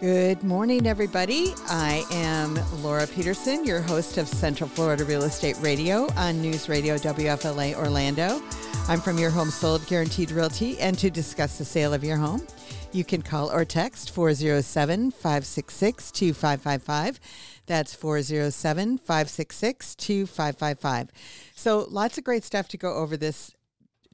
Good 0.00 0.42
morning, 0.42 0.86
everybody. 0.86 1.52
I 1.68 2.06
am 2.10 2.58
Laura 2.82 3.06
Peterson, 3.06 3.66
your 3.66 3.82
host 3.82 4.16
of 4.16 4.26
Central 4.28 4.66
Florida 4.70 5.04
Real 5.04 5.24
Estate 5.24 5.58
Radio 5.60 6.10
on 6.14 6.40
News 6.40 6.70
Radio 6.70 6.96
WFLA 6.96 7.74
Orlando. 7.74 8.40
I'm 8.88 8.98
from 8.98 9.18
Your 9.18 9.28
Home 9.28 9.50
Sold 9.50 9.86
Guaranteed 9.88 10.30
Realty, 10.30 10.78
and 10.78 10.98
to 10.98 11.10
discuss 11.10 11.58
the 11.58 11.66
sale 11.66 11.92
of 11.92 12.02
your 12.02 12.16
home, 12.16 12.46
you 12.92 13.04
can 13.04 13.20
call 13.20 13.52
or 13.52 13.66
text 13.66 14.12
407 14.12 15.10
566 15.10 16.10
2555. 16.12 17.20
That's 17.66 17.94
407 17.94 18.96
566 18.96 19.96
2555. 19.96 21.10
So, 21.54 21.86
lots 21.90 22.16
of 22.16 22.24
great 22.24 22.44
stuff 22.44 22.68
to 22.68 22.78
go 22.78 22.94
over 22.94 23.18
this 23.18 23.54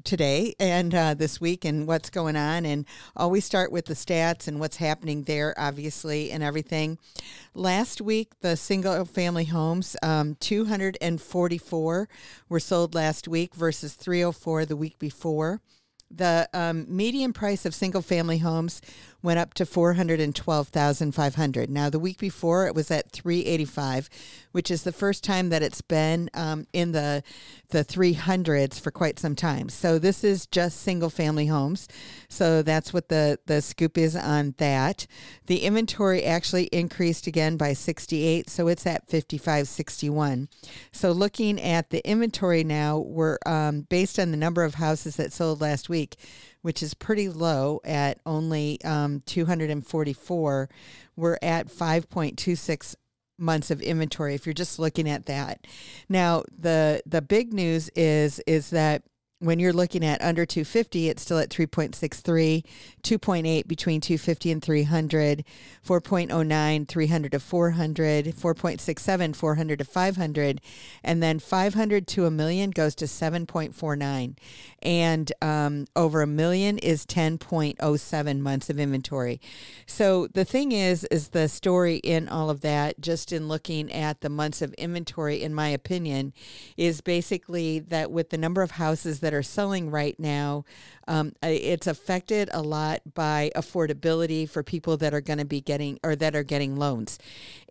today 0.04 0.54
and 0.58 0.94
uh, 0.94 1.14
this 1.14 1.40
week 1.40 1.64
and 1.64 1.86
what's 1.86 2.10
going 2.10 2.36
on. 2.36 2.64
And 2.64 2.86
always 3.16 3.44
start 3.44 3.72
with 3.72 3.86
the 3.86 3.94
stats 3.94 4.48
and 4.48 4.60
what's 4.60 4.76
happening 4.76 5.24
there, 5.24 5.54
obviously, 5.58 6.30
and 6.30 6.42
everything. 6.42 6.98
Last 7.54 8.00
week, 8.00 8.32
the 8.40 8.56
single 8.56 9.04
family 9.04 9.44
homes, 9.44 9.96
um, 10.02 10.36
244 10.40 12.08
were 12.48 12.60
sold 12.60 12.94
last 12.94 13.28
week 13.28 13.54
versus 13.54 13.94
304 13.94 14.64
the 14.66 14.76
week 14.76 14.98
before. 14.98 15.60
The 16.10 16.48
um, 16.54 16.86
median 16.88 17.32
price 17.32 17.66
of 17.66 17.74
single 17.74 18.02
family 18.02 18.38
homes 18.38 18.80
went 19.26 19.38
up 19.40 19.52
to 19.54 19.66
412,500. 19.66 21.68
Now 21.68 21.90
the 21.90 21.98
week 21.98 22.18
before 22.18 22.68
it 22.68 22.76
was 22.76 22.92
at 22.92 23.10
385, 23.10 24.08
which 24.52 24.70
is 24.70 24.84
the 24.84 24.92
first 24.92 25.24
time 25.24 25.48
that 25.48 25.64
it's 25.64 25.82
been 25.82 26.30
um, 26.32 26.68
in 26.72 26.92
the 26.92 27.24
the 27.70 27.84
300s 27.84 28.80
for 28.80 28.92
quite 28.92 29.18
some 29.18 29.34
time. 29.34 29.68
So 29.68 29.98
this 29.98 30.22
is 30.22 30.46
just 30.46 30.80
single 30.80 31.10
family 31.10 31.46
homes. 31.46 31.88
So 32.28 32.62
that's 32.62 32.92
what 32.92 33.08
the 33.08 33.40
the 33.46 33.60
scoop 33.60 33.98
is 33.98 34.14
on 34.14 34.54
that. 34.58 35.08
The 35.46 35.64
inventory 35.64 36.22
actually 36.22 36.66
increased 36.66 37.26
again 37.26 37.56
by 37.56 37.72
68, 37.72 38.48
so 38.48 38.68
it's 38.68 38.86
at 38.86 39.10
5561. 39.10 40.48
So 40.92 41.10
looking 41.10 41.60
at 41.60 41.90
the 41.90 42.08
inventory 42.08 42.62
now, 42.62 42.98
we're 42.98 43.38
um, 43.44 43.80
based 43.88 44.20
on 44.20 44.30
the 44.30 44.36
number 44.36 44.62
of 44.62 44.74
houses 44.74 45.16
that 45.16 45.32
sold 45.32 45.60
last 45.60 45.88
week 45.88 46.14
which 46.66 46.82
is 46.82 46.94
pretty 46.94 47.28
low 47.28 47.80
at 47.84 48.18
only 48.26 48.76
um, 48.82 49.22
244, 49.26 50.68
we're 51.14 51.38
at 51.40 51.68
5.26 51.68 52.96
months 53.38 53.70
of 53.70 53.80
inventory 53.80 54.34
if 54.34 54.46
you're 54.46 54.52
just 54.52 54.80
looking 54.80 55.08
at 55.08 55.26
that. 55.26 55.64
Now, 56.08 56.42
the 56.58 57.02
the 57.06 57.22
big 57.22 57.52
news 57.52 57.88
is 57.90 58.40
is 58.48 58.70
that 58.70 59.04
when 59.38 59.58
you're 59.58 59.72
looking 59.72 60.02
at 60.02 60.22
under 60.22 60.46
250, 60.46 61.10
it's 61.10 61.22
still 61.22 61.38
at 61.38 61.50
3.63, 61.50 62.64
2.8 63.02 63.66
between 63.68 64.00
250 64.00 64.50
and 64.50 64.62
300, 64.62 65.44
4.09, 65.86 66.88
300 66.88 67.32
to 67.32 67.40
400, 67.40 68.24
4.67, 68.26 69.36
400 69.36 69.78
to 69.78 69.84
500, 69.84 70.60
and 71.04 71.22
then 71.22 71.38
500 71.38 72.06
to 72.06 72.24
a 72.24 72.30
million 72.30 72.70
goes 72.70 72.94
to 72.94 73.04
7.49. 73.04 74.36
And 74.82 75.32
um, 75.42 75.86
over 75.94 76.22
a 76.22 76.26
million 76.26 76.78
is 76.78 77.04
10.07 77.04 78.38
months 78.38 78.70
of 78.70 78.78
inventory. 78.78 79.40
So 79.84 80.28
the 80.28 80.44
thing 80.46 80.72
is, 80.72 81.04
is 81.10 81.28
the 81.28 81.48
story 81.48 81.96
in 81.96 82.28
all 82.28 82.48
of 82.48 82.62
that, 82.62 83.00
just 83.00 83.32
in 83.32 83.48
looking 83.48 83.92
at 83.92 84.22
the 84.22 84.30
months 84.30 84.62
of 84.62 84.72
inventory, 84.74 85.42
in 85.42 85.52
my 85.52 85.68
opinion, 85.68 86.32
is 86.78 87.02
basically 87.02 87.80
that 87.80 88.10
with 88.10 88.30
the 88.30 88.38
number 88.38 88.62
of 88.62 88.72
houses 88.72 89.20
that 89.26 89.34
are 89.34 89.42
selling 89.42 89.90
right 89.90 90.14
now, 90.20 90.64
um, 91.08 91.32
it's 91.42 91.88
affected 91.88 92.48
a 92.52 92.62
lot 92.62 93.00
by 93.12 93.50
affordability 93.56 94.48
for 94.48 94.62
people 94.62 94.96
that 94.98 95.12
are 95.12 95.20
going 95.20 95.40
to 95.40 95.44
be 95.44 95.60
getting 95.60 95.98
or 96.04 96.14
that 96.14 96.36
are 96.36 96.44
getting 96.44 96.76
loans. 96.76 97.18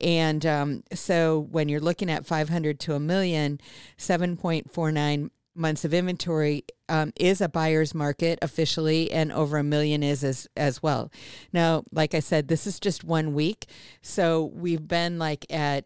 And 0.02 0.45
um, 0.45 0.83
so 0.94 1.48
when 1.50 1.70
you're 1.70 1.80
looking 1.80 2.11
at 2.11 2.26
500 2.26 2.78
to 2.81 2.94
a 2.94 3.00
million, 3.00 3.61
7.49 3.98 5.30
months 5.55 5.86
of 5.86 5.94
inventory 5.94 6.65
um, 6.89 7.14
is 7.15 7.39
a 7.39 7.48
buyer's 7.48 7.95
market 7.95 8.38
officially, 8.42 9.10
and 9.14 9.32
over 9.32 9.58
a 9.58 9.64
million 9.64 10.04
is 10.04 10.26
as 10.26 10.49
as 10.58 10.83
well. 10.83 11.10
Now, 11.54 11.86
like 11.89 12.14
I 12.14 12.20
said, 12.20 12.49
this 12.49 12.67
is 12.67 12.82
just 12.82 13.05
one 13.05 13.33
week, 13.33 13.67
so 14.02 14.52
we've 14.54 14.86
been 14.86 15.17
like 15.17 15.45
at 15.49 15.86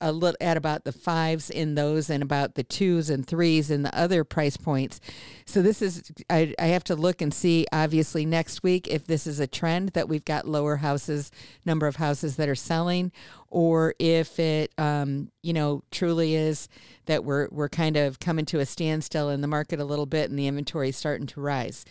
a 0.00 0.12
little 0.12 0.36
at 0.40 0.56
about 0.56 0.84
the 0.84 0.92
fives 0.92 1.50
in 1.50 1.74
those 1.74 2.08
and 2.10 2.22
about 2.22 2.54
the 2.54 2.62
twos 2.62 3.10
and 3.10 3.26
threes 3.26 3.70
in 3.70 3.82
the 3.82 3.98
other 3.98 4.24
price 4.24 4.56
points. 4.56 5.00
So 5.44 5.62
this 5.62 5.82
is 5.82 6.12
I, 6.30 6.54
I 6.58 6.66
have 6.66 6.84
to 6.84 6.94
look 6.94 7.20
and 7.20 7.32
see 7.32 7.66
obviously 7.72 8.24
next 8.24 8.62
week 8.62 8.86
if 8.88 9.06
this 9.06 9.26
is 9.26 9.40
a 9.40 9.46
trend 9.46 9.90
that 9.90 10.08
we've 10.08 10.24
got 10.24 10.46
lower 10.46 10.76
houses 10.76 11.30
number 11.64 11.86
of 11.86 11.96
houses 11.96 12.36
that 12.36 12.48
are 12.48 12.54
selling 12.54 13.12
or 13.48 13.94
if 13.98 14.38
it 14.38 14.72
um, 14.78 15.30
you 15.42 15.52
know 15.52 15.82
truly 15.90 16.34
is 16.34 16.68
that 17.06 17.24
we're 17.24 17.48
we're 17.50 17.68
kind 17.68 17.96
of 17.96 18.20
coming 18.20 18.44
to 18.44 18.60
a 18.60 18.66
standstill 18.66 19.30
in 19.30 19.40
the 19.40 19.48
market 19.48 19.80
a 19.80 19.84
little 19.84 20.06
bit 20.06 20.30
and 20.30 20.38
the 20.38 20.46
inventory 20.46 20.90
is 20.90 20.96
starting 20.96 21.26
to 21.26 21.40
rise. 21.40 21.84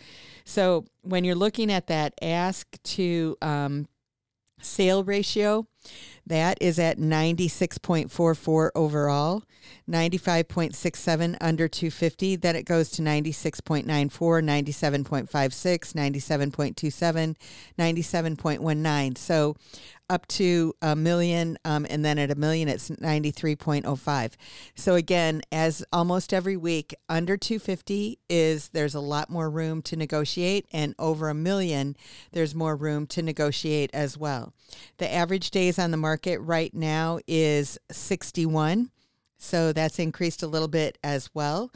So 0.44 0.86
when 1.02 1.24
you're 1.24 1.34
looking 1.34 1.70
at 1.70 1.88
that 1.88 2.14
ask 2.22 2.82
to 2.82 3.36
um, 3.42 3.88
sale 4.60 5.04
ratio 5.04 5.66
that 6.26 6.58
is 6.60 6.78
at 6.78 6.98
96.44 6.98 8.70
overall, 8.74 9.42
95.67 9.88 11.36
under 11.40 11.68
250. 11.68 12.36
Then 12.36 12.56
it 12.56 12.64
goes 12.64 12.90
to 12.90 13.02
96.94, 13.02 13.84
97.56, 13.86 15.94
97.27, 15.94 17.36
97.19. 17.78 19.18
So 19.18 19.56
up 20.10 20.26
to 20.28 20.74
a 20.80 20.96
million, 20.96 21.58
um, 21.64 21.86
and 21.88 22.04
then 22.04 22.18
at 22.18 22.30
a 22.30 22.34
million, 22.34 22.68
it's 22.68 22.90
93.05. 22.90 24.32
So 24.74 24.94
again, 24.94 25.42
as 25.52 25.84
almost 25.92 26.32
every 26.32 26.56
week, 26.56 26.94
under 27.08 27.36
250 27.36 28.18
is 28.28 28.70
there's 28.70 28.94
a 28.94 29.00
lot 29.00 29.28
more 29.28 29.50
room 29.50 29.82
to 29.82 29.96
negotiate, 29.96 30.66
and 30.72 30.94
over 30.98 31.28
a 31.28 31.34
million, 31.34 31.96
there's 32.32 32.54
more 32.54 32.76
room 32.76 33.06
to 33.08 33.22
negotiate 33.22 33.90
as 33.92 34.16
well. 34.16 34.54
The 34.98 35.12
average 35.12 35.50
days 35.50 35.78
on 35.78 35.90
the 35.90 35.96
market 35.96 36.38
right 36.40 36.72
now 36.74 37.20
is 37.26 37.78
61. 37.90 38.90
So 39.38 39.72
that's 39.72 39.98
increased 39.98 40.42
a 40.42 40.48
little 40.48 40.68
bit 40.68 40.98
as 41.02 41.30
well. 41.34 41.70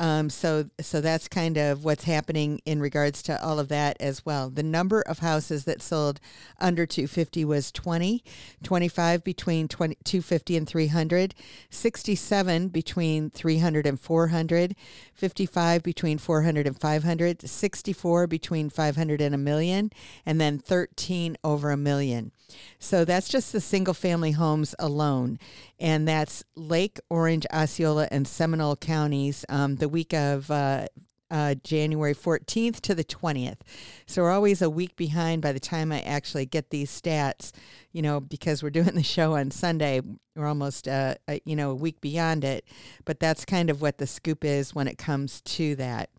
Um, 0.00 0.30
so, 0.30 0.70
so 0.80 1.00
that's 1.00 1.26
kind 1.26 1.56
of 1.56 1.84
what's 1.84 2.04
happening 2.04 2.60
in 2.64 2.80
regards 2.80 3.22
to 3.24 3.42
all 3.44 3.58
of 3.58 3.68
that 3.68 3.96
as 4.00 4.24
well. 4.24 4.48
The 4.48 4.62
number 4.62 5.02
of 5.02 5.18
houses 5.18 5.64
that 5.64 5.82
sold 5.82 6.20
under 6.60 6.86
250 6.86 7.44
was 7.44 7.72
20, 7.72 8.22
25 8.62 9.24
between 9.24 9.66
20, 9.66 9.96
250 10.04 10.56
and 10.56 10.68
300, 10.68 11.34
67 11.70 12.68
between 12.68 13.30
300 13.30 13.86
and 13.86 13.98
400, 13.98 14.76
55 15.14 15.82
between 15.82 16.18
400 16.18 16.66
and 16.66 16.80
500, 16.80 17.48
64 17.48 18.26
between 18.28 18.70
500 18.70 19.20
and 19.20 19.34
a 19.34 19.38
million, 19.38 19.90
and 20.24 20.40
then 20.40 20.58
13 20.58 21.36
over 21.42 21.70
a 21.70 21.76
million. 21.76 22.30
So 22.78 23.04
that's 23.04 23.28
just 23.28 23.52
the 23.52 23.60
single 23.60 23.94
family 23.94 24.32
homes 24.32 24.74
alone. 24.78 25.38
And 25.78 26.08
that's 26.08 26.44
Lake, 26.56 26.98
Orange, 27.10 27.46
Osceola, 27.52 28.08
and 28.10 28.26
Seminole 28.26 28.76
counties 28.76 29.44
um, 29.48 29.76
the 29.76 29.87
week 29.88 30.14
of 30.14 30.50
uh, 30.50 30.86
uh, 31.30 31.54
January 31.62 32.14
14th 32.14 32.80
to 32.80 32.94
the 32.94 33.04
20th. 33.04 33.58
So 34.06 34.22
we're 34.22 34.30
always 34.30 34.62
a 34.62 34.70
week 34.70 34.96
behind 34.96 35.42
by 35.42 35.52
the 35.52 35.60
time 35.60 35.92
I 35.92 36.00
actually 36.00 36.46
get 36.46 36.70
these 36.70 36.90
stats, 36.90 37.52
you 37.92 38.02
know, 38.02 38.20
because 38.20 38.62
we're 38.62 38.70
doing 38.70 38.94
the 38.94 39.02
show 39.02 39.34
on 39.34 39.50
Sunday. 39.50 40.00
We're 40.34 40.46
almost, 40.46 40.86
uh, 40.88 41.16
a, 41.28 41.40
you 41.44 41.56
know, 41.56 41.70
a 41.70 41.74
week 41.74 42.00
beyond 42.00 42.44
it. 42.44 42.64
But 43.04 43.20
that's 43.20 43.44
kind 43.44 43.70
of 43.70 43.82
what 43.82 43.98
the 43.98 44.06
scoop 44.06 44.44
is 44.44 44.74
when 44.74 44.88
it 44.88 44.96
comes 44.96 45.40
to 45.42 45.74
that. 45.76 46.10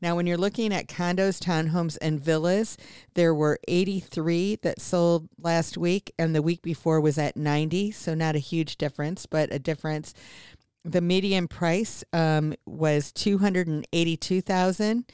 Now, 0.00 0.16
when 0.16 0.26
you're 0.26 0.38
looking 0.38 0.72
at 0.72 0.88
condos, 0.88 1.38
townhomes, 1.38 1.98
and 2.00 2.20
villas, 2.20 2.76
there 3.14 3.34
were 3.34 3.60
83 3.68 4.56
that 4.62 4.80
sold 4.80 5.28
last 5.40 5.76
week, 5.76 6.12
and 6.18 6.34
the 6.34 6.42
week 6.42 6.62
before 6.62 7.00
was 7.00 7.18
at 7.18 7.36
90. 7.36 7.90
So 7.92 8.14
not 8.14 8.34
a 8.34 8.40
huge 8.40 8.76
difference, 8.76 9.26
but 9.26 9.52
a 9.52 9.58
difference 9.58 10.14
the 10.84 11.00
median 11.00 11.48
price 11.48 12.04
um, 12.12 12.54
was 12.66 13.12
282,000. 13.12 15.04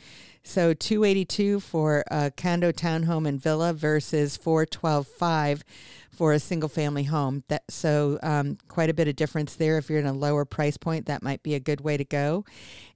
So 0.46 0.74
282 0.74 1.58
for 1.60 2.04
a 2.10 2.30
condo, 2.30 2.70
townhome, 2.70 3.26
and 3.26 3.40
villa 3.40 3.72
versus 3.72 4.36
412.5 4.36 5.62
for 6.10 6.34
a 6.34 6.38
single 6.38 6.68
family 6.68 7.04
home. 7.04 7.44
That 7.48 7.62
so 7.70 8.18
um, 8.22 8.58
quite 8.68 8.90
a 8.90 8.94
bit 8.94 9.08
of 9.08 9.16
difference 9.16 9.54
there. 9.54 9.78
If 9.78 9.88
you're 9.88 9.98
in 9.98 10.06
a 10.06 10.12
lower 10.12 10.44
price 10.44 10.76
point, 10.76 11.06
that 11.06 11.22
might 11.22 11.42
be 11.42 11.54
a 11.54 11.60
good 11.60 11.80
way 11.80 11.96
to 11.96 12.04
go. 12.04 12.44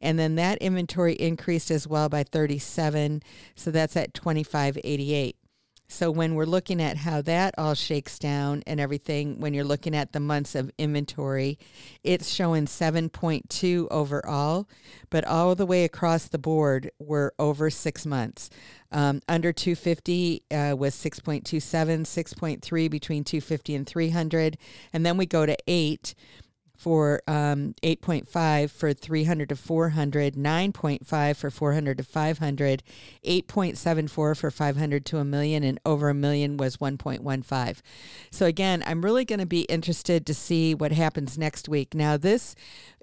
And 0.02 0.18
then 0.18 0.34
that 0.34 0.58
inventory 0.58 1.14
increased 1.14 1.70
as 1.70 1.88
well 1.88 2.10
by 2.10 2.22
37. 2.22 3.22
So 3.54 3.70
that's 3.70 3.96
at 3.96 4.12
2588. 4.12 5.36
So 5.90 6.10
when 6.10 6.34
we're 6.34 6.44
looking 6.44 6.82
at 6.82 6.98
how 6.98 7.22
that 7.22 7.54
all 7.56 7.72
shakes 7.72 8.18
down 8.18 8.62
and 8.66 8.78
everything, 8.78 9.40
when 9.40 9.54
you're 9.54 9.64
looking 9.64 9.96
at 9.96 10.12
the 10.12 10.20
months 10.20 10.54
of 10.54 10.70
inventory, 10.76 11.58
it's 12.04 12.28
showing 12.28 12.66
7.2 12.66 13.88
overall, 13.90 14.68
but 15.08 15.24
all 15.24 15.54
the 15.54 15.64
way 15.64 15.84
across 15.84 16.28
the 16.28 16.38
board, 16.38 16.90
we're 16.98 17.30
over 17.38 17.70
six 17.70 18.04
months. 18.04 18.50
Um, 18.92 19.22
under 19.28 19.50
250 19.50 20.42
uh, 20.50 20.76
was 20.78 20.94
6.27, 20.94 22.02
6.3 22.02 22.90
between 22.90 23.24
250 23.24 23.74
and 23.74 23.86
300, 23.86 24.58
and 24.92 25.06
then 25.06 25.16
we 25.16 25.24
go 25.24 25.46
to 25.46 25.56
eight 25.66 26.14
for 26.78 27.20
um, 27.26 27.74
8.5 27.82 28.70
for 28.70 28.92
300 28.92 29.48
to 29.48 29.56
400, 29.56 30.34
9.5 30.36 31.36
for 31.36 31.50
400 31.50 31.98
to 31.98 32.04
500, 32.04 32.82
8.74 33.24 34.08
for 34.36 34.50
500 34.50 35.04
to 35.06 35.18
a 35.18 35.24
million, 35.24 35.64
and 35.64 35.80
over 35.84 36.08
a 36.08 36.14
million 36.14 36.56
was 36.56 36.76
1.15. 36.76 37.80
So, 38.30 38.46
again, 38.46 38.84
I'm 38.86 39.04
really 39.04 39.24
going 39.24 39.40
to 39.40 39.46
be 39.46 39.62
interested 39.62 40.24
to 40.26 40.32
see 40.32 40.72
what 40.72 40.92
happens 40.92 41.36
next 41.36 41.68
week. 41.68 41.94
Now, 41.94 42.16
this 42.16 42.54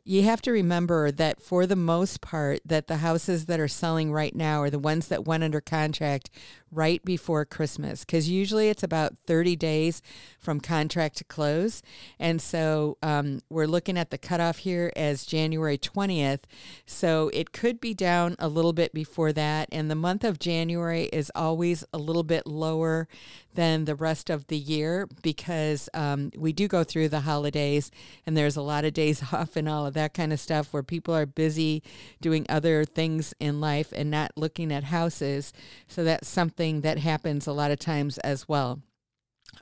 you 0.07 0.21
have 0.21 0.41
to 0.43 0.51
remember 0.51 1.09
that 1.09 1.41
for 1.41 1.65
the 1.65 1.75
most 1.75 2.21
part 2.21 2.59
that 2.63 2.85
the 2.85 2.97
houses 2.97 3.47
that 3.47 3.59
are 3.59 3.67
selling 3.67 4.11
right 4.11 4.35
now 4.35 4.61
are 4.61 4.69
the 4.69 4.77
ones 4.77 5.07
that 5.07 5.25
went 5.25 5.43
under 5.43 5.59
contract 5.59 6.29
right 6.71 7.03
before 7.03 7.43
Christmas 7.43 8.05
because 8.05 8.29
usually 8.29 8.69
it's 8.69 8.83
about 8.83 9.17
30 9.17 9.55
days 9.55 10.03
from 10.37 10.59
contract 10.59 11.17
to 11.17 11.23
close. 11.23 11.81
And 12.19 12.39
so 12.39 12.97
um, 13.01 13.39
we're 13.49 13.65
looking 13.65 13.97
at 13.97 14.11
the 14.11 14.17
cutoff 14.19 14.59
here 14.59 14.93
as 14.95 15.25
January 15.25 15.77
20th. 15.77 16.41
So 16.85 17.31
it 17.33 17.51
could 17.51 17.79
be 17.79 17.95
down 17.95 18.35
a 18.37 18.47
little 18.47 18.73
bit 18.73 18.93
before 18.93 19.33
that. 19.33 19.69
And 19.71 19.89
the 19.89 19.95
month 19.95 20.23
of 20.23 20.37
January 20.37 21.05
is 21.05 21.31
always 21.33 21.83
a 21.91 21.97
little 21.97 22.23
bit 22.23 22.45
lower 22.45 23.07
than 23.55 23.85
the 23.85 23.95
rest 23.95 24.29
of 24.29 24.45
the 24.47 24.57
year 24.57 25.07
because 25.23 25.89
um, 25.95 26.29
we 26.37 26.53
do 26.53 26.67
go 26.67 26.83
through 26.83 27.09
the 27.09 27.21
holidays 27.21 27.89
and 28.25 28.37
there's 28.37 28.57
a 28.57 28.61
lot 28.61 28.85
of 28.85 28.93
days 28.93 29.23
off 29.33 29.55
and 29.55 29.67
all 29.67 29.87
of 29.87 29.94
that 29.95 30.13
kind 30.13 30.31
of 30.31 30.39
stuff 30.39 30.71
where 30.71 30.83
people 30.83 31.13
are 31.13 31.25
busy 31.25 31.83
doing 32.21 32.45
other 32.47 32.85
things 32.85 33.33
in 33.39 33.59
life 33.59 33.91
and 33.93 34.09
not 34.09 34.31
looking 34.37 34.71
at 34.71 34.85
houses. 34.85 35.51
So 35.87 36.03
that's 36.03 36.27
something 36.27 36.81
that 36.81 36.99
happens 36.99 37.47
a 37.47 37.53
lot 37.53 37.71
of 37.71 37.79
times 37.79 38.17
as 38.19 38.47
well. 38.47 38.81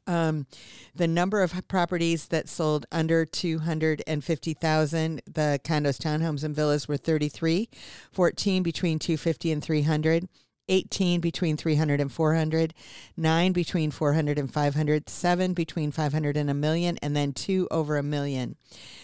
Um, 0.08 0.48
the 0.96 1.08
number 1.08 1.42
of 1.42 1.68
properties 1.68 2.28
that 2.28 2.50
sold 2.50 2.86
under 2.92 3.26
250,000, 3.26 5.22
the 5.26 5.60
condos, 5.64 5.98
townhomes, 6.00 6.44
and 6.44 6.56
villas 6.56 6.88
were 6.88 6.98
33, 6.98 7.70
14 8.12 8.64
between 8.64 9.00
250 9.00 9.52
and 9.52 9.64
300. 9.64 10.28
18 10.70 11.20
between 11.20 11.58
300 11.58 12.00
and 12.00 12.12
400, 12.12 12.74
9 13.18 13.52
between 13.52 13.92
400 13.92 14.40
and 14.40 14.52
500, 14.52 15.10
7 15.10 15.54
between 15.54 15.92
500 15.92 16.38
and 16.38 16.50
a 16.50 16.54
million, 16.54 16.98
and 17.02 17.16
then 17.16 17.34
2 17.34 17.68
over 17.72 17.98
a 17.98 18.04
million. 18.04 18.56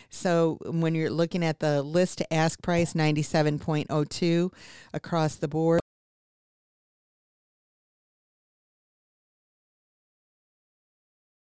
So 0.09 0.57
when 0.65 0.95
you're 0.95 1.09
looking 1.09 1.43
at 1.43 1.59
the 1.59 1.83
list 1.83 2.17
to 2.19 2.33
ask 2.33 2.61
price, 2.61 2.93
97.02 2.93 4.51
across 4.93 5.35
the 5.35 5.47
board. 5.47 5.81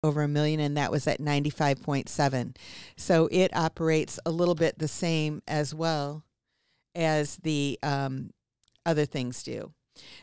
over 0.05 0.23
a 0.23 0.29
million, 0.29 0.61
and 0.61 0.76
that 0.76 0.93
was 0.93 1.06
at 1.09 1.20
95.7. 1.20 2.56
So 2.97 3.29
it 3.32 3.55
operates 3.55 4.20
a 4.25 4.31
little 4.31 4.55
bit 4.55 4.79
the 4.79 4.88
same 4.88 5.43
as 5.49 5.75
well 5.75 6.25
as 6.94 7.37
the 7.37 7.79
um, 7.82 8.31
other 8.87 9.05
things 9.05 9.43
do. 9.43 9.73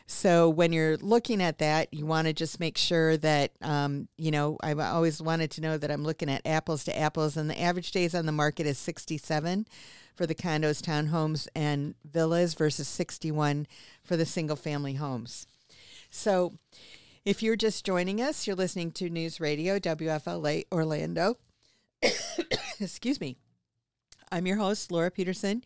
So 0.06 0.48
when 0.48 0.72
you're 0.72 0.96
looking 0.98 1.42
at 1.42 1.58
that, 1.58 1.92
you 1.92 2.06
want 2.06 2.26
to 2.26 2.32
just 2.32 2.60
make 2.60 2.78
sure 2.78 3.16
that, 3.18 3.52
um, 3.62 4.08
you 4.16 4.30
know, 4.30 4.56
I've 4.62 4.78
always 4.78 5.20
wanted 5.20 5.50
to 5.52 5.60
know 5.60 5.78
that 5.78 5.90
I'm 5.90 6.04
looking 6.04 6.30
at 6.30 6.46
apples 6.46 6.84
to 6.84 6.98
apples, 6.98 7.36
and 7.36 7.50
the 7.50 7.60
average 7.60 7.92
days 7.92 8.14
on 8.14 8.26
the 8.26 8.32
market 8.32 8.66
is 8.66 8.78
67 8.78 9.66
for 10.14 10.26
the 10.26 10.34
condos, 10.34 10.80
townhomes, 10.80 11.48
and 11.54 11.94
villas 12.04 12.54
versus 12.54 12.88
61 12.88 13.66
for 14.02 14.16
the 14.16 14.26
single 14.26 14.56
family 14.56 14.94
homes. 14.94 15.46
So 16.10 16.54
if 17.24 17.42
you're 17.42 17.56
just 17.56 17.84
joining 17.84 18.20
us, 18.20 18.46
you're 18.46 18.56
listening 18.56 18.92
to 18.92 19.10
News 19.10 19.40
Radio 19.40 19.78
WFLA 19.78 20.64
Orlando. 20.72 21.38
Excuse 22.80 23.20
me. 23.20 23.36
I'm 24.32 24.46
your 24.46 24.56
host, 24.56 24.90
Laura 24.90 25.10
Peterson 25.10 25.62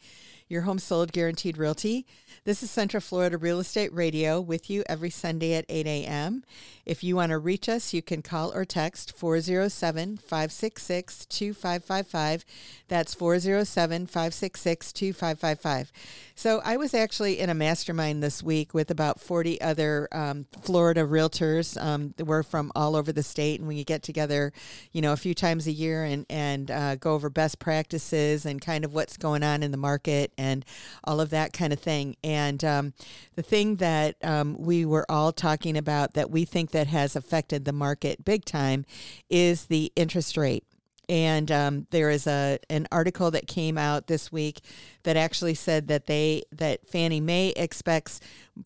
your 0.50 0.62
home 0.62 0.81
sold 0.81 1.12
guaranteed 1.12 1.56
realty. 1.56 2.05
This 2.44 2.62
is 2.62 2.70
Central 2.70 3.00
Florida 3.00 3.38
Real 3.38 3.61
Estate 3.61 3.93
Radio 3.94 4.41
with 4.41 4.69
you 4.69 4.82
every 4.88 5.11
Sunday 5.11 5.55
at 5.55 5.64
8 5.69 5.87
a.m. 5.87 6.43
If 6.85 7.05
you 7.05 7.14
want 7.14 7.31
to 7.31 7.38
reach 7.38 7.69
us, 7.69 7.94
you 7.94 8.02
can 8.02 8.20
call 8.20 8.52
or 8.52 8.64
text 8.64 9.17
407 9.17 10.17
566 10.17 11.26
2555. 11.26 12.44
That's 12.88 13.14
407 13.14 14.06
566 14.06 14.93
2555. 14.93 15.93
So 16.35 16.61
I 16.64 16.76
was 16.76 16.94
actually 16.94 17.38
in 17.38 17.49
a 17.49 17.55
mastermind 17.55 18.23
this 18.23 18.43
week 18.43 18.75
with 18.75 18.91
about 18.91 19.20
40 19.20 19.61
other 19.61 20.08
um, 20.11 20.46
Florida 20.62 21.03
realtors. 21.03 21.81
Um, 21.81 22.14
we're 22.19 22.43
from 22.43 22.73
all 22.75 22.96
over 22.96 23.12
the 23.12 23.23
state, 23.23 23.61
and 23.61 23.69
we 23.69 23.85
get 23.85 24.03
together, 24.03 24.53
you 24.91 25.00
know, 25.00 25.12
a 25.12 25.17
few 25.17 25.35
times 25.35 25.69
a 25.69 25.73
year 25.73 26.03
and, 26.03 26.26
and 26.29 26.70
uh, 26.73 26.96
go 26.96 27.14
over 27.14 27.31
best 27.31 27.61
practices 27.61 28.44
and 28.44 28.61
kind 28.61 28.85
of 28.85 28.93
what's 28.94 29.17
going 29.17 29.44
on 29.44 29.62
in 29.62 29.70
the 29.70 29.76
market 29.76 30.32
and 30.41 30.65
all 31.05 31.21
of 31.21 31.31
that 31.31 31.53
kind 31.53 31.73
of 31.73 31.79
thing. 31.79 32.17
And 32.25 32.65
um, 32.65 32.95
the 33.37 33.43
thing 33.43 33.77
that 33.77 34.17
um, 34.25 34.57
we 34.59 34.85
were 34.85 35.07
all 35.11 35.33
talking 35.33 35.77
about 35.77 36.15
that 36.15 36.31
we 36.31 36.45
think 36.45 36.71
that 36.71 36.87
has 36.87 37.15
affected 37.15 37.65
the 37.65 37.73
market 37.73 38.25
big 38.25 38.45
time 38.45 38.87
is 39.29 39.67
the 39.67 39.93
interest 39.95 40.37
rate. 40.37 40.65
And 41.09 41.51
um, 41.51 41.87
there 41.91 42.09
is 42.09 42.29
a 42.29 42.59
an 42.71 42.87
article 42.93 43.33
that 43.33 43.49
came 43.49 43.77
out 43.77 44.07
this 44.07 44.31
week 44.31 44.61
that 45.03 45.17
actually 45.17 45.55
said 45.55 45.89
that 45.89 46.07
they 46.07 46.45
that 46.53 46.87
Fannie 46.87 47.21
Mae 47.21 47.49
expects 47.57 48.21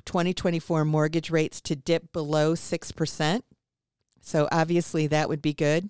2024 0.04 0.84
mortgage 0.84 1.30
rates 1.30 1.62
to 1.62 1.74
dip 1.74 2.12
below 2.12 2.54
six 2.54 2.92
percent. 2.92 3.46
So 4.20 4.46
obviously 4.52 5.06
that 5.06 5.28
would 5.30 5.40
be 5.40 5.54
good 5.54 5.88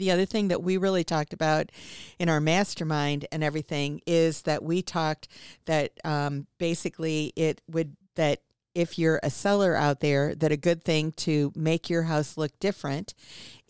the 0.00 0.10
other 0.10 0.24
thing 0.24 0.48
that 0.48 0.62
we 0.62 0.78
really 0.78 1.04
talked 1.04 1.32
about 1.32 1.70
in 2.18 2.28
our 2.28 2.40
mastermind 2.40 3.26
and 3.30 3.44
everything 3.44 4.00
is 4.06 4.42
that 4.42 4.62
we 4.62 4.82
talked 4.82 5.28
that 5.66 5.92
um, 6.04 6.46
basically 6.58 7.32
it 7.36 7.60
would 7.68 7.96
that 8.16 8.40
if 8.74 8.98
you're 8.98 9.20
a 9.22 9.30
seller 9.30 9.76
out 9.76 10.00
there 10.00 10.34
that 10.34 10.50
a 10.50 10.56
good 10.56 10.82
thing 10.82 11.12
to 11.12 11.52
make 11.54 11.90
your 11.90 12.04
house 12.04 12.36
look 12.36 12.58
different 12.60 13.14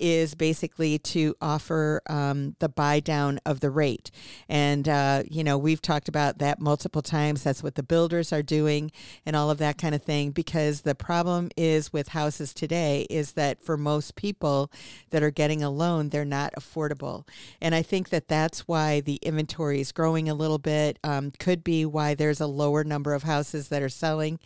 is 0.01 0.35
basically 0.35 0.99
to 0.99 1.35
offer 1.41 2.01
um, 2.09 2.57
the 2.59 2.69
buy 2.69 3.01
down 3.01 3.39
of 3.45 3.61
the 3.61 3.71
rate. 3.71 4.11
And, 4.49 4.89
uh, 4.89 5.23
you 5.31 5.45
know, 5.45 5.59
we've 5.59 5.83
talked 5.83 6.09
about 6.09 6.39
that 6.39 6.61
multiple 6.61 7.03
times. 7.03 7.45
That's 7.45 7.63
what 7.63 7.75
the 7.75 7.83
builders 7.83 8.33
are 8.33 8.43
doing 8.43 8.91
and 9.27 9.37
all 9.37 9.51
of 9.51 9.59
that 9.59 9.79
kind 9.79 9.95
of 9.95 10.03
thing. 10.03 10.31
Because 10.31 10.83
the 10.83 10.95
problem 10.95 11.51
is 11.57 11.93
with 11.93 12.09
houses 12.09 12.55
today 12.55 13.07
is 13.11 13.33
that 13.33 13.63
for 13.63 13.77
most 13.77 14.17
people 14.17 14.71
that 15.11 15.23
are 15.23 15.31
getting 15.31 15.63
a 15.63 15.71
loan, 15.71 16.09
they're 16.09 16.25
not 16.25 16.55
affordable. 16.55 17.27
And 17.61 17.75
I 17.75 17.83
think 17.83 18.09
that 18.09 18.29
that's 18.29 18.67
why 18.67 19.01
the 19.01 19.17
inventory 19.17 19.81
is 19.81 19.93
growing 19.93 20.29
a 20.29 20.35
little 20.35 20.59
bit. 20.59 20.99
Um, 21.05 21.33
could 21.39 21.63
be 21.63 21.85
why 21.85 22.15
there's 22.15 22.41
a 22.41 22.47
lower 22.47 22.85
number 22.85 23.15
of 23.15 23.25
houses 23.25 23.69
that 23.69 23.83
are 23.83 23.89
selling. 23.89 24.39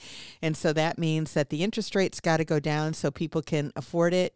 And 0.43 0.57
so 0.57 0.73
that 0.73 0.99
means 0.99 1.35
that 1.35 1.51
the 1.51 1.63
interest 1.63 1.95
rates 1.95 2.21
got 2.21 2.39
to 2.39 2.45
go 2.45 2.59
down 2.59 2.95
so 2.95 3.11
people 3.11 3.43
can 3.43 3.73
afford 3.77 4.13
it 4.15 4.35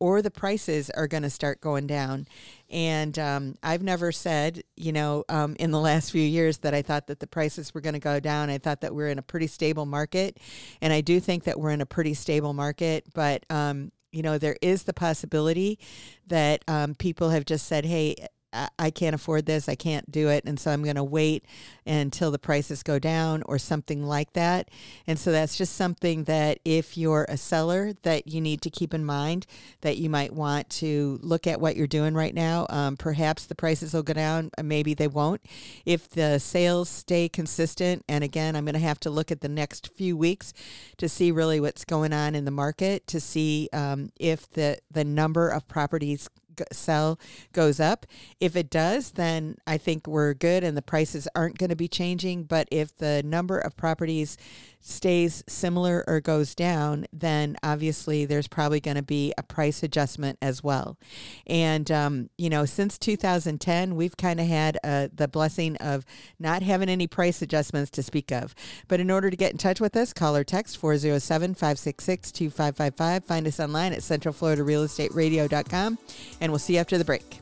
or 0.00 0.22
the 0.22 0.30
prices 0.30 0.90
are 0.90 1.06
going 1.06 1.22
to 1.22 1.30
start 1.30 1.60
going 1.60 1.86
down. 1.86 2.26
And 2.70 3.18
um, 3.18 3.54
I've 3.62 3.82
never 3.82 4.10
said, 4.10 4.62
you 4.76 4.92
know, 4.92 5.24
um, 5.28 5.54
in 5.60 5.70
the 5.70 5.78
last 5.78 6.10
few 6.10 6.22
years 6.22 6.58
that 6.58 6.74
I 6.74 6.82
thought 6.82 7.06
that 7.08 7.20
the 7.20 7.26
prices 7.26 7.74
were 7.74 7.80
going 7.80 7.94
to 7.94 8.00
go 8.00 8.18
down. 8.18 8.50
I 8.50 8.58
thought 8.58 8.80
that 8.80 8.94
we're 8.94 9.08
in 9.08 9.18
a 9.18 9.22
pretty 9.22 9.46
stable 9.46 9.86
market. 9.86 10.38
And 10.80 10.92
I 10.92 11.02
do 11.02 11.20
think 11.20 11.44
that 11.44 11.60
we're 11.60 11.70
in 11.70 11.82
a 11.82 11.86
pretty 11.86 12.14
stable 12.14 12.54
market. 12.54 13.04
But, 13.14 13.44
um, 13.50 13.92
you 14.10 14.22
know, 14.22 14.38
there 14.38 14.56
is 14.62 14.84
the 14.84 14.94
possibility 14.94 15.78
that 16.26 16.64
um, 16.66 16.94
people 16.94 17.30
have 17.30 17.44
just 17.44 17.66
said, 17.66 17.84
hey, 17.84 18.16
I 18.52 18.90
can't 18.90 19.14
afford 19.14 19.46
this, 19.46 19.68
I 19.68 19.74
can't 19.74 20.10
do 20.10 20.28
it, 20.28 20.44
and 20.44 20.58
so 20.58 20.70
I'm 20.70 20.82
going 20.82 20.96
to 20.96 21.04
wait 21.04 21.44
until 21.86 22.30
the 22.30 22.38
prices 22.38 22.82
go 22.82 22.98
down 22.98 23.42
or 23.46 23.58
something 23.58 24.04
like 24.04 24.32
that. 24.32 24.70
And 25.06 25.18
so 25.18 25.30
that's 25.32 25.56
just 25.56 25.76
something 25.76 26.24
that 26.24 26.58
if 26.64 26.96
you're 26.96 27.26
a 27.28 27.36
seller 27.36 27.92
that 28.02 28.26
you 28.26 28.40
need 28.40 28.60
to 28.62 28.70
keep 28.70 28.92
in 28.92 29.04
mind 29.04 29.46
that 29.82 29.96
you 29.98 30.10
might 30.10 30.32
want 30.32 30.68
to 30.70 31.18
look 31.22 31.46
at 31.46 31.60
what 31.60 31.76
you're 31.76 31.86
doing 31.86 32.14
right 32.14 32.34
now. 32.34 32.66
Um, 32.70 32.96
perhaps 32.96 33.46
the 33.46 33.54
prices 33.54 33.94
will 33.94 34.02
go 34.02 34.12
down, 34.12 34.50
uh, 34.58 34.62
maybe 34.62 34.94
they 34.94 35.08
won't. 35.08 35.40
If 35.84 36.08
the 36.08 36.38
sales 36.38 36.88
stay 36.88 37.28
consistent, 37.28 38.04
and 38.08 38.24
again, 38.24 38.56
I'm 38.56 38.64
going 38.64 38.74
to 38.74 38.80
have 38.80 39.00
to 39.00 39.10
look 39.10 39.30
at 39.30 39.40
the 39.40 39.48
next 39.48 39.92
few 39.94 40.16
weeks 40.16 40.52
to 40.98 41.08
see 41.08 41.30
really 41.30 41.60
what's 41.60 41.84
going 41.84 42.12
on 42.12 42.34
in 42.34 42.44
the 42.44 42.50
market 42.50 43.06
to 43.08 43.20
see 43.20 43.68
um, 43.72 44.10
if 44.18 44.50
the 44.50 44.78
the 44.90 45.04
number 45.04 45.48
of 45.48 45.66
properties 45.68 46.28
sell 46.72 47.18
goes 47.52 47.80
up. 47.80 48.06
If 48.40 48.56
it 48.56 48.70
does, 48.70 49.12
then 49.12 49.56
I 49.66 49.78
think 49.78 50.06
we're 50.06 50.34
good 50.34 50.64
and 50.64 50.76
the 50.76 50.82
prices 50.82 51.28
aren't 51.34 51.58
going 51.58 51.70
to 51.70 51.76
be 51.76 51.88
changing. 51.88 52.44
But 52.44 52.68
if 52.70 52.96
the 52.96 53.22
number 53.24 53.58
of 53.58 53.76
properties 53.76 54.36
stays 54.80 55.44
similar 55.46 56.04
or 56.06 56.20
goes 56.20 56.54
down, 56.54 57.06
then 57.12 57.56
obviously 57.62 58.24
there's 58.24 58.48
probably 58.48 58.80
going 58.80 58.96
to 58.96 59.02
be 59.02 59.32
a 59.36 59.42
price 59.42 59.82
adjustment 59.82 60.38
as 60.40 60.64
well. 60.64 60.98
And, 61.46 61.90
um, 61.90 62.30
you 62.38 62.48
know, 62.50 62.64
since 62.64 62.98
2010, 62.98 63.94
we've 63.94 64.16
kind 64.16 64.40
of 64.40 64.46
had 64.46 64.78
uh, 64.82 65.08
the 65.12 65.28
blessing 65.28 65.76
of 65.76 66.04
not 66.38 66.62
having 66.62 66.88
any 66.88 67.06
price 67.06 67.42
adjustments 67.42 67.90
to 67.92 68.02
speak 68.02 68.32
of. 68.32 68.54
But 68.88 69.00
in 69.00 69.10
order 69.10 69.30
to 69.30 69.36
get 69.36 69.52
in 69.52 69.58
touch 69.58 69.80
with 69.80 69.96
us, 69.96 70.12
call 70.12 70.34
or 70.36 70.44
text 70.44 70.78
407 70.78 71.54
566 71.54 72.32
2555. 72.32 73.24
Find 73.24 73.46
us 73.46 73.60
online 73.60 73.92
at 73.92 74.00
centralfloridarealestateradio.com. 74.00 75.98
And 76.40 76.52
we'll 76.52 76.58
see 76.58 76.74
you 76.74 76.80
after 76.80 76.98
the 76.98 77.04
break. 77.04 77.40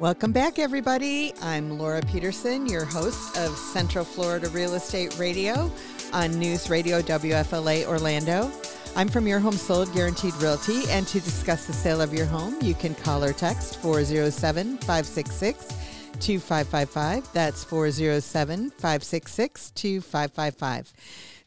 Welcome 0.00 0.32
back, 0.32 0.58
everybody. 0.58 1.34
I'm 1.42 1.78
Laura 1.78 2.00
Peterson, 2.00 2.64
your 2.64 2.86
host 2.86 3.36
of 3.36 3.54
Central 3.54 4.02
Florida 4.02 4.48
Real 4.48 4.72
Estate 4.72 5.18
Radio 5.18 5.70
on 6.14 6.38
News 6.38 6.70
Radio 6.70 7.02
WFLA 7.02 7.84
Orlando. 7.84 8.50
I'm 8.96 9.08
from 9.08 9.26
Your 9.26 9.40
Home 9.40 9.52
Sold 9.52 9.92
Guaranteed 9.92 10.32
Realty, 10.36 10.88
and 10.88 11.06
to 11.08 11.20
discuss 11.20 11.66
the 11.66 11.74
sale 11.74 12.00
of 12.00 12.14
your 12.14 12.24
home, 12.24 12.56
you 12.62 12.72
can 12.72 12.94
call 12.94 13.22
or 13.22 13.34
text 13.34 13.76
407 13.82 14.78
566 14.78 15.68
2555. 16.18 17.30
That's 17.34 17.62
407 17.62 18.70
566 18.70 19.70
2555. 19.72 20.94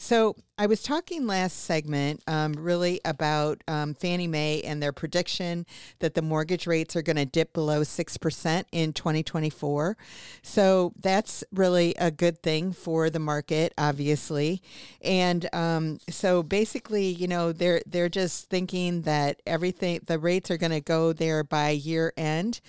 So 0.04 0.36
I 0.58 0.66
was 0.66 0.84
talking 0.84 1.28
last 1.28 1.64
segment 1.64 2.22
um, 2.28 2.56
really 2.56 3.00
about 3.06 3.64
um, 3.70 3.94
Fannie 3.94 4.28
Mae 4.28 4.62
and 4.62 4.84
their 4.84 4.92
prediction 4.92 5.66
that 6.00 6.14
the 6.14 6.22
mortgage 6.22 6.68
rates 6.68 6.98
are 6.98 7.02
going 7.02 7.16
to 7.16 7.26
dip 7.26 7.54
below 7.54 7.84
6% 7.84 8.66
in 8.74 8.92
2024. 8.92 9.96
So 10.42 10.92
that's 11.00 11.46
really 11.54 11.96
a 11.98 12.12
good 12.12 12.44
thing 12.44 12.74
for 12.74 13.10
the 13.10 13.20
market, 13.20 13.74
obviously. 13.78 14.62
And 15.02 15.48
um, 15.54 16.00
so 16.10 16.44
basically, 16.44 17.08
you 17.08 17.30
know, 17.30 17.54
they're, 17.54 17.82
they're 17.88 18.10
just 18.10 18.50
thinking 18.50 19.04
that 19.04 19.42
everything, 19.48 20.02
the 20.06 20.20
rates 20.20 20.52
are 20.52 20.58
going 20.58 20.74
to 20.74 20.82
go 20.82 21.14
there 21.14 21.46
by 21.46 21.70
year 21.70 22.12
end 22.18 22.60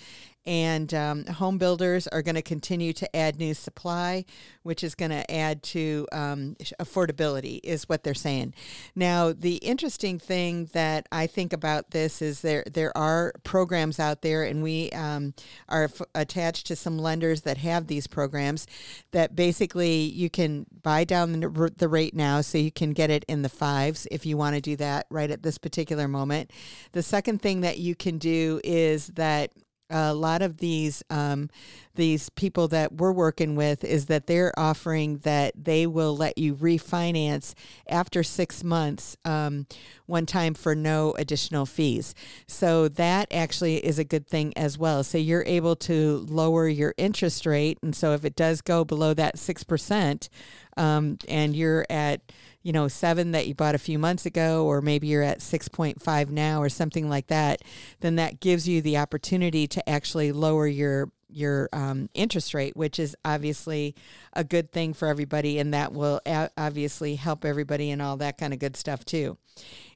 and 0.45 0.93
um, 0.93 1.25
home 1.25 1.57
builders 1.57 2.07
are 2.07 2.21
going 2.21 2.35
to 2.35 2.41
continue 2.41 2.93
to 2.93 3.15
add 3.15 3.39
new 3.39 3.53
supply, 3.53 4.25
which 4.63 4.83
is 4.83 4.95
going 4.95 5.11
to 5.11 5.29
add 5.31 5.63
to 5.63 6.07
um, 6.11 6.55
affordability, 6.79 7.59
is 7.63 7.89
what 7.89 8.03
they're 8.03 8.13
saying. 8.13 8.53
Now, 8.95 9.33
the 9.33 9.55
interesting 9.57 10.19
thing 10.19 10.69
that 10.73 11.07
I 11.11 11.27
think 11.27 11.53
about 11.53 11.91
this 11.91 12.21
is 12.21 12.41
there 12.41 12.63
there 12.71 12.95
are 12.97 13.33
programs 13.43 13.99
out 13.99 14.21
there, 14.21 14.43
and 14.43 14.61
we 14.61 14.91
um, 14.91 15.33
are 15.67 15.85
f- 15.85 16.01
attached 16.13 16.67
to 16.67 16.75
some 16.75 16.97
lenders 16.97 17.41
that 17.41 17.57
have 17.57 17.87
these 17.87 18.07
programs 18.07 18.67
that 19.11 19.35
basically 19.35 20.01
you 20.01 20.29
can 20.29 20.65
buy 20.83 21.03
down 21.03 21.31
the, 21.31 21.71
the 21.75 21.87
rate 21.87 22.13
now, 22.13 22.41
so 22.41 22.57
you 22.57 22.71
can 22.71 22.91
get 22.91 23.09
it 23.09 23.25
in 23.27 23.41
the 23.41 23.49
fives 23.49 24.07
if 24.11 24.25
you 24.25 24.37
want 24.37 24.55
to 24.55 24.61
do 24.61 24.75
that 24.75 25.07
right 25.09 25.31
at 25.31 25.43
this 25.43 25.57
particular 25.57 26.07
moment. 26.07 26.51
The 26.91 27.03
second 27.03 27.41
thing 27.41 27.61
that 27.61 27.79
you 27.79 27.95
can 27.95 28.17
do 28.17 28.61
is 28.63 29.07
that 29.07 29.51
a 29.89 30.13
lot 30.13 30.41
of 30.41 30.57
these 30.57 31.03
um, 31.09 31.49
these 31.95 32.29
people 32.29 32.67
that 32.69 32.93
we're 32.93 33.11
working 33.11 33.55
with 33.55 33.83
is 33.83 34.07
that 34.07 34.27
they're 34.27 34.51
offering 34.57 35.19
that 35.19 35.53
they 35.55 35.87
will 35.87 36.15
let 36.15 36.37
you 36.37 36.55
refinance 36.55 37.53
after 37.87 38.23
six 38.23 38.63
months 38.63 39.15
um, 39.23 39.65
one 40.05 40.25
time 40.25 40.53
for 40.53 40.75
no 40.75 41.13
additional 41.17 41.65
fees. 41.65 42.13
So 42.47 42.87
that 42.89 43.31
actually 43.31 43.77
is 43.77 43.97
a 43.99 44.03
good 44.03 44.27
thing 44.27 44.53
as 44.57 44.77
well. 44.77 45.03
So 45.03 45.17
you're 45.17 45.45
able 45.45 45.75
to 45.77 46.25
lower 46.29 46.67
your 46.67 46.93
interest 46.97 47.45
rate. 47.45 47.77
And 47.81 47.95
so 47.95 48.13
if 48.13 48.25
it 48.25 48.35
does 48.35 48.61
go 48.61 48.83
below 48.83 49.13
that 49.13 49.37
six 49.39 49.63
percent 49.63 50.29
um, 50.77 51.17
and 51.27 51.55
you're 51.55 51.85
at 51.89 52.21
you 52.65 52.73
know, 52.73 52.87
seven 52.87 53.31
that 53.33 53.45
you 53.45 53.53
bought 53.53 53.75
a 53.75 53.77
few 53.77 53.99
months 53.99 54.25
ago, 54.25 54.65
or 54.65 54.81
maybe 54.81 55.05
you're 55.05 55.21
at 55.21 55.37
6.5 55.37 56.29
now 56.31 56.59
or 56.59 56.67
something 56.67 57.07
like 57.07 57.27
that, 57.27 57.61
then 57.99 58.15
that 58.15 58.39
gives 58.39 58.67
you 58.67 58.81
the 58.81 58.97
opportunity 58.97 59.67
to 59.67 59.87
actually 59.87 60.31
lower 60.31 60.65
your 60.65 61.11
your 61.29 61.69
um, 61.73 62.09
interest 62.13 62.53
rate, 62.53 62.75
which 62.75 62.97
is 62.97 63.15
obviously 63.23 63.93
a 64.33 64.43
good 64.43 64.71
thing 64.71 64.93
for 64.93 65.07
everybody, 65.07 65.59
and 65.59 65.73
that 65.75 65.93
will 65.93 66.19
a- 66.25 66.49
obviously 66.57 67.15
help 67.15 67.45
everybody 67.45 67.91
and 67.91 68.01
all 68.01 68.17
that 68.17 68.37
kind 68.37 68.51
of 68.53 68.57
good 68.57 68.75
stuff 68.75 69.05
too. 69.05 69.37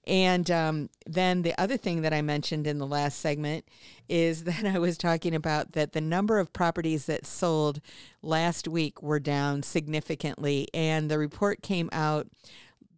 And 0.10 0.50
um, 0.50 0.90
then 1.06 1.44
the 1.44 1.54
other 1.62 1.78
thing 1.78 2.02
that 2.02 2.14
I 2.14 2.24
mentioned 2.24 2.66
in 2.66 2.80
the 2.80 2.88
last 2.88 3.20
segment 3.20 3.64
is 4.10 4.44
that 4.46 4.66
I 4.66 4.80
was 4.80 4.98
talking 4.98 5.36
about 5.36 5.74
that 5.74 5.94
the 5.94 6.02
number 6.02 6.40
of 6.40 6.52
properties 6.52 7.06
that 7.06 7.28
sold 7.28 7.80
last 8.24 8.68
week 8.68 9.02
were 9.04 9.20
down 9.20 9.62
significantly, 9.64 10.68
and 10.74 11.10
the 11.10 11.20
report 11.20 11.62
came 11.62 11.90
out 11.94 12.28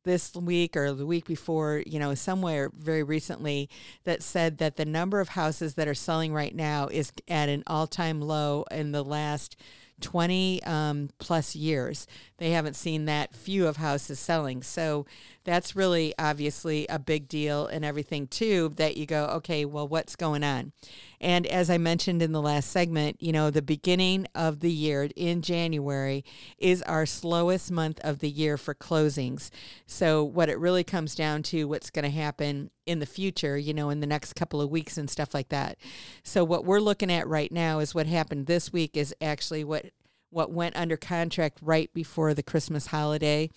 this 0.03 0.33
week 0.35 0.75
or 0.75 0.93
the 0.93 1.05
week 1.05 1.25
before, 1.25 1.83
you 1.85 1.99
know, 1.99 2.15
somewhere 2.15 2.71
very 2.73 3.03
recently 3.03 3.69
that 4.05 4.23
said 4.23 4.57
that 4.57 4.77
the 4.77 4.85
number 4.85 5.19
of 5.19 5.29
houses 5.29 5.75
that 5.75 5.87
are 5.87 5.93
selling 5.93 6.33
right 6.33 6.55
now 6.55 6.87
is 6.87 7.11
at 7.27 7.49
an 7.49 7.61
all 7.67 7.85
time 7.85 8.19
low 8.19 8.65
in 8.71 8.93
the 8.93 9.03
last 9.03 9.55
20 10.01 10.63
um, 10.63 11.09
plus 11.19 11.55
years. 11.55 12.07
They 12.37 12.51
haven't 12.51 12.75
seen 12.75 13.05
that 13.05 13.35
few 13.35 13.67
of 13.67 13.77
houses 13.77 14.19
selling. 14.19 14.63
So 14.63 15.05
that's 15.43 15.75
really 15.75 16.13
obviously 16.19 16.85
a 16.87 16.99
big 16.99 17.27
deal 17.27 17.65
and 17.67 17.83
everything 17.83 18.27
too 18.27 18.73
that 18.75 18.97
you 18.97 19.05
go, 19.05 19.25
okay, 19.25 19.65
well, 19.65 19.87
what's 19.87 20.15
going 20.15 20.43
on? 20.43 20.71
And 21.19 21.45
as 21.47 21.69
I 21.69 21.77
mentioned 21.77 22.21
in 22.21 22.31
the 22.31 22.41
last 22.41 22.71
segment, 22.71 23.21
you 23.21 23.31
know, 23.31 23.49
the 23.49 23.61
beginning 23.61 24.27
of 24.35 24.59
the 24.59 24.71
year 24.71 25.09
in 25.15 25.41
January 25.41 26.23
is 26.57 26.81
our 26.83 27.05
slowest 27.05 27.71
month 27.71 27.99
of 28.03 28.19
the 28.19 28.29
year 28.29 28.57
for 28.57 28.73
closings. 28.73 29.49
So 29.85 30.23
what 30.23 30.49
it 30.49 30.59
really 30.59 30.83
comes 30.83 31.15
down 31.15 31.43
to 31.43 31.65
what's 31.65 31.89
going 31.89 32.05
to 32.05 32.11
happen 32.11 32.71
in 32.85 32.99
the 32.99 33.05
future, 33.05 33.57
you 33.57 33.73
know, 33.73 33.89
in 33.89 33.99
the 33.99 34.07
next 34.07 34.33
couple 34.33 34.61
of 34.61 34.69
weeks 34.69 34.97
and 34.97 35.09
stuff 35.09 35.33
like 35.33 35.49
that. 35.49 35.77
So 36.23 36.43
what 36.43 36.65
we're 36.65 36.79
looking 36.79 37.11
at 37.11 37.27
right 37.27 37.51
now 37.51 37.79
is 37.79 37.95
what 37.95 38.07
happened 38.07 38.47
this 38.47 38.73
week 38.73 38.97
is 38.97 39.13
actually 39.21 39.63
what 39.63 39.85
what 40.31 40.51
went 40.51 40.75
under 40.75 40.97
contract 40.97 41.59
right 41.61 41.93
before 41.93 42.33
the 42.33 42.43
Christmas 42.43 42.87
holiday. 42.87 43.49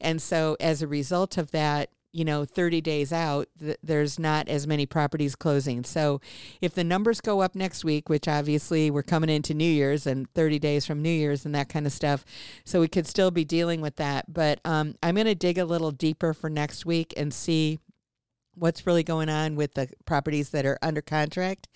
And 0.00 0.22
so 0.22 0.56
as 0.60 0.82
a 0.82 0.88
result 0.88 1.36
of 1.36 1.50
that, 1.50 1.90
you 2.12 2.24
know 2.24 2.44
30 2.44 2.80
days 2.80 3.12
out 3.12 3.48
th- 3.58 3.76
there's 3.82 4.18
not 4.18 4.48
as 4.48 4.66
many 4.66 4.84
properties 4.84 5.36
closing 5.36 5.84
so 5.84 6.20
if 6.60 6.74
the 6.74 6.84
numbers 6.84 7.20
go 7.20 7.40
up 7.40 7.54
next 7.54 7.84
week 7.84 8.08
which 8.08 8.26
obviously 8.26 8.90
we're 8.90 9.02
coming 9.02 9.30
into 9.30 9.54
new 9.54 9.64
year's 9.64 10.06
and 10.06 10.28
30 10.34 10.58
days 10.58 10.84
from 10.84 11.02
new 11.02 11.10
year's 11.10 11.44
and 11.44 11.54
that 11.54 11.68
kind 11.68 11.86
of 11.86 11.92
stuff 11.92 12.24
so 12.64 12.80
we 12.80 12.88
could 12.88 13.06
still 13.06 13.30
be 13.30 13.44
dealing 13.44 13.80
with 13.80 13.96
that 13.96 14.32
but 14.32 14.60
um, 14.64 14.94
i'm 15.02 15.14
going 15.14 15.26
to 15.26 15.34
dig 15.34 15.58
a 15.58 15.64
little 15.64 15.92
deeper 15.92 16.34
for 16.34 16.50
next 16.50 16.84
week 16.84 17.14
and 17.16 17.32
see 17.32 17.78
what's 18.54 18.86
really 18.86 19.02
going 19.02 19.28
on 19.28 19.56
with 19.56 19.74
the 19.74 19.88
properties 20.04 20.50
that 20.50 20.66
are 20.66 20.78
under 20.82 21.00
contract 21.00 21.68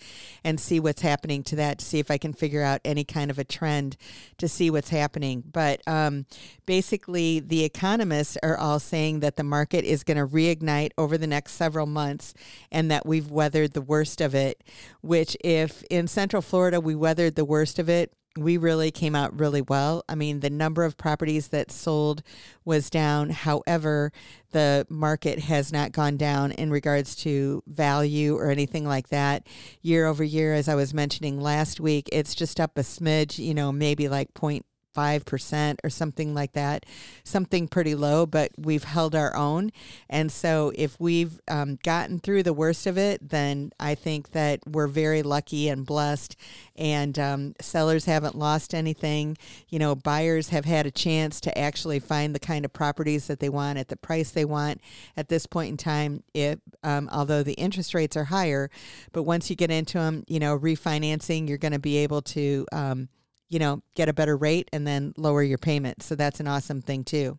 and 0.42 0.60
see 0.60 0.80
what's 0.80 1.02
happening 1.02 1.42
to 1.42 1.56
that 1.56 1.78
to 1.78 1.84
see 1.84 1.98
if 1.98 2.10
I 2.10 2.18
can 2.18 2.32
figure 2.32 2.62
out 2.62 2.80
any 2.84 3.04
kind 3.04 3.30
of 3.30 3.38
a 3.38 3.44
trend 3.44 3.96
to 4.38 4.48
see 4.48 4.70
what's 4.70 4.90
happening. 4.90 5.42
But 5.50 5.80
um, 5.86 6.26
basically, 6.66 7.40
the 7.40 7.64
economists 7.64 8.36
are 8.42 8.56
all 8.56 8.78
saying 8.78 9.20
that 9.20 9.36
the 9.36 9.44
market 9.44 9.84
is 9.84 10.04
going 10.04 10.16
to 10.16 10.26
reignite 10.26 10.90
over 10.98 11.16
the 11.16 11.26
next 11.26 11.52
several 11.52 11.86
months 11.86 12.34
and 12.70 12.90
that 12.90 13.06
we've 13.06 13.30
weathered 13.30 13.72
the 13.72 13.82
worst 13.82 14.20
of 14.20 14.34
it. 14.34 14.62
Which, 15.00 15.36
if 15.44 15.82
in 15.84 16.08
Central 16.08 16.42
Florida 16.42 16.80
we 16.80 16.94
weathered 16.94 17.36
the 17.36 17.44
worst 17.44 17.78
of 17.78 17.88
it, 17.88 18.12
we 18.36 18.56
really 18.56 18.90
came 18.90 19.14
out 19.14 19.38
really 19.38 19.62
well. 19.62 20.04
I 20.08 20.14
mean, 20.14 20.40
the 20.40 20.50
number 20.50 20.84
of 20.84 20.96
properties 20.96 21.48
that 21.48 21.70
sold 21.70 22.22
was 22.64 22.90
down. 22.90 23.30
However, 23.30 24.12
the 24.50 24.86
market 24.88 25.38
has 25.40 25.72
not 25.72 25.92
gone 25.92 26.16
down 26.16 26.52
in 26.52 26.70
regards 26.70 27.14
to 27.16 27.62
value 27.66 28.36
or 28.36 28.50
anything 28.50 28.84
like 28.84 29.08
that. 29.08 29.46
Year 29.82 30.06
over 30.06 30.24
year, 30.24 30.54
as 30.54 30.68
I 30.68 30.74
was 30.74 30.92
mentioning 30.92 31.40
last 31.40 31.80
week, 31.80 32.08
it's 32.12 32.34
just 32.34 32.58
up 32.58 32.76
a 32.76 32.82
smidge, 32.82 33.38
you 33.38 33.54
know, 33.54 33.70
maybe 33.70 34.08
like 34.08 34.34
point 34.34 34.66
5% 34.94 35.78
or 35.84 35.90
something 35.90 36.34
like 36.34 36.52
that, 36.52 36.86
something 37.24 37.68
pretty 37.68 37.94
low, 37.94 38.26
but 38.26 38.52
we've 38.56 38.84
held 38.84 39.14
our 39.14 39.34
own. 39.36 39.70
And 40.08 40.30
so 40.30 40.72
if 40.74 40.98
we've 41.00 41.40
um, 41.48 41.78
gotten 41.82 42.18
through 42.18 42.44
the 42.44 42.52
worst 42.52 42.86
of 42.86 42.96
it, 42.96 43.28
then 43.28 43.72
I 43.78 43.94
think 43.94 44.30
that 44.30 44.60
we're 44.66 44.86
very 44.86 45.22
lucky 45.22 45.68
and 45.68 45.84
blessed. 45.84 46.36
And 46.76 47.18
um, 47.18 47.54
sellers 47.60 48.04
haven't 48.04 48.36
lost 48.36 48.74
anything. 48.74 49.36
You 49.68 49.78
know, 49.78 49.94
buyers 49.94 50.48
have 50.50 50.64
had 50.64 50.86
a 50.86 50.90
chance 50.90 51.40
to 51.42 51.58
actually 51.58 51.98
find 51.98 52.34
the 52.34 52.40
kind 52.40 52.64
of 52.64 52.72
properties 52.72 53.26
that 53.26 53.40
they 53.40 53.48
want 53.48 53.78
at 53.78 53.88
the 53.88 53.96
price 53.96 54.30
they 54.30 54.44
want 54.44 54.80
at 55.16 55.28
this 55.28 55.46
point 55.46 55.70
in 55.70 55.76
time, 55.76 56.22
it, 56.32 56.60
um, 56.82 57.08
although 57.12 57.42
the 57.42 57.54
interest 57.54 57.94
rates 57.94 58.16
are 58.16 58.24
higher. 58.24 58.70
But 59.12 59.24
once 59.24 59.50
you 59.50 59.56
get 59.56 59.70
into 59.70 59.98
them, 59.98 60.24
you 60.28 60.38
know, 60.38 60.58
refinancing, 60.58 61.48
you're 61.48 61.58
going 61.58 61.72
to 61.72 61.78
be 61.78 61.98
able 61.98 62.22
to 62.22 62.66
um, 62.72 63.08
you 63.48 63.58
know, 63.58 63.82
get 63.94 64.08
a 64.08 64.12
better 64.12 64.36
rate 64.36 64.68
and 64.72 64.86
then 64.86 65.12
lower 65.16 65.42
your 65.42 65.58
payment. 65.58 66.02
So 66.02 66.14
that's 66.14 66.40
an 66.40 66.48
awesome 66.48 66.80
thing 66.80 67.04
too. 67.04 67.38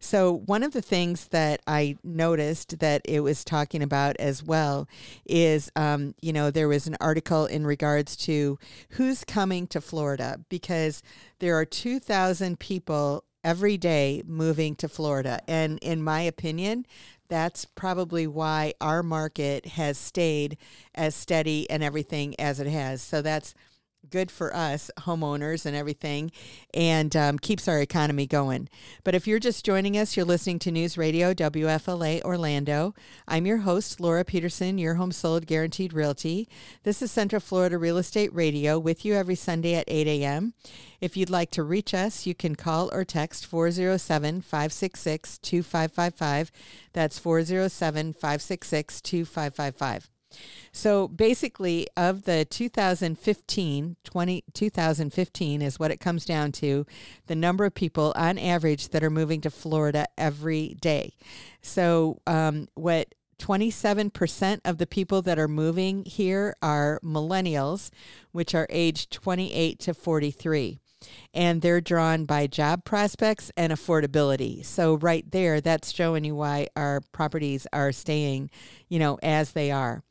So 0.00 0.32
one 0.46 0.62
of 0.62 0.72
the 0.72 0.82
things 0.82 1.28
that 1.28 1.60
I 1.66 1.96
noticed 2.02 2.78
that 2.78 3.02
it 3.04 3.20
was 3.20 3.44
talking 3.44 3.82
about 3.82 4.16
as 4.18 4.42
well 4.42 4.88
is, 5.26 5.70
um, 5.76 6.14
you 6.20 6.32
know, 6.32 6.50
there 6.50 6.68
was 6.68 6.86
an 6.86 6.96
article 7.00 7.46
in 7.46 7.66
regards 7.66 8.16
to 8.18 8.58
who's 8.90 9.24
coming 9.24 9.66
to 9.68 9.80
Florida 9.80 10.40
because 10.48 11.02
there 11.38 11.56
are 11.56 11.64
2,000 11.64 12.58
people 12.58 13.24
every 13.44 13.76
day 13.76 14.22
moving 14.24 14.74
to 14.76 14.88
Florida. 14.88 15.40
And 15.48 15.78
in 15.82 16.02
my 16.02 16.22
opinion, 16.22 16.86
that's 17.28 17.64
probably 17.64 18.26
why 18.26 18.74
our 18.80 19.02
market 19.02 19.66
has 19.66 19.98
stayed 19.98 20.58
as 20.94 21.14
steady 21.14 21.68
and 21.70 21.82
everything 21.82 22.38
as 22.38 22.60
it 22.60 22.66
has. 22.68 23.02
So 23.02 23.22
that's 23.22 23.54
good 24.10 24.30
for 24.30 24.54
us 24.54 24.90
homeowners 25.00 25.64
and 25.64 25.74
everything 25.76 26.30
and 26.74 27.16
um, 27.16 27.38
keeps 27.38 27.66
our 27.68 27.80
economy 27.80 28.26
going. 28.26 28.68
But 29.04 29.14
if 29.14 29.26
you're 29.26 29.38
just 29.38 29.64
joining 29.64 29.96
us 29.96 30.14
you're 30.16 30.26
listening 30.26 30.58
to 30.60 30.70
news 30.70 30.96
radio 30.98 31.34
wfla 31.34 32.22
orlando. 32.22 32.94
I'm 33.28 33.46
your 33.46 33.58
host 33.58 34.00
laura 34.00 34.24
peterson 34.24 34.78
your 34.78 34.94
home 34.94 35.12
sold 35.12 35.46
guaranteed 35.46 35.92
realty. 35.92 36.48
This 36.82 37.02
is 37.02 37.12
central 37.12 37.40
florida 37.40 37.78
real 37.78 37.98
estate 37.98 38.34
radio 38.34 38.76
with 38.78 39.04
you 39.04 39.14
every 39.14 39.36
sunday 39.36 39.74
at 39.74 39.84
8 39.88 40.06
a.m 40.06 40.54
if 41.00 41.16
you'd 41.16 41.30
like 41.30 41.50
to 41.52 41.62
reach 41.62 41.94
us 41.94 42.26
you 42.26 42.34
can 42.34 42.56
call 42.56 42.90
or 42.92 43.04
text 43.04 43.50
407-566-2555 43.50 46.50
that's 46.92 47.18
407-566-2555 47.18 50.08
so 50.72 51.08
basically, 51.08 51.86
of 51.96 52.24
the 52.24 52.44
2015, 52.44 53.96
20, 54.04 54.44
2015 54.52 55.62
is 55.62 55.78
what 55.78 55.90
it 55.90 56.00
comes 56.00 56.24
down 56.24 56.52
to, 56.52 56.86
the 57.26 57.34
number 57.34 57.64
of 57.64 57.74
people 57.74 58.12
on 58.16 58.38
average 58.38 58.88
that 58.88 59.02
are 59.02 59.10
moving 59.10 59.40
to 59.42 59.50
Florida 59.50 60.06
every 60.16 60.76
day. 60.80 61.14
So, 61.60 62.20
um, 62.26 62.68
what 62.74 63.14
27% 63.38 64.60
of 64.64 64.78
the 64.78 64.86
people 64.86 65.20
that 65.22 65.38
are 65.38 65.48
moving 65.48 66.04
here 66.04 66.54
are 66.62 67.00
millennials, 67.02 67.90
which 68.30 68.54
are 68.54 68.68
aged 68.70 69.10
28 69.10 69.80
to 69.80 69.94
43 69.94 70.78
and 71.34 71.62
they're 71.62 71.80
drawn 71.80 72.24
by 72.24 72.46
job 72.46 72.84
prospects 72.84 73.50
and 73.56 73.72
affordability. 73.72 74.64
So 74.64 74.94
right 74.94 75.28
there, 75.30 75.60
that's 75.60 75.92
showing 75.92 76.24
you 76.24 76.36
why 76.36 76.68
our 76.76 77.00
properties 77.12 77.66
are 77.72 77.92
staying, 77.92 78.50
you 78.88 78.98
know, 78.98 79.18
as 79.22 79.52
they 79.52 79.70
are. 79.70 80.02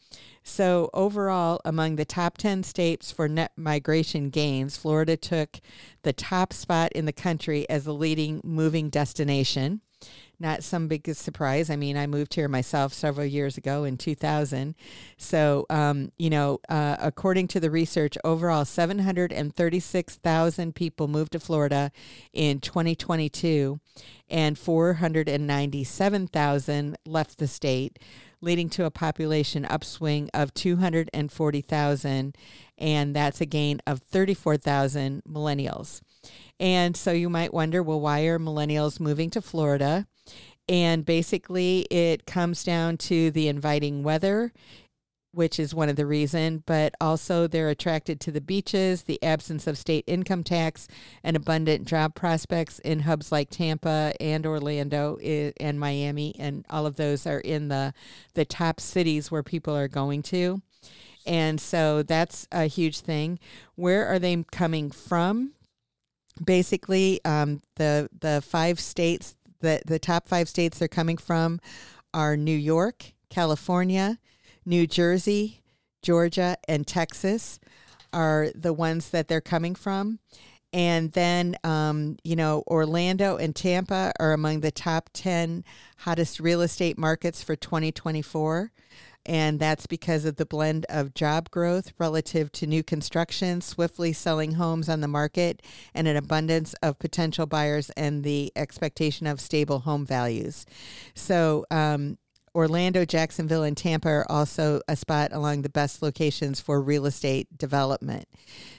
So, 0.44 0.89
overall, 0.94 1.62
among 1.63 1.96
the 1.96 2.06
top 2.06 2.38
10 2.38 2.63
states 2.63 3.12
for 3.12 3.27
net 3.27 3.51
migration 3.56 4.30
gains, 4.30 4.75
Florida 4.75 5.15
took 5.15 5.60
the 6.01 6.13
top 6.13 6.51
spot 6.51 6.91
in 6.94 7.06
the 7.06 7.13
country 7.13 7.70
as 7.70 7.84
the 7.84 7.94
leading 7.94 8.41
moving 8.44 8.89
destination. 8.89 9.82
Not 10.39 10.63
some 10.63 10.88
big 10.88 11.13
surprise. 11.13 11.70
I 11.70 11.75
mean, 11.75 11.96
I 11.96 12.08
moved 12.08 12.34
here 12.34 12.48
myself 12.48 12.94
several 12.94 13.27
years 13.27 13.58
ago 13.58 13.84
in 13.84 13.98
2000. 13.98 14.74
So, 15.18 15.68
um, 15.70 16.12
you 16.18 16.32
know, 16.32 16.60
uh, 16.68 16.96
according 17.00 17.50
to 17.50 17.60
the 17.60 17.70
research, 17.70 18.18
overall 18.24 18.65
736,000 18.65 20.74
people 20.74 21.08
moved 21.08 21.34
to 21.34 21.39
Florida 21.39 21.91
in 22.34 22.60
2022, 22.60 23.80
and 24.27 24.58
497,000 24.58 26.98
left 27.06 27.38
the 27.38 27.48
state 27.48 28.00
leading 28.42 28.70
to 28.72 28.86
a 28.86 28.92
population 28.92 29.66
upswing 29.66 30.30
of 30.34 30.54
240,000, 30.54 32.36
and 32.78 33.16
that's 33.16 33.42
a 33.42 33.46
gain 33.46 33.80
of 33.86 34.00
34,000 34.00 35.24
millennials. 35.30 36.02
And 36.60 36.98
so 36.98 37.12
you 37.12 37.30
might 37.30 37.54
wonder, 37.54 37.82
well, 37.82 38.02
why 38.02 38.22
are 38.22 38.40
millennials 38.40 39.00
moving 39.00 39.30
to 39.32 39.42
Florida? 39.42 40.08
And 40.70 41.06
basically, 41.06 41.82
it 41.90 42.26
comes 42.26 42.64
down 42.64 42.98
to 42.98 43.32
the 43.32 43.48
inviting 43.48 44.04
weather 44.04 44.54
which 45.34 45.60
is 45.60 45.74
one 45.74 45.90
of 45.90 45.96
the 45.96 46.06
reason, 46.06 46.64
but 46.66 46.94
also 47.00 47.48
they're 47.48 47.70
attracted 47.70 48.20
to 48.20 48.32
the 48.32 48.42
beaches, 48.42 49.04
the 49.04 49.22
absence 49.24 49.66
of 49.68 49.78
state 49.78 50.04
income 50.08 50.44
tax, 50.44 50.88
and 51.24 51.36
abundant 51.36 51.86
job 51.86 52.16
prospects 52.16 52.80
in 52.80 53.02
hubs 53.02 53.32
like 53.32 53.50
Tampa 53.50 54.14
and 54.20 54.46
Orlando 54.46 55.18
and 55.18 55.80
Miami, 55.80 56.36
and 56.38 56.66
all 56.70 56.86
of 56.86 56.96
those 56.96 57.26
are 57.26 57.40
in 57.40 57.70
the 57.70 57.94
the 58.34 58.46
top 58.46 58.80
cities 58.80 59.32
where 59.32 59.44
people 59.44 59.76
are 59.76 59.88
going 59.88 60.22
to. 60.24 60.62
And 61.26 61.62
so 61.62 62.04
that's 62.04 62.48
a 62.52 62.66
huge 62.66 63.00
thing. 63.00 63.40
Where 63.76 64.08
are 64.08 64.20
they 64.20 64.44
coming 64.52 64.92
from? 64.92 65.52
Basically, 66.44 67.24
um, 67.26 67.62
the 67.76 68.10
the 68.20 68.42
five 68.46 68.80
states, 68.80 69.36
the 69.60 69.82
the 69.86 70.00
top 70.00 70.28
five 70.28 70.50
states 70.50 70.80
they're 70.80 70.88
coming 70.88 71.18
from 71.18 71.60
are 72.14 72.36
New 72.36 72.58
York, 72.58 73.14
California, 73.30 74.18
New 74.65 74.88
Jersey, 74.88 75.62
Georgia, 76.01 76.58
and 76.68 76.86
Texas 76.86 77.60
are 78.14 78.50
the 78.55 78.74
ones 78.74 79.09
that 79.09 79.27
they're 79.27 79.42
coming 79.42 79.75
from. 79.75 80.20
And 80.74 81.12
then, 81.12 81.57
um, 81.64 82.18
you 82.24 82.36
know, 82.36 82.64
Orlando 82.68 83.36
and 83.36 83.55
Tampa 83.55 84.14
are 84.20 84.31
among 84.31 84.62
the 84.62 84.72
top 84.72 85.09
10 85.14 85.66
hottest 86.00 86.40
real 86.40 86.62
estate 86.62 86.98
markets 86.98 87.44
for 87.44 87.55
2024. 87.55 88.72
And 89.25 89.59
that's 89.59 89.86
because 89.86 90.25
of 90.25 90.38
the 90.38 90.46
blend 90.46 90.86
of 90.90 91.14
job 91.14 91.51
growth 91.51 91.94
relative 92.00 92.51
to 92.53 92.66
new 92.66 92.83
construction, 92.83 93.62
swiftly 93.62 94.14
selling 94.14 94.53
homes 94.53 94.90
on 94.90 95.01
the 95.01 95.07
market, 95.07 95.62
and 95.94 96.07
an 96.07 96.16
abundance 96.16 96.74
of 96.81 96.98
potential 96.98 97.46
buyers 97.46 97.92
and 97.92 98.24
the 98.24 98.51
expectation 98.55 99.27
of 99.27 99.40
stable 99.40 99.79
home 99.79 100.05
values. 100.05 100.66
So, 101.14 101.66
um, 101.70 102.18
Orlando, 102.53 103.05
Jacksonville, 103.05 103.64
and 103.64 103.77
Tampa 103.77 104.09
are 104.09 104.31
also 104.31 104.81
a 104.87 104.96
spot 104.96 105.31
along 105.31 105.61
the 105.61 105.70
best 105.70 106.01
locations 106.01 106.59
for 106.59 106.81
real 106.81 107.05
estate 107.05 107.57
development. 107.57 108.27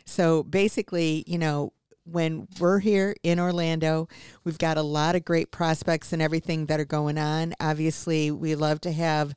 So 0.05 0.43
basically, 0.43 1.25
you 1.27 1.39
know, 1.39 1.73
when 2.05 2.49
we're 2.59 2.81
here 2.81 3.15
in 3.23 3.39
Orlando, 3.39 4.09
we've 4.45 4.59
got 4.59 4.77
a 4.77 4.83
lot 4.83 5.15
of 5.15 5.25
great 5.25 5.51
prospects 5.51 6.13
and 6.13 6.21
everything 6.21 6.67
that 6.67 6.81
are 6.81 6.85
going 6.85 7.17
on. 7.17 7.55
Obviously, 7.61 8.31
we 8.31 8.55
love 8.55 8.81
to 8.83 8.93
have 8.93 9.35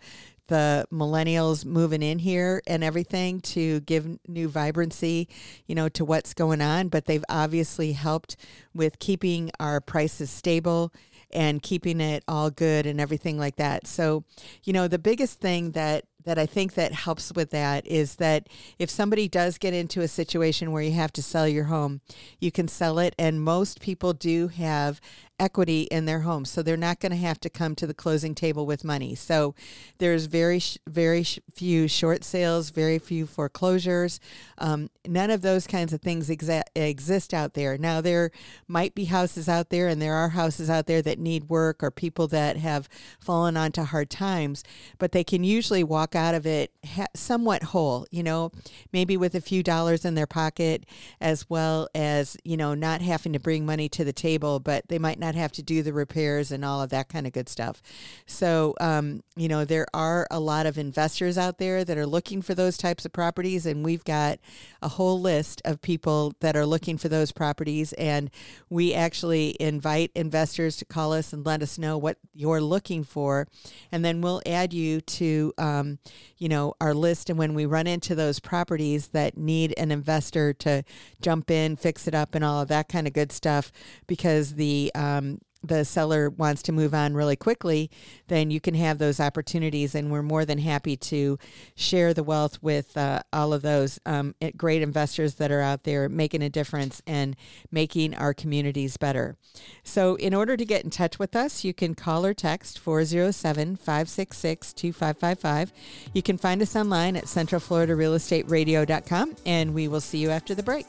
the 0.47 0.85
millennials 0.91 1.65
moving 1.65 2.03
in 2.03 2.19
here 2.19 2.61
and 2.67 2.83
everything 2.83 3.41
to 3.41 3.79
give 3.81 4.19
new 4.27 4.47
vibrancy, 4.47 5.27
you 5.65 5.73
know, 5.73 5.89
to 5.89 6.05
what's 6.05 6.33
going 6.33 6.61
on, 6.61 6.87
but 6.87 7.05
they've 7.05 7.25
obviously 7.29 7.93
helped 7.93 8.35
with 8.73 8.99
keeping 8.99 9.49
our 9.59 9.81
prices 9.81 10.29
stable 10.29 10.93
and 11.31 11.61
keeping 11.61 12.01
it 12.01 12.23
all 12.27 12.49
good 12.49 12.85
and 12.85 12.99
everything 12.99 13.37
like 13.37 13.57
that. 13.57 13.87
So, 13.87 14.23
you 14.63 14.73
know, 14.73 14.87
the 14.87 14.99
biggest 14.99 15.39
thing 15.39 15.71
that 15.71 16.05
that 16.25 16.37
I 16.37 16.45
think 16.45 16.73
that 16.73 16.91
helps 16.91 17.31
with 17.33 17.51
that 17.51 17.85
is 17.87 18.15
that 18.15 18.47
if 18.77 18.89
somebody 18.89 19.27
does 19.27 19.57
get 19.57 19.73
into 19.73 20.01
a 20.01 20.07
situation 20.07 20.71
where 20.71 20.81
you 20.81 20.91
have 20.93 21.13
to 21.13 21.23
sell 21.23 21.47
your 21.47 21.65
home, 21.65 22.01
you 22.39 22.51
can 22.51 22.67
sell 22.67 22.99
it 22.99 23.15
and 23.17 23.41
most 23.41 23.79
people 23.79 24.13
do 24.13 24.47
have 24.49 24.99
equity 25.39 25.83
in 25.83 26.05
their 26.05 26.21
home. 26.21 26.45
So 26.45 26.61
they're 26.61 26.77
not 26.77 26.99
going 26.99 27.11
to 27.11 27.17
have 27.17 27.39
to 27.41 27.49
come 27.49 27.75
to 27.75 27.87
the 27.87 27.93
closing 27.93 28.35
table 28.35 28.65
with 28.65 28.83
money. 28.83 29.15
So 29.15 29.53
there's 29.97 30.25
very, 30.25 30.61
very 30.87 31.25
few 31.53 31.87
short 31.87 32.23
sales, 32.23 32.69
very 32.69 32.99
few 32.99 33.25
foreclosures. 33.25 34.19
Um, 34.57 34.89
none 35.05 35.29
of 35.29 35.41
those 35.41 35.67
kinds 35.67 35.91
of 35.93 36.01
things 36.01 36.29
exa- 36.29 36.63
exist 36.73 37.33
out 37.33 37.53
there. 37.53 37.77
Now, 37.77 38.01
there 38.01 38.31
might 38.67 38.95
be 38.95 39.05
houses 39.05 39.49
out 39.49 39.69
there, 39.69 39.87
and 39.87 40.01
there 40.01 40.15
are 40.15 40.29
houses 40.29 40.69
out 40.69 40.85
there 40.87 41.01
that 41.01 41.19
need 41.19 41.49
work 41.49 41.83
or 41.83 41.91
people 41.91 42.27
that 42.29 42.57
have 42.57 42.87
fallen 43.19 43.57
onto 43.57 43.83
hard 43.83 44.09
times, 44.09 44.63
but 44.97 45.11
they 45.11 45.23
can 45.23 45.43
usually 45.43 45.83
walk 45.83 46.14
out 46.15 46.35
of 46.35 46.45
it 46.45 46.71
ha- 46.85 47.07
somewhat 47.15 47.63
whole, 47.63 48.05
you 48.11 48.23
know, 48.23 48.51
maybe 48.91 49.17
with 49.17 49.35
a 49.35 49.41
few 49.41 49.63
dollars 49.63 50.05
in 50.05 50.15
their 50.15 50.27
pocket, 50.27 50.85
as 51.19 51.49
well 51.49 51.87
as, 51.93 52.37
you 52.43 52.57
know, 52.57 52.73
not 52.73 53.01
having 53.01 53.33
to 53.33 53.39
bring 53.39 53.65
money 53.65 53.89
to 53.89 54.03
the 54.03 54.13
table, 54.13 54.59
but 54.59 54.87
they 54.87 54.99
might 54.99 55.19
not 55.19 55.35
have 55.35 55.51
to 55.51 55.63
do 55.63 55.83
the 55.83 55.93
repairs 55.93 56.51
and 56.51 56.63
all 56.63 56.81
of 56.81 56.89
that 56.89 57.09
kind 57.09 57.27
of 57.27 57.33
good 57.33 57.49
stuff. 57.49 57.81
So, 58.25 58.75
um, 58.79 59.23
you 59.35 59.47
know, 59.47 59.65
there 59.65 59.87
are 59.93 60.27
a 60.31 60.39
lot 60.39 60.65
of 60.65 60.77
investors 60.77 61.37
out 61.37 61.57
there 61.57 61.83
that 61.83 61.97
are 61.97 62.05
looking 62.05 62.41
for 62.41 62.55
those 62.55 62.77
types 62.77 63.05
of 63.05 63.13
properties, 63.13 63.65
and 63.65 63.83
we've 63.83 64.03
got 64.03 64.39
a 64.81 64.87
whole 64.87 65.19
list 65.19 65.61
of 65.65 65.81
people 65.81 66.33
that 66.39 66.55
are 66.55 66.65
looking 66.65 66.97
for 66.97 67.09
those 67.09 67.31
properties. 67.31 67.93
And 67.93 68.29
we 68.69 68.93
actually 68.93 69.55
invite 69.59 70.11
investors 70.15 70.77
to 70.77 70.85
call 70.85 71.13
us 71.13 71.33
and 71.33 71.45
let 71.45 71.61
us 71.61 71.77
know 71.77 71.97
what 71.97 72.17
you're 72.33 72.61
looking 72.61 73.03
for, 73.03 73.47
and 73.91 74.05
then 74.05 74.21
we'll 74.21 74.41
add 74.45 74.73
you 74.73 75.01
to, 75.01 75.53
um, 75.57 75.99
you 76.37 76.49
know, 76.49 76.73
our 76.79 76.93
list. 76.93 77.29
And 77.29 77.39
when 77.39 77.53
we 77.53 77.65
run 77.65 77.87
into 77.87 78.15
those 78.15 78.39
properties 78.39 79.07
that 79.09 79.37
need 79.37 79.73
an 79.77 79.91
investor 79.91 80.53
to 80.53 80.83
jump 81.21 81.51
in, 81.51 81.75
fix 81.75 82.07
it 82.07 82.15
up, 82.15 82.35
and 82.35 82.43
all 82.43 82.61
of 82.61 82.67
that 82.69 82.89
kind 82.89 83.07
of 83.07 83.13
good 83.13 83.31
stuff, 83.31 83.71
because 84.07 84.55
the 84.55 84.91
um, 84.95 85.39
the 85.65 85.85
seller 85.85 86.29
wants 86.29 86.61
to 86.63 86.71
move 86.71 86.93
on 86.93 87.13
really 87.13 87.35
quickly, 87.35 87.89
then 88.27 88.51
you 88.51 88.59
can 88.59 88.75
have 88.75 88.97
those 88.97 89.19
opportunities. 89.19 89.95
And 89.95 90.11
we're 90.11 90.21
more 90.21 90.45
than 90.45 90.59
happy 90.59 90.97
to 90.97 91.37
share 91.75 92.13
the 92.13 92.23
wealth 92.23 92.61
with 92.61 92.95
uh, 92.97 93.21
all 93.31 93.53
of 93.53 93.61
those 93.61 93.99
um, 94.05 94.35
great 94.57 94.81
investors 94.81 95.35
that 95.35 95.51
are 95.51 95.61
out 95.61 95.83
there 95.83 96.09
making 96.09 96.41
a 96.41 96.49
difference 96.49 97.01
and 97.05 97.35
making 97.71 98.15
our 98.15 98.33
communities 98.33 98.97
better. 98.97 99.37
So, 99.83 100.15
in 100.15 100.33
order 100.33 100.57
to 100.57 100.65
get 100.65 100.83
in 100.83 100.89
touch 100.89 101.19
with 101.19 101.35
us, 101.35 101.63
you 101.63 101.73
can 101.73 101.95
call 101.95 102.25
or 102.25 102.33
text 102.33 102.79
407 102.79 103.75
566 103.75 104.73
2555. 104.73 105.71
You 106.13 106.21
can 106.21 106.37
find 106.37 106.61
us 106.61 106.75
online 106.75 107.15
at 107.15 107.25
centralfloridarealestateradio.com, 107.25 109.35
and 109.45 109.73
we 109.73 109.87
will 109.87 110.01
see 110.01 110.19
you 110.19 110.29
after 110.29 110.55
the 110.55 110.63
break. 110.63 110.85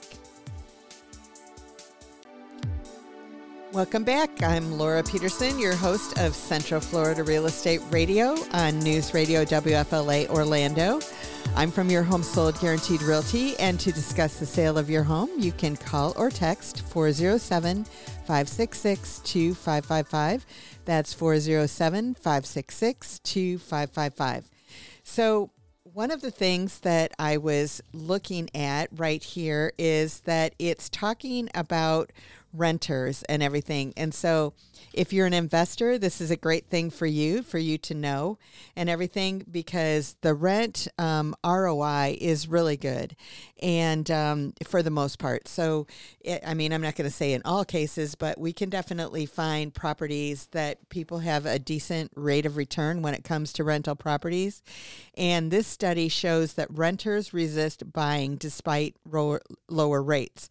Welcome 3.76 4.04
back. 4.04 4.42
I'm 4.42 4.78
Laura 4.78 5.02
Peterson, 5.02 5.58
your 5.58 5.76
host 5.76 6.18
of 6.18 6.34
Central 6.34 6.80
Florida 6.80 7.22
Real 7.22 7.44
Estate 7.44 7.82
Radio 7.90 8.34
on 8.54 8.78
News 8.78 9.12
Radio 9.12 9.44
WFLA 9.44 10.30
Orlando. 10.30 10.98
I'm 11.54 11.70
from 11.70 11.90
your 11.90 12.02
home 12.02 12.22
sold 12.22 12.58
guaranteed 12.58 13.02
realty, 13.02 13.54
and 13.58 13.78
to 13.80 13.92
discuss 13.92 14.38
the 14.38 14.46
sale 14.46 14.78
of 14.78 14.88
your 14.88 15.02
home, 15.02 15.28
you 15.36 15.52
can 15.52 15.76
call 15.76 16.14
or 16.16 16.30
text 16.30 16.88
407 16.88 17.84
566 17.84 19.18
2555. 19.18 20.46
That's 20.86 21.12
407 21.12 22.14
566 22.14 23.18
2555. 23.18 24.48
So, 25.04 25.50
one 25.82 26.10
of 26.10 26.22
the 26.22 26.30
things 26.30 26.80
that 26.80 27.12
I 27.18 27.36
was 27.36 27.82
looking 27.92 28.48
at 28.54 28.88
right 28.92 29.22
here 29.22 29.72
is 29.78 30.20
that 30.20 30.54
it's 30.58 30.88
talking 30.88 31.48
about 31.54 32.10
renters 32.57 33.23
and 33.25 33.42
everything. 33.42 33.92
And 33.97 34.14
so 34.14 34.55
if 34.97 35.12
you're 35.12 35.27
an 35.27 35.35
investor, 35.35 35.99
this 35.99 36.21
is 36.21 36.31
a 36.31 36.37
great 36.37 36.66
thing 36.69 36.90
for 36.90 37.07
you, 37.07 37.42
for 37.42 37.59
you 37.59 37.77
to 37.79 37.95
know 37.95 38.38
and 38.75 38.88
everything, 38.88 39.45
because 39.51 40.16
the 40.23 40.35
rent 40.35 40.88
um, 40.99 41.35
ROI 41.45 42.16
is 42.19 42.49
really 42.49 42.79
good, 42.79 43.14
and 43.62 44.11
um, 44.11 44.55
for 44.66 44.83
the 44.83 44.90
most 44.90 45.19
part. 45.19 45.49
So, 45.49 45.87
it, 46.21 46.42
I 46.47 46.55
mean, 46.55 46.73
I'm 46.73 46.81
not 46.81 46.97
going 46.97 47.09
to 47.09 47.14
say 47.14 47.35
in 47.35 47.42
all 47.45 47.64
cases, 47.64 48.14
but 48.14 48.38
we 48.38 48.53
can 48.53 48.71
definitely 48.71 49.27
find 49.27 49.75
properties 49.75 50.49
that 50.53 50.88
people 50.88 51.19
have 51.19 51.45
a 51.45 51.59
decent 51.59 52.11
rate 52.14 52.47
of 52.47 52.57
return 52.57 53.03
when 53.03 53.14
it 53.14 53.23
comes 53.23 53.53
to 53.55 53.64
rental 53.64 53.97
properties. 53.97 54.62
And 55.14 55.51
this 55.51 55.66
study 55.66 56.09
shows 56.09 56.55
that 56.55 56.69
renters 56.71 57.35
resist 57.35 57.92
buying 57.92 58.37
despite 58.37 58.97
lower, 59.05 59.42
lower 59.69 60.03
rates. 60.03 60.49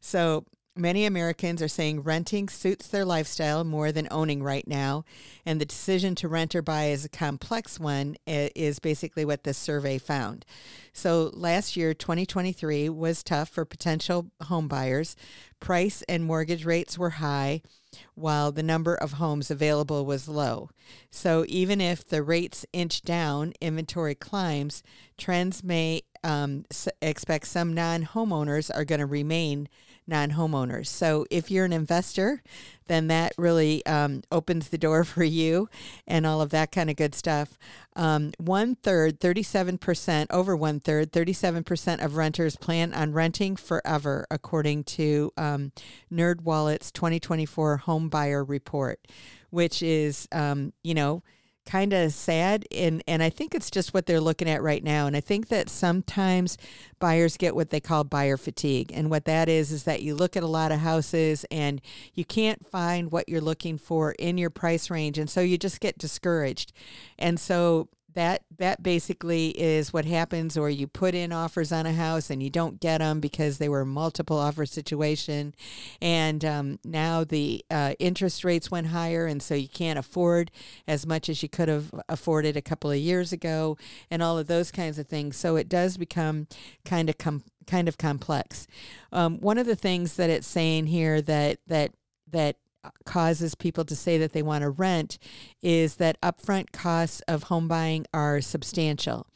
So 0.00 0.44
Many 0.76 1.06
Americans 1.06 1.62
are 1.62 1.68
saying 1.68 2.00
renting 2.00 2.48
suits 2.48 2.88
their 2.88 3.04
lifestyle 3.04 3.62
more 3.62 3.92
than 3.92 4.08
owning 4.10 4.42
right 4.42 4.66
now, 4.66 5.04
and 5.46 5.60
the 5.60 5.64
decision 5.64 6.16
to 6.16 6.26
rent 6.26 6.52
or 6.52 6.62
buy 6.62 6.86
is 6.86 7.04
a 7.04 7.08
complex 7.08 7.78
one, 7.78 8.16
is 8.26 8.80
basically 8.80 9.24
what 9.24 9.44
this 9.44 9.56
survey 9.56 9.98
found. 9.98 10.44
So 10.92 11.30
last 11.32 11.76
year, 11.76 11.94
2023, 11.94 12.88
was 12.88 13.22
tough 13.22 13.50
for 13.50 13.64
potential 13.64 14.32
home 14.42 14.66
buyers. 14.66 15.14
Price 15.60 16.02
and 16.08 16.24
mortgage 16.24 16.64
rates 16.64 16.98
were 16.98 17.10
high, 17.10 17.62
while 18.16 18.50
the 18.50 18.62
number 18.64 18.96
of 18.96 19.12
homes 19.12 19.52
available 19.52 20.04
was 20.04 20.28
low. 20.28 20.70
So 21.08 21.44
even 21.46 21.80
if 21.80 22.04
the 22.04 22.24
rates 22.24 22.66
inch 22.72 23.02
down, 23.02 23.52
inventory 23.60 24.16
climbs, 24.16 24.82
trends 25.16 25.62
may 25.62 26.02
um, 26.24 26.64
expect 27.00 27.46
some 27.46 27.72
non 27.74 28.06
homeowners 28.06 28.70
are 28.74 28.84
going 28.84 28.98
to 28.98 29.06
remain 29.06 29.68
non 30.06 30.32
homeowners. 30.32 30.86
So 30.86 31.26
if 31.30 31.50
you're 31.50 31.64
an 31.64 31.72
investor, 31.72 32.42
then 32.86 33.06
that 33.08 33.32
really 33.38 33.84
um, 33.86 34.22
opens 34.30 34.68
the 34.68 34.78
door 34.78 35.04
for 35.04 35.24
you 35.24 35.68
and 36.06 36.26
all 36.26 36.40
of 36.40 36.50
that 36.50 36.72
kind 36.72 36.90
of 36.90 36.96
good 36.96 37.14
stuff. 37.14 37.58
Um, 37.96 38.32
one 38.38 38.74
third, 38.74 39.20
37%, 39.20 40.26
over 40.30 40.56
one 40.56 40.80
third, 40.80 41.12
37% 41.12 42.04
of 42.04 42.16
renters 42.16 42.56
plan 42.56 42.92
on 42.92 43.12
renting 43.12 43.56
forever, 43.56 44.26
according 44.30 44.84
to 44.84 45.32
um, 45.36 45.72
NerdWallet's 46.12 46.90
2024 46.90 47.78
Home 47.78 48.08
Buyer 48.08 48.44
Report, 48.44 49.00
which 49.50 49.82
is, 49.82 50.28
um, 50.32 50.72
you 50.82 50.94
know, 50.94 51.22
kind 51.66 51.92
of 51.92 52.12
sad 52.12 52.66
and 52.70 53.02
and 53.06 53.22
I 53.22 53.30
think 53.30 53.54
it's 53.54 53.70
just 53.70 53.94
what 53.94 54.06
they're 54.06 54.20
looking 54.20 54.48
at 54.48 54.62
right 54.62 54.84
now 54.84 55.06
and 55.06 55.16
I 55.16 55.20
think 55.20 55.48
that 55.48 55.68
sometimes 55.70 56.58
buyers 56.98 57.36
get 57.36 57.54
what 57.54 57.70
they 57.70 57.80
call 57.80 58.04
buyer 58.04 58.36
fatigue 58.36 58.92
and 58.94 59.10
what 59.10 59.24
that 59.24 59.48
is 59.48 59.72
is 59.72 59.84
that 59.84 60.02
you 60.02 60.14
look 60.14 60.36
at 60.36 60.42
a 60.42 60.48
lot 60.48 60.72
of 60.72 60.80
houses 60.80 61.44
and 61.50 61.80
you 62.14 62.24
can't 62.24 62.66
find 62.66 63.10
what 63.10 63.28
you're 63.28 63.40
looking 63.40 63.78
for 63.78 64.12
in 64.12 64.36
your 64.38 64.50
price 64.50 64.90
range 64.90 65.18
and 65.18 65.30
so 65.30 65.40
you 65.40 65.58
just 65.58 65.80
get 65.80 65.98
discouraged. 65.98 66.72
And 67.18 67.40
so 67.40 67.88
that 68.14 68.42
that 68.58 68.82
basically 68.82 69.48
is 69.50 69.92
what 69.92 70.04
happens 70.04 70.56
or 70.56 70.70
you 70.70 70.86
put 70.86 71.14
in 71.14 71.32
offers 71.32 71.72
on 71.72 71.86
a 71.86 71.92
house 71.92 72.30
and 72.30 72.42
you 72.42 72.50
don't 72.50 72.80
get 72.80 72.98
them 72.98 73.20
because 73.20 73.58
they 73.58 73.68
were 73.68 73.84
multiple 73.84 74.38
offer 74.38 74.64
situation. 74.64 75.54
And 76.00 76.44
um, 76.44 76.78
now 76.84 77.24
the 77.24 77.64
uh, 77.70 77.94
interest 77.98 78.44
rates 78.44 78.70
went 78.70 78.88
higher 78.88 79.26
and 79.26 79.42
so 79.42 79.54
you 79.54 79.68
can't 79.68 79.98
afford 79.98 80.50
as 80.86 81.06
much 81.06 81.28
as 81.28 81.42
you 81.42 81.48
could 81.48 81.68
have 81.68 81.92
afforded 82.08 82.56
a 82.56 82.62
couple 82.62 82.90
of 82.90 82.98
years 82.98 83.32
ago 83.32 83.76
and 84.10 84.22
all 84.22 84.38
of 84.38 84.46
those 84.46 84.70
kinds 84.70 84.98
of 84.98 85.08
things. 85.08 85.36
So 85.36 85.56
it 85.56 85.68
does 85.68 85.96
become 85.96 86.46
kind 86.84 87.10
of 87.10 87.18
com- 87.18 87.44
kind 87.66 87.88
of 87.88 87.98
complex. 87.98 88.66
Um, 89.12 89.38
one 89.40 89.58
of 89.58 89.66
the 89.66 89.76
things 89.76 90.16
that 90.16 90.30
it's 90.30 90.46
saying 90.46 90.86
here 90.86 91.20
that 91.22 91.58
that 91.66 91.92
that 92.30 92.56
causes 93.04 93.54
people 93.54 93.84
to 93.84 93.96
say 93.96 94.18
that 94.18 94.32
they 94.32 94.42
want 94.42 94.62
to 94.62 94.70
rent 94.70 95.18
is 95.62 95.96
that 95.96 96.20
upfront 96.20 96.72
costs 96.72 97.20
of 97.28 97.44
home 97.44 97.68
buying 97.68 98.06
are 98.12 98.40
substantial. 98.40 99.26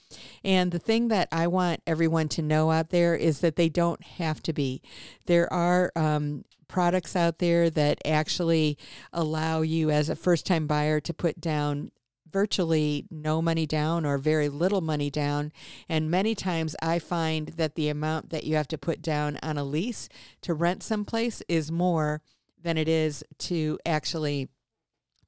And 0.43 0.71
the 0.71 0.79
thing 0.79 1.09
that 1.09 1.29
I 1.31 1.47
want 1.47 1.83
everyone 1.87 2.29
to 2.31 2.43
know 2.43 2.71
out 2.71 2.91
there 2.91 3.15
is 3.15 3.41
that 3.41 3.57
they 3.57 3.69
don't 3.69 4.03
have 4.03 4.43
to 4.45 4.53
be. 4.53 4.83
There 5.27 5.53
are 5.53 5.93
um, 5.95 6.45
products 6.67 7.17
out 7.17 7.39
there 7.39 7.69
that 7.71 7.99
actually 8.05 8.79
allow 9.13 9.63
you 9.63 9.91
as 9.91 10.09
a 10.09 10.17
first 10.17 10.47
time 10.47 10.67
buyer 10.67 11.01
to 11.01 11.13
put 11.13 11.41
down 11.41 11.91
virtually 12.31 13.07
no 13.11 13.41
money 13.41 13.67
down 13.67 14.05
or 14.05 14.19
very 14.19 14.49
little 14.49 14.83
money 14.83 15.11
down. 15.11 15.51
And 15.89 16.11
many 16.11 16.35
times 16.35 16.77
I 16.83 16.99
find 16.99 17.49
that 17.49 17.75
the 17.75 17.89
amount 17.89 18.31
that 18.31 18.45
you 18.45 18.57
have 18.57 18.69
to 18.69 18.79
put 18.79 19.01
down 19.01 19.39
on 19.43 19.57
a 19.57 19.65
lease 19.65 20.09
to 20.43 20.55
rent 20.55 20.83
someplace 20.83 21.43
is 21.49 21.73
more 21.73 22.21
than 22.63 22.77
it 22.77 22.89
is 22.89 23.25
to 23.39 23.79
actually 23.87 24.49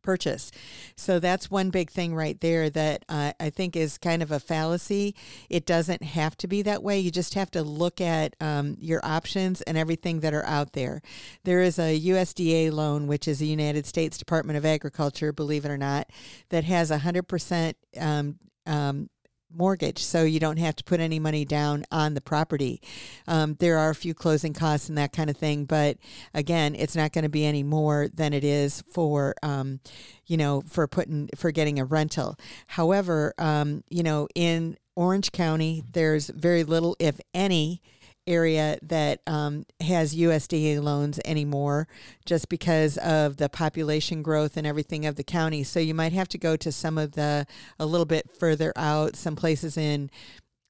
purchase. 0.03 0.51
So 0.97 1.19
that's 1.19 1.51
one 1.51 1.71
big 1.71 1.91
thing 1.91 2.15
right 2.15 2.41
there 2.41 2.71
that 2.71 3.05
uh, 3.09 3.33
I 3.39 3.51
think 3.51 3.77
is 3.77 3.99
kind 3.99 4.23
of 4.23 4.33
a 4.33 4.41
fallacy. 4.41 5.15
It 5.49 5.67
doesn't 5.67 6.03
have 6.03 6.37
to 6.39 6.49
be 6.49 6.63
that 6.63 6.83
way. 6.83 6.99
You 6.99 7.11
just 7.11 7.35
have 7.35 7.51
to 7.53 7.63
look 7.63 8.01
at 8.01 8.35
um, 8.41 8.77
your 8.81 9.01
options 9.05 9.63
and 9.63 9.77
everything 9.77 10.21
that 10.21 10.35
are 10.35 10.47
out 10.47 10.73
there. 10.73 11.03
There 11.45 11.61
is 11.61 11.79
a 11.79 11.99
USDA 12.01 12.73
loan, 12.73 13.07
which 13.07 13.29
is 13.29 13.39
the 13.39 13.47
United 13.47 13.87
States 13.87 14.19
Department 14.19 14.57
of 14.57 14.65
Agriculture, 14.65 15.33
believe 15.33 15.65
it 15.65 15.71
or 15.71 15.79
not, 15.79 16.11
that 16.49 16.65
has 16.65 16.91
a 16.91 16.99
100% 16.99 17.75
um, 17.99 18.39
um, 18.67 19.11
mortgage, 19.55 20.03
so 20.03 20.23
you 20.23 20.41
don't 20.41 20.59
have 20.59 20.77
to 20.77 20.85
put 20.85 21.01
any 21.01 21.19
money 21.19 21.45
down 21.45 21.85
on 21.91 22.15
the 22.15 22.21
property. 22.21 22.81
Um, 23.27 23.57
there 23.59 23.79
are 23.79 23.91
a 23.91 23.95
few 23.95 24.15
closing 24.15 24.53
costs 24.53 24.89
and 24.89 24.99
that 24.99 25.13
kind 25.13 25.31
of 25.31 25.37
thing, 25.37 25.65
but 25.65 25.97
again, 26.35 26.75
it's 26.75 26.97
not 26.97 27.13
going 27.13 27.25
to 27.25 27.29
be 27.31 27.45
any 27.45 27.63
more 27.63 28.09
than 28.13 28.33
it 28.33 28.45
is 28.45 28.83
for, 28.93 29.35
um, 29.43 29.81
you 30.27 30.37
know, 30.37 30.63
for 30.63 30.87
putting 30.87 31.29
for 31.37 31.51
getting 31.51 31.79
a 31.79 31.85
rental. 31.85 32.37
However, 32.67 33.35
um, 33.39 33.83
you 33.89 34.03
know, 34.03 34.29
in 34.35 34.77
Orange 34.97 35.33
County, 35.33 35.83
there's 35.93 36.29
very 36.29 36.65
little, 36.65 36.97
if 36.99 37.21
any 37.33 37.83
area 38.31 38.79
that 38.83 39.21
um, 39.27 39.67
has 39.81 40.15
USDA 40.15 40.83
loans 40.83 41.19
anymore 41.25 41.89
just 42.25 42.49
because 42.49 42.97
of 42.99 43.37
the 43.37 43.49
population 43.49 44.23
growth 44.23 44.57
and 44.57 44.67
everything 44.67 45.05
of 45.05 45.17
the 45.17 45.25
county. 45.25 45.65
So 45.65 45.81
you 45.81 45.95
might 45.95 46.13
have 46.13 46.29
to 46.29 46.39
go 46.39 46.57
to 46.57 46.71
some 46.71 46.97
of 46.97 47.13
the, 47.13 47.47
a 47.79 47.87
little 47.87 48.07
bit 48.07 48.31
further 48.39 48.73
out, 48.77 49.17
some 49.17 49.37
places 49.37 49.77
in, 49.77 50.11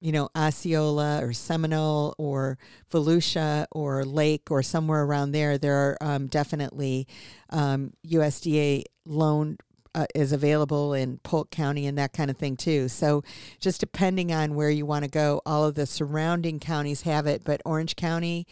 you 0.00 0.12
know, 0.12 0.30
Osceola 0.34 1.22
or 1.22 1.32
Seminole 1.34 2.14
or 2.16 2.58
Volusia 2.90 3.66
or 3.70 4.04
Lake 4.04 4.50
or 4.50 4.62
somewhere 4.62 5.02
around 5.02 5.32
there. 5.32 5.58
There 5.58 5.76
are 5.76 5.98
um, 6.00 6.26
definitely 6.26 7.06
um, 7.50 7.92
USDA 8.06 8.84
loan 9.04 9.58
uh, 9.94 10.06
is 10.14 10.32
available 10.32 10.94
in 10.94 11.18
Polk 11.18 11.50
County 11.50 11.86
and 11.86 11.98
that 11.98 12.12
kind 12.12 12.30
of 12.30 12.36
thing 12.36 12.56
too. 12.56 12.88
So 12.88 13.22
just 13.58 13.80
depending 13.80 14.32
on 14.32 14.54
where 14.54 14.70
you 14.70 14.86
want 14.86 15.04
to 15.04 15.10
go, 15.10 15.42
all 15.44 15.64
of 15.64 15.74
the 15.74 15.86
surrounding 15.86 16.60
counties 16.60 17.02
have 17.02 17.26
it, 17.26 17.42
but 17.44 17.60
Orange 17.64 17.96
County, 17.96 18.46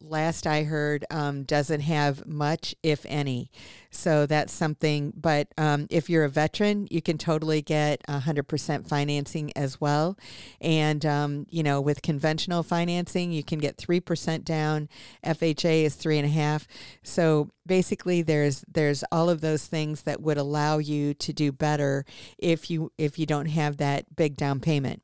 last 0.00 0.46
I 0.46 0.64
heard, 0.64 1.04
um, 1.10 1.44
doesn't 1.44 1.80
have 1.80 2.26
much, 2.26 2.74
if 2.82 3.04
any. 3.08 3.50
So 3.90 4.26
that's 4.26 4.52
something. 4.52 5.12
But 5.16 5.48
um, 5.58 5.86
if 5.90 6.08
you're 6.08 6.24
a 6.24 6.28
veteran, 6.28 6.86
you 6.90 7.02
can 7.02 7.18
totally 7.18 7.62
get 7.62 8.02
100% 8.08 8.86
financing 8.86 9.52
as 9.56 9.80
well. 9.80 10.16
And, 10.60 11.04
um, 11.04 11.46
you 11.50 11.62
know, 11.62 11.80
with 11.80 12.02
conventional 12.02 12.62
financing, 12.62 13.32
you 13.32 13.42
can 13.42 13.58
get 13.58 13.76
3% 13.76 14.44
down. 14.44 14.88
FHA 15.24 15.84
is 15.84 15.94
three 15.94 16.18
and 16.18 16.26
a 16.26 16.30
half. 16.30 16.66
So 17.02 17.50
basically 17.66 18.20
there's 18.20 18.64
there's 18.66 19.04
all 19.12 19.30
of 19.30 19.40
those 19.40 19.66
things 19.66 20.02
that 20.02 20.20
would 20.20 20.36
allow 20.36 20.78
you 20.78 21.14
to 21.14 21.32
do 21.32 21.52
better 21.52 22.04
if 22.36 22.68
you 22.68 22.90
if 22.98 23.16
you 23.16 23.26
don't 23.26 23.46
have 23.46 23.76
that 23.76 24.16
big 24.16 24.36
down 24.36 24.58
payment. 24.58 25.02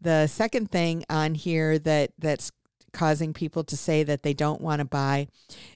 The 0.00 0.26
second 0.26 0.70
thing 0.70 1.04
on 1.10 1.34
here 1.34 1.78
that 1.80 2.12
that's 2.18 2.50
causing 2.92 3.32
people 3.32 3.64
to 3.64 3.76
say 3.76 4.02
that 4.02 4.22
they 4.22 4.34
don't 4.34 4.60
want 4.60 4.80
to 4.80 4.84
buy 4.84 5.28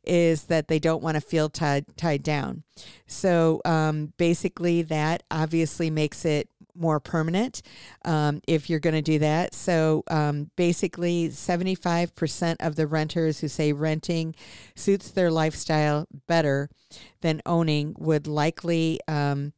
is 0.05 0.45
that 0.45 0.69
they 0.69 0.79
don't 0.79 1.03
want 1.03 1.17
to 1.17 1.21
feel 1.21 1.49
tied 1.49 1.85
tied 1.97 2.23
down. 2.23 2.63
So 3.07 3.61
um, 3.65 4.13
basically, 4.17 4.83
that 4.83 5.23
obviously 5.31 5.91
makes 5.91 6.25
it 6.25 6.49
more 6.75 7.01
permanent 7.01 7.63
um, 8.05 8.41
if 8.47 8.71
you're 8.71 8.81
going 8.81 8.95
to 8.95 9.03
do 9.03 9.19
that. 9.19 9.55
So 9.55 10.05
um, 10.09 10.51
basically, 10.57 11.29
75% 11.29 12.57
of 12.61 12.77
the 12.77 12.87
renters 12.87 13.41
who 13.41 13.49
say 13.49 13.73
renting 13.73 14.35
suits 14.75 15.11
their 15.11 15.31
lifestyle 15.31 16.07
better 16.27 16.71
than 17.21 17.43
owning 17.47 17.95
would 17.99 18.27
likely. 18.27 19.01
Um, 19.07 19.53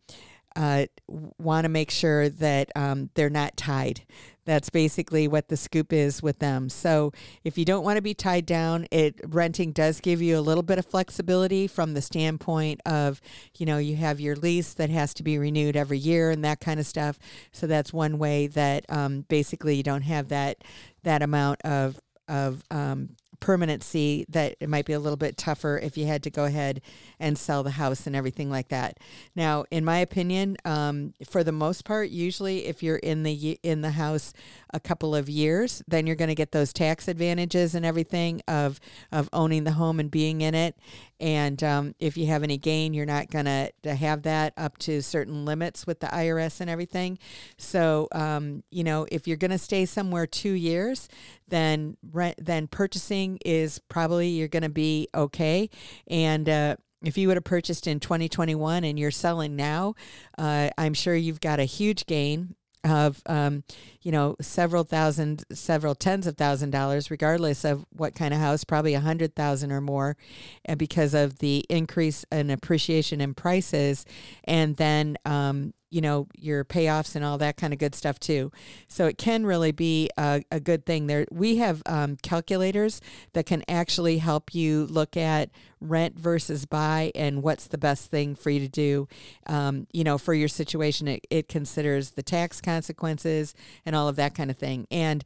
uh, 0.57 0.87
want 1.09 1.64
to 1.64 1.69
make 1.69 1.90
sure 1.90 2.29
that 2.29 2.71
um, 2.77 3.11
they're 3.14 3.29
not 3.29 3.57
tied. 3.57 4.03
That's 4.44 4.70
basically 4.70 5.28
what 5.28 5.48
the 5.48 5.57
scoop 5.57 5.92
is 5.92 6.22
with 6.22 6.38
them. 6.38 6.68
So 6.68 7.12
if 7.44 7.57
you 7.57 7.64
don't 7.64 7.85
want 7.85 7.96
to 7.96 8.02
be 8.02 8.14
tied 8.14 8.46
down, 8.46 8.87
it 8.90 9.20
renting 9.24 9.72
does 9.72 10.00
give 10.00 10.20
you 10.20 10.38
a 10.38 10.40
little 10.40 10.62
bit 10.62 10.78
of 10.78 10.87
flexibility 10.87 11.66
from 11.66 11.94
the 11.94 12.02
standpoint 12.02 12.80
of, 12.85 13.20
you 13.59 13.66
know, 13.66 13.78
you 13.78 13.96
have 13.96 14.20
your 14.20 14.37
lease 14.37 14.74
that 14.74 14.90
has 14.90 15.14
to 15.14 15.22
be 15.22 15.38
renewed 15.38 15.76
every 15.76 15.98
year 15.98 16.30
and 16.30 16.44
that 16.44 16.61
kind 16.61 16.78
of 16.78 16.87
stuff. 16.87 17.18
So 17.52 17.66
that's 17.66 17.92
one 17.92 18.18
way 18.18 18.46
that 18.48 18.85
um, 18.88 19.22
basically 19.28 19.76
you 19.76 19.83
don't 19.83 20.02
have 20.02 20.28
that 20.28 20.59
that 21.02 21.22
amount 21.22 21.61
of 21.62 22.00
of 22.28 22.62
um, 22.70 23.11
permanency 23.44 24.24
that 24.30 24.57
it 24.59 24.70
might 24.70 24.87
be 24.87 24.94
a 24.94 24.98
little 24.98 25.18
bit 25.18 25.37
tougher 25.37 25.78
if 25.83 25.98
you 25.98 26.07
had 26.07 26.22
to 26.22 26.30
go 26.30 26.46
ahead 26.46 26.80
and 27.20 27.37
sell 27.37 27.62
the 27.62 27.72
house 27.72 28.07
and 28.07 28.16
everything 28.16 28.48
like 28.48 28.68
that. 28.68 28.98
Now, 29.37 29.66
in 29.70 29.85
my 29.85 29.98
opinion, 29.98 30.57
um, 30.64 31.12
for 31.28 31.44
the 31.44 31.52
most 31.52 31.85
part, 31.85 32.09
usually 32.09 32.64
if 32.64 32.83
you're 32.83 32.96
in 32.96 33.22
the 33.22 33.59
in 33.62 33.83
the 33.83 33.90
house 33.90 34.33
a 34.72 34.80
couple 34.80 35.14
of 35.14 35.28
years, 35.28 35.83
then 35.87 36.07
you're 36.07 36.16
going 36.16 36.30
to 36.30 36.35
get 36.35 36.52
those 36.52 36.72
tax 36.72 37.07
advantages 37.07 37.74
and 37.74 37.85
everything 37.85 38.40
of 38.48 38.80
of 39.12 39.28
owning 39.35 39.64
the 39.64 39.72
home 39.72 40.00
and 40.00 40.11
being 40.11 40.40
in 40.40 40.54
it. 40.54 40.74
And 41.20 41.62
um, 41.62 41.94
if 41.98 42.16
you 42.16 42.27
have 42.27 42.42
any 42.42 42.59
gain, 42.59 42.94
you're 42.94 43.07
not 43.07 43.31
going 43.31 43.44
to 43.44 43.94
have 43.94 44.22
that 44.22 44.53
up 44.57 44.79
to 44.79 45.03
certain 45.03 45.44
limits 45.44 45.87
with 45.87 46.00
the 46.00 46.07
IRS 46.09 46.61
and 46.61 46.68
everything. 46.68 47.18
So, 47.57 48.09
um, 48.12 48.62
you 48.70 48.85
know, 48.85 49.07
if 49.11 49.27
you're 49.27 49.37
going 49.37 49.50
to 49.50 49.59
stay 49.59 49.87
somewhere 49.87 50.27
two 50.27 50.53
years, 50.53 51.09
then 51.48 51.96
rent, 52.12 52.37
then 52.38 52.66
purchasing 52.66 53.38
is 53.44 53.79
probably 53.88 54.29
you're 54.29 54.48
going 54.48 54.62
to 54.62 54.68
be 54.68 55.09
okay. 55.14 55.70
And 56.09 56.48
uh, 56.48 56.77
if 57.05 57.18
you 57.18 57.29
would 57.29 57.37
have 57.37 57.44
purchased 57.44 57.87
in 57.87 58.00
2021 58.00 58.85
and 58.85 58.98
you're 58.98 59.11
selling 59.11 59.57
now, 59.57 59.94
uh, 60.38 60.70
I'm 60.77 60.94
sure 60.94 61.14
you've 61.14 61.40
got 61.40 61.61
a 61.61 61.64
huge 61.64 62.07
gain 62.07 62.57
of 62.85 63.23
um, 63.27 63.64
you 64.03 64.12
know 64.12 64.37
several 64.40 64.85
thousand 64.85 65.44
several 65.53 65.94
tens 65.94 66.27
of 66.27 66.37
thousand 66.37 66.70
dollars 66.70 67.11
regardless 67.11 67.64
of 67.64 67.85
what 67.90 68.14
kind 68.14 68.35
of 68.35 68.40
house 68.40 68.64
probably 68.64 68.94
a 68.94 69.01
hundred 69.01 69.35
thousand 69.35 69.73
or 69.73 69.81
more 69.81 70.16
and 70.64 70.79
because 70.79 71.14
of 71.14 71.38
the 71.38 71.64
increase 71.68 72.25
in 72.31 72.51
appreciation 72.51 73.20
in 73.20 73.35
prices 73.35 74.05
and 74.44 74.77
then 74.77 75.16
um, 75.25 75.73
you 75.94 76.00
know 76.00 76.26
your 76.37 76.64
payoffs 76.64 77.14
and 77.14 77.24
all 77.24 77.38
that 77.38 77.57
kind 77.57 77.72
of 77.72 77.78
good 77.78 77.94
stuff 77.94 78.18
too. 78.18 78.50
So 78.88 79.07
it 79.07 79.16
can 79.16 79.46
really 79.46 79.70
be 79.70 80.11
a, 80.18 80.42
a 80.50 80.59
good 80.59 80.85
thing 80.85 81.07
there. 81.07 81.24
We 81.30 81.57
have 81.59 81.83
um, 81.87 82.16
calculators 82.20 83.00
that 83.33 83.46
can 83.46 83.62
actually 83.68 84.18
help 84.18 84.57
you 84.57 84.87
look 84.87 85.16
at 85.16 85.50
rent 85.80 86.18
versus 86.18 86.66
buy 86.66 87.12
and 87.14 87.44
what's 87.44 87.68
the 87.68 87.78
best 87.78 88.11
thing 88.11 88.35
for 88.35 88.50
you 88.50 88.59
to 88.59 88.68
do. 88.68 89.07
Um, 89.46 89.87
you 89.92 90.02
know 90.02 90.18
for 90.18 90.35
your 90.35 90.48
situation 90.48 91.07
it, 91.07 91.24
it 91.30 91.48
considers 91.48 92.12
the 92.12 92.22
tax 92.24 92.61
consequences 92.61 93.54
and 93.87 93.94
all 93.94 94.09
of 94.09 94.16
that 94.16 94.35
kind 94.35 94.50
of 94.50 94.57
thing. 94.57 94.88
And 94.90 95.22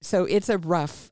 so 0.00 0.24
it's 0.24 0.48
a 0.48 0.56
rough 0.58 1.10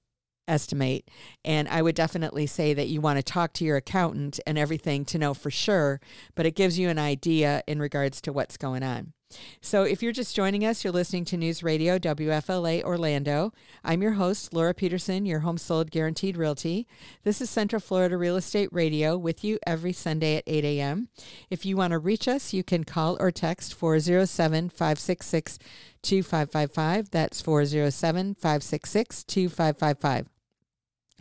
estimate. 0.49 1.09
And 1.45 1.69
I 1.69 1.83
would 1.83 1.95
definitely 1.95 2.47
say 2.47 2.75
that 2.75 2.89
you 2.89 3.01
want 3.01 3.19
to 3.19 3.23
talk 3.23 3.53
to 3.55 3.65
your 3.65 3.77
accountant 3.77 4.41
and 4.47 4.59
everything 4.59 5.05
to 5.07 5.19
know 5.19 5.35
for 5.35 5.51
sure, 5.51 6.01
but 6.35 6.47
it 6.47 6.57
gives 6.57 6.79
you 6.79 6.89
an 6.89 6.99
idea 6.99 7.63
in 7.67 7.81
regards 7.81 8.21
to 8.23 8.33
what's 8.33 8.57
going 8.57 8.83
on. 8.83 9.13
So, 9.61 9.83
if 9.83 10.03
you're 10.03 10.13
just 10.13 10.37
joining 10.37 10.65
us, 10.65 10.85
you're 10.85 10.93
listening 10.93 11.25
to 11.27 11.37
News 11.37 11.63
Radio 11.63 11.99
WFLA 11.99 12.83
Orlando. 12.83 13.53
I'm 13.85 14.03
your 14.03 14.13
host, 14.13 14.53
Laura 14.53 14.75
Peterson, 14.75 15.27
your 15.27 15.41
home 15.41 15.59
sold 15.59 15.91
guaranteed 15.91 16.37
realty. 16.37 16.87
This 17.25 17.41
is 17.41 17.51
Central 17.51 17.81
Florida 17.81 18.17
Real 18.17 18.37
Estate 18.37 18.69
Radio 18.73 19.17
with 19.17 19.45
you 19.45 19.59
every 19.67 19.93
Sunday 19.93 20.37
at 20.37 20.45
8 20.47 20.65
a.m. 20.65 21.09
If 21.51 21.65
you 21.65 21.77
want 21.77 21.93
to 21.93 21.99
reach 21.99 22.29
us, 22.29 22.53
you 22.53 22.63
can 22.63 22.85
call 22.85 23.17
or 23.21 23.31
text 23.31 23.75
407 23.75 24.69
566 24.69 25.59
2555. 26.03 27.11
That's 27.11 27.41
407 27.41 28.35
566 28.35 29.25
2555. 29.25 30.32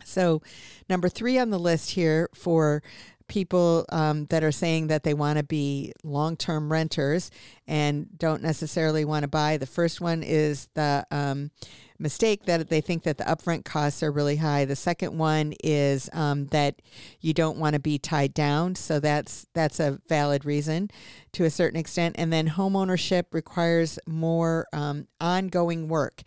So, 0.04 0.42
number 0.88 1.08
three 1.08 1.38
on 1.38 1.50
the 1.50 1.58
list 1.58 1.90
here 1.90 2.28
for 2.34 2.82
people 3.28 3.86
um, 3.88 4.26
that 4.26 4.44
are 4.44 4.52
saying 4.52 4.88
that 4.88 5.04
they 5.04 5.14
want 5.14 5.38
to 5.38 5.44
be 5.44 5.92
long 6.04 6.36
term 6.36 6.70
renters 6.70 7.30
and 7.66 8.06
don't 8.18 8.42
necessarily 8.42 9.04
want 9.04 9.22
to 9.22 9.28
buy. 9.28 9.56
The 9.56 9.66
first 9.66 10.00
one 10.00 10.22
is 10.22 10.68
the 10.74 11.06
um, 11.10 11.50
mistake 11.98 12.44
that 12.46 12.68
they 12.68 12.80
think 12.80 13.02
that 13.04 13.18
the 13.18 13.24
upfront 13.24 13.64
costs 13.64 14.02
are 14.02 14.12
really 14.12 14.36
high. 14.36 14.64
The 14.64 14.76
second 14.76 15.16
one 15.16 15.54
is 15.62 16.10
um, 16.12 16.46
that 16.46 16.82
you 17.20 17.32
don't 17.32 17.58
want 17.58 17.74
to 17.74 17.80
be 17.80 17.98
tied 17.98 18.34
down, 18.34 18.74
so 18.74 19.00
that's 19.00 19.46
that's 19.54 19.80
a 19.80 20.00
valid 20.08 20.44
reason 20.44 20.90
to 21.32 21.44
a 21.44 21.50
certain 21.50 21.78
extent. 21.78 22.16
And 22.18 22.32
then 22.32 22.50
homeownership 22.50 23.24
requires 23.32 23.98
more 24.06 24.66
um, 24.72 25.08
ongoing 25.20 25.88
work, 25.88 26.22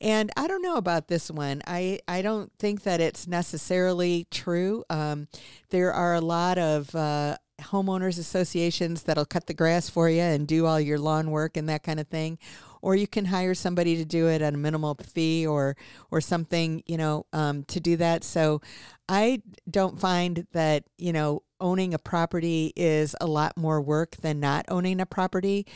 and 0.00 0.30
I 0.36 0.46
don't 0.46 0.62
know 0.62 0.76
about 0.76 1.08
this 1.08 1.30
one. 1.30 1.62
I 1.66 2.00
I 2.08 2.22
don't 2.22 2.52
think 2.58 2.82
that 2.82 3.00
it's 3.00 3.26
necessarily 3.26 4.26
true. 4.30 4.84
Um, 4.90 5.28
there 5.70 5.92
are 5.92 6.14
a 6.14 6.20
lot 6.20 6.58
of 6.58 6.94
uh, 6.94 7.36
homeowners 7.60 8.18
associations 8.18 9.02
that'll 9.02 9.24
cut 9.24 9.46
the 9.46 9.54
grass 9.54 9.88
for 9.88 10.08
you 10.08 10.22
and 10.22 10.48
do 10.48 10.66
all 10.66 10.80
your 10.80 10.98
lawn 10.98 11.30
work 11.30 11.56
and 11.56 11.68
that 11.68 11.82
kind 11.82 12.00
of 12.00 12.08
thing 12.08 12.38
or 12.82 12.94
you 12.94 13.06
can 13.06 13.26
hire 13.26 13.54
somebody 13.54 13.96
to 13.96 14.04
do 14.04 14.28
it 14.28 14.42
at 14.42 14.54
a 14.54 14.56
minimal 14.56 14.96
fee 15.02 15.46
or 15.46 15.76
or 16.10 16.20
something 16.20 16.82
you 16.86 16.96
know 16.96 17.26
um, 17.32 17.64
to 17.64 17.80
do 17.80 17.96
that. 17.96 18.24
So 18.24 18.60
i 19.10 19.42
don't 19.68 20.00
find 20.00 20.46
that 20.52 20.84
you 20.96 21.12
know 21.12 21.42
owning 21.60 21.92
a 21.92 21.98
property 21.98 22.72
is 22.76 23.14
a 23.20 23.26
lot 23.26 23.56
more 23.56 23.80
work 23.80 24.16
than 24.18 24.40
not 24.40 24.64
owning 24.68 25.00
a 25.00 25.06
property 25.06 25.66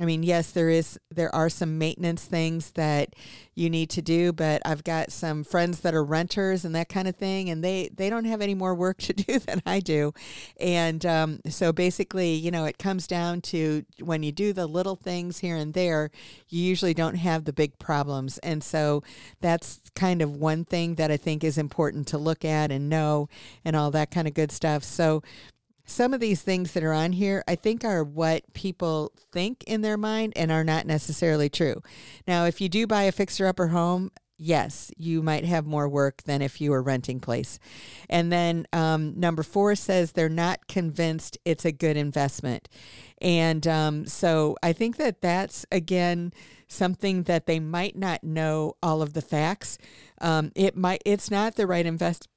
I 0.00 0.04
mean, 0.04 0.22
yes, 0.22 0.52
there 0.52 0.68
is 0.68 0.96
there 1.10 1.34
are 1.34 1.48
some 1.48 1.76
maintenance 1.76 2.24
things 2.24 2.70
that 2.72 3.14
you 3.56 3.68
need 3.68 3.90
to 3.90 4.02
do, 4.02 4.32
but 4.32 4.62
I've 4.64 4.84
got 4.84 5.10
some 5.10 5.42
friends 5.42 5.80
that 5.80 5.92
are 5.92 6.04
renters 6.04 6.64
and 6.64 6.72
that 6.76 6.88
kind 6.88 7.08
of 7.08 7.16
thing, 7.16 7.50
and 7.50 7.64
they 7.64 7.90
they 7.92 8.08
don't 8.08 8.24
have 8.26 8.40
any 8.40 8.54
more 8.54 8.76
work 8.76 8.98
to 8.98 9.12
do 9.14 9.40
than 9.40 9.60
I 9.66 9.80
do, 9.80 10.12
and 10.60 11.04
um, 11.04 11.40
so 11.48 11.72
basically, 11.72 12.34
you 12.34 12.52
know, 12.52 12.64
it 12.64 12.78
comes 12.78 13.08
down 13.08 13.40
to 13.42 13.84
when 13.98 14.22
you 14.22 14.30
do 14.30 14.52
the 14.52 14.68
little 14.68 14.94
things 14.94 15.40
here 15.40 15.56
and 15.56 15.74
there, 15.74 16.12
you 16.48 16.62
usually 16.62 16.94
don't 16.94 17.16
have 17.16 17.44
the 17.44 17.52
big 17.52 17.76
problems, 17.80 18.38
and 18.38 18.62
so 18.62 19.02
that's 19.40 19.80
kind 19.96 20.22
of 20.22 20.36
one 20.36 20.64
thing 20.64 20.94
that 20.94 21.10
I 21.10 21.16
think 21.16 21.42
is 21.42 21.58
important 21.58 22.06
to 22.08 22.18
look 22.18 22.44
at 22.44 22.70
and 22.70 22.88
know, 22.88 23.28
and 23.64 23.74
all 23.74 23.90
that 23.90 24.12
kind 24.12 24.28
of 24.28 24.34
good 24.34 24.52
stuff. 24.52 24.84
So 24.84 25.24
some 25.88 26.12
of 26.12 26.20
these 26.20 26.42
things 26.42 26.72
that 26.72 26.84
are 26.84 26.92
on 26.92 27.12
here, 27.12 27.42
I 27.48 27.56
think, 27.56 27.84
are 27.84 28.04
what 28.04 28.52
people 28.52 29.12
think 29.32 29.64
in 29.64 29.80
their 29.80 29.96
mind 29.96 30.34
and 30.36 30.52
are 30.52 30.62
not 30.62 30.86
necessarily 30.86 31.48
true. 31.48 31.82
Now, 32.26 32.44
if 32.44 32.60
you 32.60 32.68
do 32.68 32.86
buy 32.86 33.04
a 33.04 33.12
fixer 33.12 33.46
upper 33.46 33.68
home, 33.68 34.10
yes, 34.36 34.92
you 34.96 35.22
might 35.22 35.44
have 35.44 35.66
more 35.66 35.88
work 35.88 36.22
than 36.24 36.42
if 36.42 36.60
you 36.60 36.70
were 36.70 36.82
renting 36.82 37.20
place. 37.20 37.58
And 38.08 38.30
then 38.30 38.66
um, 38.72 39.18
number 39.18 39.42
four 39.42 39.74
says 39.74 40.12
they're 40.12 40.28
not 40.28 40.68
convinced 40.68 41.38
it's 41.44 41.64
a 41.64 41.72
good 41.72 41.96
investment. 41.96 42.68
And 43.20 43.66
um, 43.66 44.06
so 44.06 44.56
I 44.62 44.72
think 44.74 44.96
that 44.98 45.22
that's, 45.22 45.66
again, 45.72 46.32
something 46.68 47.22
that 47.24 47.46
they 47.46 47.58
might 47.58 47.96
not 47.96 48.22
know 48.22 48.76
all 48.82 49.02
of 49.02 49.14
the 49.14 49.22
facts. 49.22 49.78
Um, 50.20 50.52
it 50.54 50.76
might, 50.76 51.02
it's 51.04 51.30
not 51.30 51.56
the 51.56 51.66
right 51.66 51.86
invest 51.86 52.28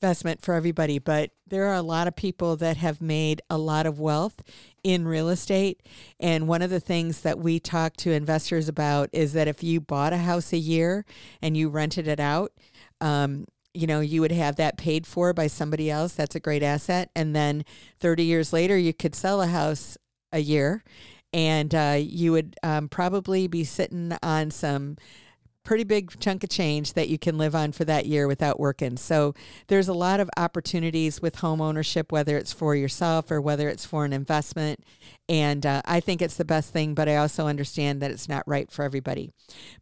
investment 0.00 0.42
for 0.42 0.54
everybody, 0.54 0.98
but 0.98 1.30
there 1.46 1.66
are 1.66 1.74
a 1.74 1.82
lot 1.82 2.06
of 2.06 2.14
people 2.14 2.56
that 2.56 2.76
have 2.76 3.00
made 3.00 3.42
a 3.50 3.58
lot 3.58 3.86
of 3.86 3.98
wealth 3.98 4.40
in 4.84 5.08
real 5.08 5.28
estate. 5.28 5.82
And 6.20 6.46
one 6.46 6.62
of 6.62 6.70
the 6.70 6.80
things 6.80 7.22
that 7.22 7.38
we 7.38 7.58
talk 7.58 7.96
to 7.98 8.12
investors 8.12 8.68
about 8.68 9.08
is 9.12 9.32
that 9.32 9.48
if 9.48 9.62
you 9.62 9.80
bought 9.80 10.12
a 10.12 10.18
house 10.18 10.52
a 10.52 10.58
year 10.58 11.04
and 11.42 11.56
you 11.56 11.68
rented 11.68 12.06
it 12.06 12.20
out, 12.20 12.52
um, 13.00 13.46
you 13.74 13.86
know, 13.86 14.00
you 14.00 14.20
would 14.20 14.32
have 14.32 14.56
that 14.56 14.78
paid 14.78 15.06
for 15.06 15.32
by 15.32 15.46
somebody 15.46 15.90
else. 15.90 16.14
That's 16.14 16.36
a 16.36 16.40
great 16.40 16.62
asset. 16.62 17.10
And 17.14 17.34
then 17.34 17.64
30 17.98 18.24
years 18.24 18.52
later, 18.52 18.76
you 18.76 18.94
could 18.94 19.14
sell 19.14 19.42
a 19.42 19.46
house 19.46 19.98
a 20.32 20.38
year 20.38 20.84
and 21.32 21.74
uh, 21.74 21.98
you 21.98 22.32
would 22.32 22.56
um, 22.62 22.88
probably 22.88 23.46
be 23.46 23.64
sitting 23.64 24.16
on 24.22 24.50
some 24.50 24.96
pretty 25.68 25.84
big 25.84 26.18
chunk 26.18 26.42
of 26.42 26.48
change 26.48 26.94
that 26.94 27.10
you 27.10 27.18
can 27.18 27.36
live 27.36 27.54
on 27.54 27.70
for 27.70 27.84
that 27.84 28.06
year 28.06 28.26
without 28.26 28.58
working. 28.58 28.96
So 28.96 29.34
there's 29.66 29.86
a 29.86 29.92
lot 29.92 30.18
of 30.18 30.30
opportunities 30.38 31.20
with 31.20 31.40
home 31.40 31.60
ownership, 31.60 32.10
whether 32.10 32.38
it's 32.38 32.54
for 32.54 32.74
yourself 32.74 33.30
or 33.30 33.38
whether 33.38 33.68
it's 33.68 33.84
for 33.84 34.06
an 34.06 34.14
investment. 34.14 34.82
And 35.28 35.66
uh, 35.66 35.82
I 35.84 36.00
think 36.00 36.22
it's 36.22 36.38
the 36.38 36.46
best 36.46 36.72
thing, 36.72 36.94
but 36.94 37.06
I 37.06 37.16
also 37.16 37.46
understand 37.46 38.00
that 38.00 38.10
it's 38.10 38.30
not 38.30 38.48
right 38.48 38.72
for 38.72 38.82
everybody. 38.82 39.30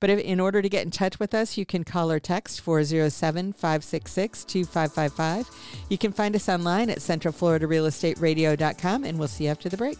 But 0.00 0.10
if, 0.10 0.18
in 0.18 0.40
order 0.40 0.60
to 0.60 0.68
get 0.68 0.84
in 0.84 0.90
touch 0.90 1.20
with 1.20 1.32
us, 1.32 1.56
you 1.56 1.64
can 1.64 1.84
call 1.84 2.10
or 2.10 2.18
text 2.18 2.60
407 2.62 3.52
566 3.52 4.44
2555. 4.44 5.48
You 5.88 5.98
can 5.98 6.10
find 6.10 6.34
us 6.34 6.48
online 6.48 6.90
at 6.90 6.98
centralfloridarealestateradio.com, 6.98 9.04
and 9.04 9.20
we'll 9.20 9.28
see 9.28 9.44
you 9.44 9.50
after 9.50 9.68
the 9.68 9.76
break. 9.76 9.98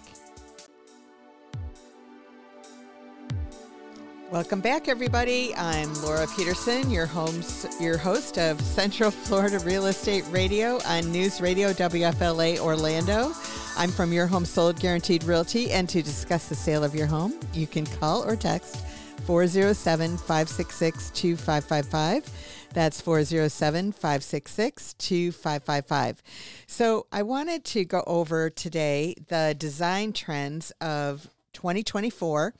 Welcome 4.36 4.60
back, 4.60 4.86
everybody. 4.86 5.54
I'm 5.54 5.90
Laura 6.02 6.26
Peterson, 6.36 6.90
your 6.90 7.06
homes, 7.06 7.66
your 7.80 7.96
host 7.96 8.36
of 8.36 8.60
Central 8.60 9.10
Florida 9.10 9.58
Real 9.60 9.86
Estate 9.86 10.24
Radio 10.30 10.78
on 10.84 11.10
News 11.10 11.40
Radio 11.40 11.72
WFLA 11.72 12.58
Orlando. 12.58 13.32
I'm 13.78 13.90
from 13.90 14.12
Your 14.12 14.26
Home 14.26 14.44
Sold 14.44 14.78
Guaranteed 14.78 15.24
Realty, 15.24 15.70
and 15.72 15.88
to 15.88 16.02
discuss 16.02 16.50
the 16.50 16.54
sale 16.54 16.84
of 16.84 16.94
your 16.94 17.06
home, 17.06 17.32
you 17.54 17.66
can 17.66 17.86
call 17.86 18.28
or 18.28 18.36
text 18.36 18.84
407 19.24 20.18
566 20.18 21.12
2555. 21.12 22.68
That's 22.74 23.00
407 23.00 23.92
566 23.92 24.94
2555. 24.98 26.22
So, 26.66 27.06
I 27.10 27.22
wanted 27.22 27.64
to 27.64 27.86
go 27.86 28.04
over 28.06 28.50
today 28.50 29.14
the 29.28 29.56
design 29.58 30.12
trends 30.12 30.72
of 30.82 31.26
2024 31.54 32.52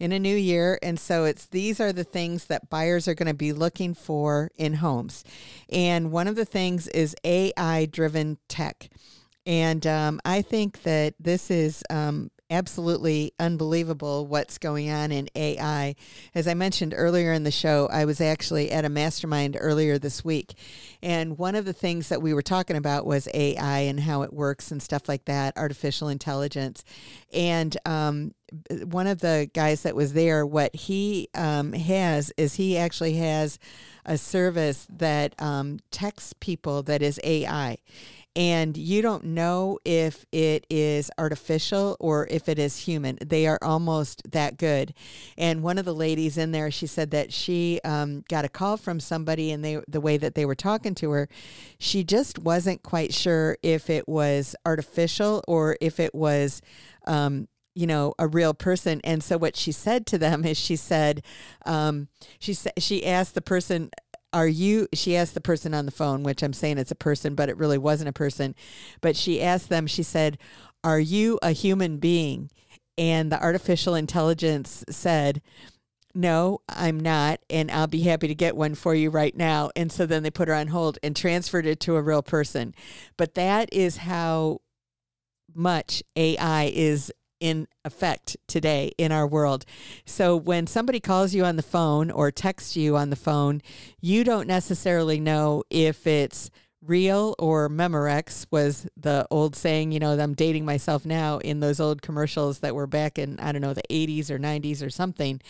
in 0.00 0.12
a 0.12 0.18
new 0.18 0.34
year. 0.34 0.78
And 0.82 0.98
so 0.98 1.24
it's 1.24 1.46
these 1.46 1.78
are 1.78 1.92
the 1.92 2.04
things 2.04 2.46
that 2.46 2.70
buyers 2.70 3.06
are 3.06 3.14
going 3.14 3.28
to 3.28 3.34
be 3.34 3.52
looking 3.52 3.94
for 3.94 4.50
in 4.56 4.74
homes. 4.74 5.22
And 5.68 6.10
one 6.10 6.26
of 6.26 6.34
the 6.34 6.46
things 6.46 6.88
is 6.88 7.14
AI 7.22 7.86
driven 7.86 8.38
tech. 8.48 8.88
And 9.46 9.86
um, 9.86 10.20
I 10.24 10.42
think 10.42 10.82
that 10.82 11.14
this 11.20 11.50
is 11.50 11.84
um, 11.90 12.30
absolutely 12.50 13.32
unbelievable 13.38 14.26
what's 14.26 14.58
going 14.58 14.90
on 14.90 15.12
in 15.12 15.28
AI. 15.36 15.94
As 16.34 16.48
I 16.48 16.54
mentioned 16.54 16.92
earlier 16.96 17.32
in 17.32 17.44
the 17.44 17.50
show, 17.50 17.88
I 17.92 18.04
was 18.04 18.20
actually 18.20 18.72
at 18.72 18.84
a 18.84 18.88
mastermind 18.88 19.56
earlier 19.58 19.98
this 19.98 20.24
week. 20.24 20.54
And 21.02 21.38
one 21.38 21.54
of 21.54 21.64
the 21.64 21.72
things 21.72 22.08
that 22.08 22.20
we 22.20 22.34
were 22.34 22.42
talking 22.42 22.76
about 22.76 23.06
was 23.06 23.28
AI 23.32 23.80
and 23.80 24.00
how 24.00 24.22
it 24.22 24.32
works 24.32 24.70
and 24.70 24.82
stuff 24.82 25.08
like 25.08 25.24
that, 25.26 25.56
artificial 25.56 26.08
intelligence. 26.08 26.84
And 27.32 27.76
um, 27.86 28.34
one 28.84 29.06
of 29.06 29.20
the 29.20 29.48
guys 29.54 29.82
that 29.82 29.94
was 29.94 30.12
there, 30.12 30.44
what 30.44 30.74
he 30.74 31.28
um, 31.34 31.72
has 31.72 32.32
is 32.36 32.54
he 32.54 32.76
actually 32.76 33.14
has 33.14 33.58
a 34.04 34.18
service 34.18 34.86
that 34.90 35.40
um, 35.40 35.78
texts 35.90 36.34
people 36.40 36.82
that 36.82 37.00
is 37.00 37.20
AI 37.22 37.78
and 38.36 38.76
you 38.76 39.02
don't 39.02 39.24
know 39.24 39.78
if 39.84 40.24
it 40.30 40.64
is 40.70 41.10
artificial 41.18 41.96
or 41.98 42.28
if 42.30 42.48
it 42.48 42.58
is 42.58 42.76
human. 42.76 43.18
They 43.24 43.46
are 43.46 43.58
almost 43.60 44.22
that 44.30 44.56
good. 44.56 44.94
And 45.36 45.62
one 45.62 45.78
of 45.78 45.84
the 45.84 45.94
ladies 45.94 46.38
in 46.38 46.52
there, 46.52 46.70
she 46.70 46.86
said 46.86 47.10
that 47.10 47.32
she 47.32 47.80
um, 47.84 48.24
got 48.28 48.44
a 48.44 48.48
call 48.48 48.76
from 48.76 49.00
somebody, 49.00 49.50
and 49.50 49.64
they 49.64 49.80
the 49.88 50.00
way 50.00 50.16
that 50.16 50.34
they 50.34 50.46
were 50.46 50.54
talking 50.54 50.94
to 50.96 51.10
her, 51.10 51.28
she 51.78 52.04
just 52.04 52.38
wasn't 52.38 52.82
quite 52.82 53.12
sure 53.12 53.56
if 53.62 53.90
it 53.90 54.08
was 54.08 54.54
artificial 54.64 55.42
or 55.48 55.76
if 55.80 55.98
it 55.98 56.14
was. 56.14 56.62
Um, 57.06 57.48
you 57.72 57.86
know 57.86 58.14
a 58.18 58.26
real 58.26 58.52
person 58.52 59.00
and 59.04 59.22
so 59.22 59.38
what 59.38 59.54
she 59.54 59.70
said 59.70 60.04
to 60.04 60.18
them 60.18 60.44
is 60.44 60.58
she 60.58 60.74
said 60.74 61.22
um, 61.64 62.08
she 62.40 62.52
said 62.52 62.72
she 62.78 63.06
asked 63.06 63.34
the 63.34 63.40
person 63.40 63.90
are 64.32 64.48
you 64.48 64.86
she 64.94 65.16
asked 65.16 65.34
the 65.34 65.40
person 65.40 65.74
on 65.74 65.86
the 65.86 65.92
phone 65.92 66.22
which 66.22 66.42
i'm 66.42 66.52
saying 66.52 66.78
it's 66.78 66.90
a 66.90 66.96
person 66.96 67.34
but 67.34 67.48
it 67.48 67.56
really 67.56 67.78
wasn't 67.78 68.08
a 68.08 68.12
person 68.12 68.54
but 69.00 69.16
she 69.16 69.42
asked 69.42 69.68
them 69.68 69.86
she 69.86 70.02
said 70.02 70.38
are 70.82 71.00
you 71.00 71.38
a 71.42 71.52
human 71.52 71.98
being? 71.98 72.50
And 72.96 73.30
the 73.30 73.42
artificial 73.42 73.94
intelligence 73.94 74.84
said 74.90 75.42
no 76.12 76.60
i'm 76.68 76.98
not 76.98 77.38
and 77.48 77.70
i'll 77.70 77.86
be 77.86 78.02
happy 78.02 78.26
to 78.26 78.34
get 78.34 78.56
one 78.56 78.74
for 78.74 78.94
you 78.94 79.10
right 79.10 79.36
now. 79.36 79.70
And 79.76 79.92
so 79.92 80.06
then 80.06 80.22
they 80.22 80.30
put 80.30 80.48
her 80.48 80.54
on 80.54 80.68
hold 80.68 80.98
and 81.02 81.14
transferred 81.14 81.66
it 81.66 81.78
to 81.80 81.96
a 81.96 82.02
real 82.02 82.22
person. 82.22 82.74
But 83.16 83.34
that 83.34 83.72
is 83.72 83.98
how 83.98 84.60
much 85.54 86.02
ai 86.16 86.72
is 86.74 87.12
in 87.40 87.66
effect 87.84 88.36
today 88.46 88.92
in 88.98 89.10
our 89.10 89.26
world. 89.26 89.64
So 90.04 90.36
when 90.36 90.66
somebody 90.66 91.00
calls 91.00 91.34
you 91.34 91.44
on 91.44 91.56
the 91.56 91.62
phone 91.62 92.10
or 92.10 92.30
texts 92.30 92.76
you 92.76 92.96
on 92.96 93.10
the 93.10 93.16
phone, 93.16 93.62
you 94.00 94.22
don't 94.22 94.46
necessarily 94.46 95.18
know 95.18 95.64
if 95.70 96.06
it's 96.06 96.50
real 96.86 97.34
or 97.38 97.68
Memorex 97.68 98.46
was 98.50 98.86
the 98.96 99.26
old 99.30 99.54
saying, 99.54 99.92
you 99.92 99.98
know, 99.98 100.18
I'm 100.18 100.34
dating 100.34 100.64
myself 100.64 101.04
now 101.04 101.38
in 101.38 101.60
those 101.60 101.80
old 101.80 102.02
commercials 102.02 102.60
that 102.60 102.74
were 102.74 102.86
back 102.86 103.18
in, 103.18 103.38
I 103.38 103.52
don't 103.52 103.60
know, 103.60 103.74
the 103.74 103.82
80s 103.90 104.30
or 104.30 104.38
90s 104.38 104.84
or 104.84 104.90
something. 104.90 105.40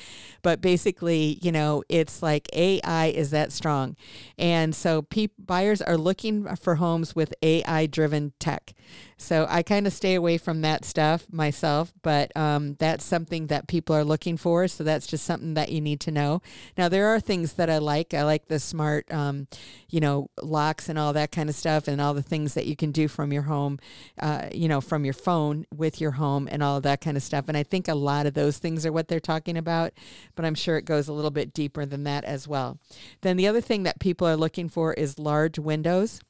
But 0.43 0.61
basically, 0.61 1.39
you 1.43 1.53
know, 1.53 1.85
it's 1.89 2.23
like 2.23 2.49
AI 2.53 3.07
is 3.07 3.31
that 3.31 3.53
strong. 3.53 3.97
And 4.39 4.75
so 4.75 5.03
pe- 5.03 5.29
buyers 5.39 5.81
are 5.81 5.97
looking 5.97 6.57
for 6.57 6.77
homes 6.77 7.15
with 7.15 7.33
AI 7.43 7.87
driven 7.87 8.33
tech. 8.39 8.75
So 9.21 9.47
I 9.51 9.63
kind 9.63 9.87
of 9.87 9.93
stay 9.93 10.15
away 10.15 10.39
from 10.39 10.63
that 10.63 10.85
stuff 10.85 11.27
myself, 11.31 11.93
but 12.03 12.35
um, 12.37 12.77
that's 12.79 13.05
something 13.05 13.49
that 13.49 13.69
people 13.69 13.95
are 13.95 14.05
looking 14.05 14.39
for. 14.39 14.67
So 14.67 14.83
that's 14.83 15.07
just 15.07 15.27
something 15.27 15.55
that 15.55 15.71
you 15.71 15.81
need 15.83 16.01
to 16.01 16.11
know. 16.11 16.41
Now, 16.79 16.89
there 16.89 17.09
are 17.09 17.21
things 17.21 17.53
that 17.55 17.69
I 17.69 17.79
like. 17.79 18.15
I 18.15 18.25
like 18.25 18.49
the 18.49 18.59
smart, 18.59 19.13
um, 19.13 19.47
you 19.91 20.01
know, 20.01 20.31
locks 20.43 20.89
and 20.89 20.99
all 20.99 21.13
that 21.13 21.20
kind 21.27 21.49
of 21.49 21.55
stuff 21.55 21.89
and 21.89 22.01
all 22.01 22.15
the 22.15 22.23
things 22.23 22.55
that 22.55 22.67
you 22.67 22.77
can 22.77 22.91
do 22.91 23.09
from 23.09 23.33
your 23.33 23.43
home, 23.43 23.79
uh, 24.19 24.49
you 24.53 24.69
know, 24.69 24.81
from 24.81 25.05
your 25.05 25.15
phone 25.15 25.67
with 25.75 26.01
your 26.01 26.13
home 26.13 26.49
and 26.51 26.63
all 26.63 26.79
of 26.79 26.83
that 26.83 27.01
kind 27.01 27.17
of 27.17 27.23
stuff. 27.23 27.49
And 27.49 27.57
I 27.57 27.63
think 27.63 27.89
a 27.89 27.95
lot 27.95 28.27
of 28.27 28.35
those 28.35 28.59
things 28.59 28.87
are 28.87 28.93
what 28.93 29.09
they're 29.09 29.21
talking 29.21 29.57
about, 29.57 29.93
but 30.35 30.45
I'm 30.45 30.55
sure 30.55 30.77
it 30.77 30.85
goes 30.85 31.09
a 31.09 31.13
little 31.13 31.31
bit 31.31 31.53
deeper 31.53 31.87
than 31.87 32.05
that 32.05 32.25
as 32.25 32.49
well. 32.49 32.79
Then 33.21 33.37
the 33.37 33.47
other 33.47 33.61
thing 33.61 33.83
that 33.85 34.01
people 34.01 34.27
are 34.27 34.37
looking 34.37 34.69
for 34.69 34.95
is 34.95 35.19
large 35.19 35.59
windows 35.59 36.21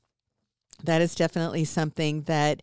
that 0.84 1.02
is 1.02 1.14
definitely 1.14 1.64
something 1.64 2.22
that 2.22 2.62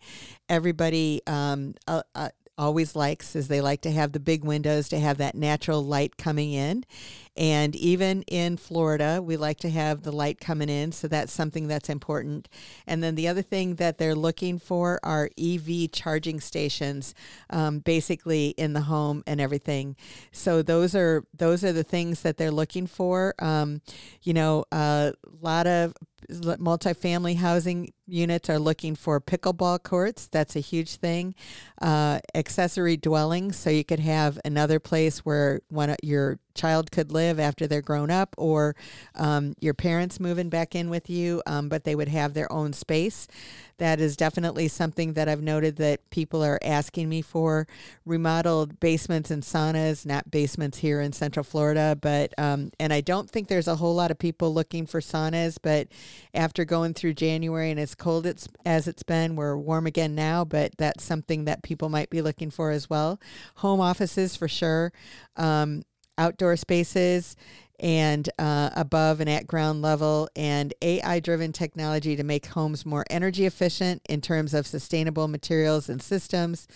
everybody 0.49 1.21
um, 1.27 1.75
uh, 1.87 2.03
uh, 2.15 2.29
always 2.57 2.95
likes 2.95 3.35
is 3.35 3.47
they 3.47 3.61
like 3.61 3.81
to 3.81 3.91
have 3.91 4.11
the 4.11 4.19
big 4.19 4.43
windows 4.43 4.89
to 4.89 4.99
have 4.99 5.17
that 5.17 5.35
natural 5.35 5.83
light 5.83 6.17
coming 6.17 6.51
in. 6.51 6.83
And 7.35 7.75
even 7.75 8.23
in 8.23 8.57
Florida 8.57 9.21
we 9.23 9.37
like 9.37 9.59
to 9.59 9.69
have 9.69 10.03
the 10.03 10.11
light 10.11 10.39
coming 10.39 10.69
in 10.69 10.91
so 10.91 11.07
that's 11.07 11.31
something 11.31 11.67
that's 11.67 11.89
important. 11.89 12.49
And 12.87 13.03
then 13.03 13.15
the 13.15 13.27
other 13.27 13.41
thing 13.41 13.75
that 13.75 13.97
they're 13.97 14.15
looking 14.15 14.59
for 14.59 14.99
are 15.03 15.29
EV 15.37 15.91
charging 15.91 16.39
stations 16.39 17.13
um, 17.49 17.79
basically 17.79 18.49
in 18.49 18.73
the 18.73 18.81
home 18.81 19.23
and 19.27 19.39
everything. 19.39 19.95
So 20.31 20.61
those 20.61 20.95
are 20.95 21.23
those 21.35 21.63
are 21.63 21.73
the 21.73 21.83
things 21.83 22.21
that 22.21 22.37
they're 22.37 22.51
looking 22.51 22.87
for. 22.87 23.35
Um, 23.39 23.81
you 24.23 24.33
know 24.33 24.65
a 24.71 25.13
lot 25.41 25.67
of 25.67 25.93
multifamily 26.29 27.37
housing 27.37 27.93
units 28.07 28.49
are 28.49 28.59
looking 28.59 28.95
for 28.95 29.19
pickleball 29.19 29.83
courts. 29.83 30.27
That's 30.27 30.55
a 30.55 30.59
huge 30.59 30.95
thing. 30.95 31.35
Uh, 31.81 32.19
accessory 32.33 32.97
dwellings, 32.97 33.57
so 33.57 33.69
you 33.69 33.83
could 33.83 33.99
have 33.99 34.39
another 34.43 34.79
place 34.79 35.19
where 35.19 35.61
one 35.69 35.95
your 36.01 36.39
child 36.55 36.91
could 36.91 37.11
live 37.11 37.39
after 37.39 37.67
they're 37.67 37.81
grown 37.81 38.09
up, 38.09 38.33
or 38.37 38.75
um, 39.15 39.53
your 39.59 39.73
parents 39.73 40.19
moving 40.19 40.49
back 40.49 40.73
in 40.73 40.89
with 40.89 41.09
you, 41.09 41.41
um, 41.45 41.69
but 41.69 41.83
they 41.83 41.95
would 41.95 42.07
have 42.07 42.33
their 42.33 42.51
own 42.51 42.73
space 42.73 43.27
that 43.77 43.99
is 43.99 44.17
definitely 44.17 44.67
something 44.67 45.13
that 45.13 45.29
I've 45.29 45.41
noted 45.41 45.75
that 45.77 46.09
people 46.09 46.43
are 46.43 46.59
asking 46.63 47.09
me 47.09 47.21
for. 47.21 47.67
Remodeled 48.05 48.79
basements 48.79 49.29
and 49.29 49.43
saunas, 49.43 50.05
not 50.05 50.31
basements 50.31 50.79
here 50.79 50.99
in 50.99 51.13
Central 51.13 51.43
Florida, 51.43 51.97
but 51.99 52.33
um, 52.39 52.71
and 52.79 52.91
I 52.91 53.01
don't 53.01 53.29
think 53.29 53.47
there's 53.47 53.67
a 53.67 53.75
whole 53.75 53.93
lot 53.93 54.09
of 54.09 54.17
people 54.17 54.53
looking 54.53 54.85
for 54.87 54.99
saunas. 54.99 55.57
But 55.61 55.89
after 56.33 56.65
going 56.65 56.93
through 56.93 57.13
January 57.13 57.69
and 57.69 57.79
as 57.79 57.93
cold 57.97 58.25
it's 58.25 58.47
as 58.65 58.87
it's 58.87 59.03
been, 59.03 59.35
we're 59.35 59.57
warm 59.57 59.87
again 59.87 60.15
now. 60.15 60.45
But 60.45 60.77
that's 60.77 61.03
something 61.03 61.45
that 61.45 61.63
people 61.63 61.89
might 61.89 62.09
be 62.09 62.21
looking 62.21 62.51
for 62.51 62.71
as 62.71 62.89
well. 62.89 63.19
Home 63.55 63.81
offices 63.81 64.35
for 64.35 64.47
sure. 64.47 64.91
Um, 65.35 65.83
outdoor 66.17 66.55
spaces 66.57 67.35
and 67.79 68.27
uh, 68.39 68.71
above 68.75 69.19
and 69.19 69.29
at 69.29 69.45
ground 69.45 69.81
level, 69.81 70.27
and 70.35 70.73
AI 70.81 71.19
driven 71.19 71.51
technology 71.51 72.15
to 72.15 72.23
make 72.23 72.47
homes 72.47 72.85
more 72.85 73.05
energy 73.09 73.45
efficient 73.45 74.01
in 74.09 74.19
terms 74.19 74.53
of 74.53 74.65
sustainable 74.65 75.27
materials 75.27 75.87
and 75.87 76.01
systems. 76.01 76.67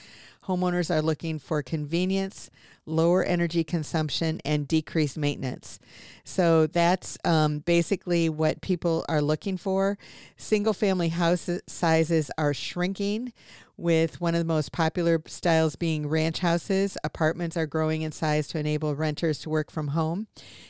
Homeowners 0.46 0.94
are 0.94 1.02
looking 1.02 1.40
for 1.40 1.64
convenience, 1.64 2.52
lower 2.86 3.24
energy 3.24 3.64
consumption, 3.64 4.42
and 4.44 4.68
decreased 4.68 5.18
maintenance. 5.18 5.80
So 6.24 6.68
that's 6.68 7.18
um, 7.24 7.60
basically 7.60 8.30
what 8.30 8.62
people 8.62 9.06
are 9.08 9.22
looking 9.22 9.58
for. 9.58 9.98
Single 10.38 10.74
family 10.74 11.10
house 11.10 11.50
sizes 11.68 12.32
are 12.38 12.54
shrinking 12.54 13.34
with 13.82 14.22
one 14.22 14.36
of 14.36 14.40
the 14.40 14.46
most 14.46 14.72
popular 14.72 15.22
styles 15.26 15.76
being 15.76 16.08
ranch 16.08 16.40
houses. 16.40 16.98
Apartments 17.04 17.58
are 17.58 17.66
growing 17.66 18.04
in 18.04 18.12
size 18.12 18.48
to 18.50 18.60
enable 18.60 18.96
renters 18.96 19.40
to 19.40 19.50
work 19.50 19.72
from 19.72 19.90
home. 19.90 20.28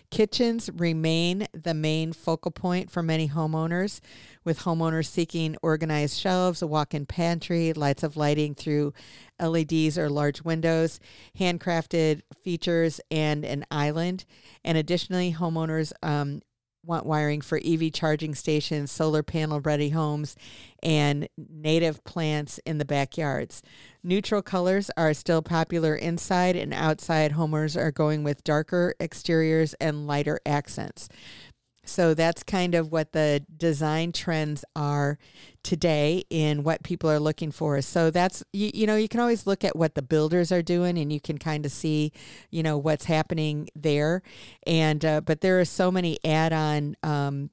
Kitchens 0.10 0.70
remain 0.74 1.48
the 1.54 1.74
main 1.74 2.14
focal 2.14 2.52
point 2.52 2.90
for 2.90 3.04
many 3.04 3.30
homeowners, 3.30 4.00
with 4.44 4.62
homeowners 4.62 5.08
seeking 5.08 5.56
organized 5.62 6.20
shelves, 6.20 6.62
a 6.62 6.68
walk 6.68 6.94
in 6.94 7.06
pantry, 7.06 7.74
lights 7.74 8.04
of 8.04 8.18
lighting 8.18 8.56
through 8.56 8.94
LEDs 9.40 9.98
or 9.98 10.10
large 10.10 10.44
windows, 10.44 11.00
handcrafted 11.40 12.22
features, 12.42 13.02
and 13.10 13.44
an 13.46 13.66
island. 13.70 14.26
And 14.64 14.78
additionally, 14.78 15.34
homeowners 15.34 15.92
um, 16.02 16.42
want 16.84 17.06
wiring 17.06 17.42
for 17.42 17.60
EV 17.64 17.94
charging 17.94 18.34
stations, 18.34 18.92
solar 18.92 19.24
panel 19.24 19.60
ready 19.62 19.90
homes, 19.90 20.36
and 20.82 21.28
native 21.38 22.04
plants 22.04 22.60
in 22.66 22.78
the 22.78 22.86
backyards. 22.86 23.62
Neutral 24.04 24.42
colors 24.42 24.90
are 24.98 25.14
still 25.14 25.42
popular 25.42 25.96
inside, 25.96 26.56
and 26.56 26.74
outside 26.74 27.34
homers 27.34 27.78
are 27.78 27.92
going 27.92 28.24
with 28.24 28.44
darker 28.44 28.96
exteriors 29.00 29.76
and 29.76 30.08
lighter 30.08 30.40
accents. 30.46 31.08
So 31.84 32.14
that's 32.14 32.44
kind 32.44 32.76
of 32.76 32.92
what 32.92 33.12
the 33.12 33.44
design 33.58 34.12
trends 34.12 34.64
are 34.76 35.18
today 35.64 36.24
in 36.30 36.64
what 36.64 36.84
people 36.84 37.10
are 37.10 37.20
looking 37.20 37.52
for. 37.52 37.82
So 37.82 38.12
that's 38.12 38.44
you, 38.54 38.72
you 38.74 38.88
know 38.88 38.96
you 38.96 39.08
can 39.08 39.20
always 39.20 39.48
look 39.48 39.64
at 39.64 39.76
what 39.76 39.96
the 39.96 40.02
builders 40.02 40.52
are 40.52 40.62
doing 40.62 40.98
and 40.98 41.12
you 41.12 41.20
can 41.20 41.38
kind 41.38 41.66
of 41.66 41.72
see 41.72 42.12
you 42.50 42.64
know 42.64 42.78
what's 42.78 43.06
happening 43.06 43.70
there. 43.76 44.22
And 44.66 45.04
uh, 45.04 45.22
but 45.22 45.42
there 45.42 45.60
are 45.60 45.66
so 45.66 45.92
many 45.92 46.20
add-on 46.24 46.96
um, 47.04 47.50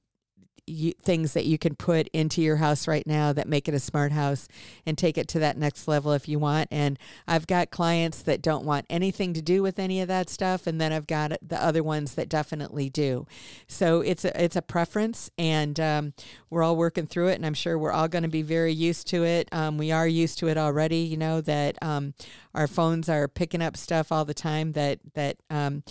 you, 0.69 0.93
things 0.93 1.33
that 1.33 1.45
you 1.45 1.59
can 1.59 1.75
put 1.75 2.09
into 2.09 2.43
your 2.43 2.57
house 2.57 2.87
right 2.87 3.07
now 3.07 3.33
that 3.33 3.49
make 3.49 3.69
it 3.69 3.75
a 3.75 3.81
smart 3.81 4.13
house 4.13 4.49
and 4.87 4.97
take 4.97 5.19
it 5.19 5.29
to 5.29 5.39
that 5.39 5.57
next 5.57 5.89
level 5.89 6.13
if 6.13 6.29
you 6.29 6.39
want. 6.39 6.69
And 6.71 6.99
I've 7.27 7.47
got 7.47 7.71
clients 7.71 8.23
that 8.23 8.43
don't 8.43 8.65
want 8.65 8.87
anything 8.91 9.33
to 9.35 9.43
do 9.43 9.63
with 9.63 9.79
any 9.79 10.01
of 10.01 10.09
that 10.09 10.29
stuff, 10.29 10.67
and 10.67 10.81
then 10.81 10.93
I've 10.93 11.07
got 11.07 11.33
the 11.47 11.63
other 11.63 11.83
ones 11.83 12.15
that 12.15 12.29
definitely 12.29 12.91
do. 12.91 13.27
So 13.67 14.01
it's 14.01 14.25
a 14.25 14.43
it's 14.43 14.57
a 14.57 14.63
preference, 14.63 15.31
and 15.39 15.79
um, 15.81 16.13
we're 16.51 16.63
all 16.63 16.77
working 16.77 17.07
through 17.07 17.29
it, 17.29 17.35
and 17.35 17.47
I'm 17.47 17.55
sure 17.55 17.79
we're 17.79 17.93
all 17.93 18.09
going 18.09 18.23
to 18.23 18.29
be 18.29 18.43
very 18.43 18.73
used 18.73 19.07
to 19.09 19.25
it. 19.25 19.49
Um, 19.53 19.79
we 19.79 19.93
are 19.93 20.09
used 20.09 20.39
to 20.39 20.49
it 20.49 20.59
already. 20.59 20.99
You 20.99 21.17
know 21.17 21.41
that 21.43 21.77
um, 21.83 22.15
our 22.55 22.67
phones 22.67 23.09
are 23.09 23.29
picking 23.29 23.63
up 23.63 23.77
stuff 23.77 24.11
all 24.13 24.25
the 24.25 24.35
time 24.35 24.73
that 24.73 25.01
that 25.15 25.37
um, 25.51 25.83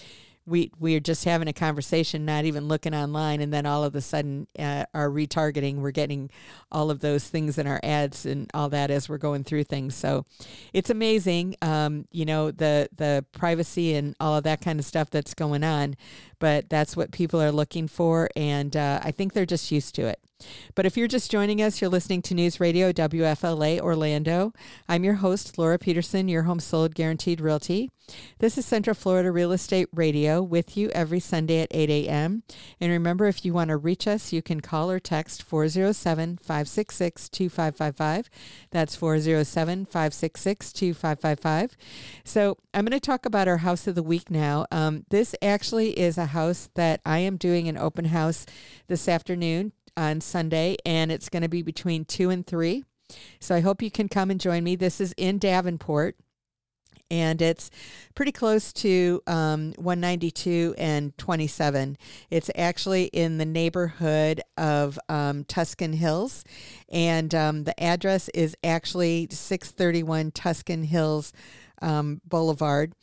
we 0.47 0.71
we're 0.79 1.01
just 1.01 1.25
having 1.25 1.47
a 1.47 1.53
conversation, 1.53 2.25
not 2.25 2.45
even 2.45 2.67
looking 2.67 2.95
online, 2.95 3.41
and 3.41 3.53
then 3.53 3.65
all 3.65 3.83
of 3.83 3.93
a 3.95 4.01
sudden, 4.01 4.47
uh, 4.57 4.85
our 4.93 5.09
retargeting, 5.09 5.75
we're 5.75 5.91
getting 5.91 6.31
all 6.71 6.89
of 6.89 7.01
those 7.01 7.27
things 7.27 7.57
in 7.57 7.67
our 7.67 7.81
ads 7.83 8.25
and 8.25 8.49
all 8.53 8.69
that 8.69 8.89
as 8.89 9.09
we're 9.09 9.17
going 9.17 9.43
through 9.43 9.65
things. 9.65 9.93
So, 9.93 10.25
it's 10.73 10.89
amazing, 10.89 11.55
um, 11.61 12.07
you 12.11 12.25
know, 12.25 12.49
the 12.49 12.89
the 12.95 13.25
privacy 13.33 13.93
and 13.95 14.15
all 14.19 14.37
of 14.37 14.43
that 14.45 14.61
kind 14.61 14.79
of 14.79 14.85
stuff 14.85 15.09
that's 15.09 15.33
going 15.33 15.63
on, 15.63 15.95
but 16.39 16.69
that's 16.69 16.95
what 16.95 17.11
people 17.11 17.41
are 17.41 17.51
looking 17.51 17.87
for, 17.89 18.29
and 18.35 18.75
uh, 18.75 19.01
I 19.03 19.11
think 19.11 19.33
they're 19.33 19.45
just 19.45 19.71
used 19.71 19.93
to 19.95 20.07
it. 20.07 20.19
But 20.75 20.85
if 20.85 20.95
you're 20.95 21.07
just 21.07 21.31
joining 21.31 21.61
us, 21.61 21.81
you're 21.81 21.89
listening 21.89 22.21
to 22.23 22.35
News 22.35 22.59
Radio 22.59 22.91
WFLA 22.91 23.79
Orlando. 23.79 24.53
I'm 24.87 25.03
your 25.03 25.15
host, 25.15 25.57
Laura 25.57 25.79
Peterson, 25.79 26.27
your 26.27 26.43
home 26.43 26.59
sold 26.59 26.93
guaranteed 26.93 27.41
realty. 27.41 27.89
This 28.39 28.57
is 28.57 28.65
Central 28.65 28.93
Florida 28.93 29.31
Real 29.31 29.51
Estate 29.51 29.89
Radio 29.93 30.41
with 30.41 30.77
you 30.77 30.89
every 30.91 31.19
Sunday 31.19 31.61
at 31.61 31.67
8 31.71 31.89
a.m. 31.89 32.43
And 32.79 32.91
remember, 32.91 33.25
if 33.25 33.43
you 33.43 33.53
want 33.53 33.69
to 33.69 33.77
reach 33.77 34.07
us, 34.07 34.31
you 34.31 34.41
can 34.41 34.61
call 34.61 34.89
or 34.89 34.99
text 34.99 35.43
407 35.43 36.37
566 36.37 37.29
2555. 37.29 38.29
That's 38.71 38.95
407 38.95 39.85
566 39.85 40.73
2555. 40.73 41.77
So 42.23 42.57
I'm 42.73 42.85
going 42.85 42.91
to 42.91 42.99
talk 42.99 43.25
about 43.25 43.47
our 43.47 43.57
house 43.57 43.87
of 43.87 43.95
the 43.95 44.03
week 44.03 44.29
now. 44.29 44.67
Um, 44.71 45.05
this 45.09 45.35
actually 45.41 45.99
is 45.99 46.17
a 46.17 46.27
house 46.27 46.69
that 46.75 47.01
I 47.05 47.19
am 47.19 47.35
doing 47.35 47.67
an 47.67 47.77
open 47.77 48.05
house 48.05 48.45
this 48.87 49.09
afternoon 49.09 49.73
on 49.97 50.21
Sunday, 50.21 50.77
and 50.85 51.11
it's 51.11 51.27
going 51.27 51.43
to 51.43 51.49
be 51.49 51.61
between 51.61 52.05
2 52.05 52.29
and 52.29 52.47
3. 52.47 52.85
So 53.39 53.55
I 53.55 53.61
hope 53.61 53.81
you 53.81 53.91
can 53.91 54.07
come 54.07 54.29
and 54.31 54.39
join 54.39 54.63
me. 54.63 54.75
This 54.75 55.01
is 55.01 55.13
in 55.17 55.39
Davenport 55.39 56.15
and 57.09 57.41
it's 57.41 57.69
pretty 58.15 58.31
close 58.31 58.73
to 58.73 59.21
um, 59.27 59.73
192 59.77 60.75
and 60.77 61.17
27. 61.17 61.97
It's 62.29 62.49
actually 62.55 63.05
in 63.05 63.37
the 63.37 63.45
neighborhood 63.45 64.41
of 64.57 64.99
um, 65.07 65.43
Tuscan 65.45 65.93
Hills, 65.93 66.43
and 66.89 67.33
um, 67.33 67.63
the 67.63 67.81
address 67.81 68.29
is 68.29 68.55
actually 68.63 69.27
631 69.31 70.31
Tuscan 70.31 70.83
Hills 70.83 71.33
um, 71.81 72.21
Boulevard 72.25 72.93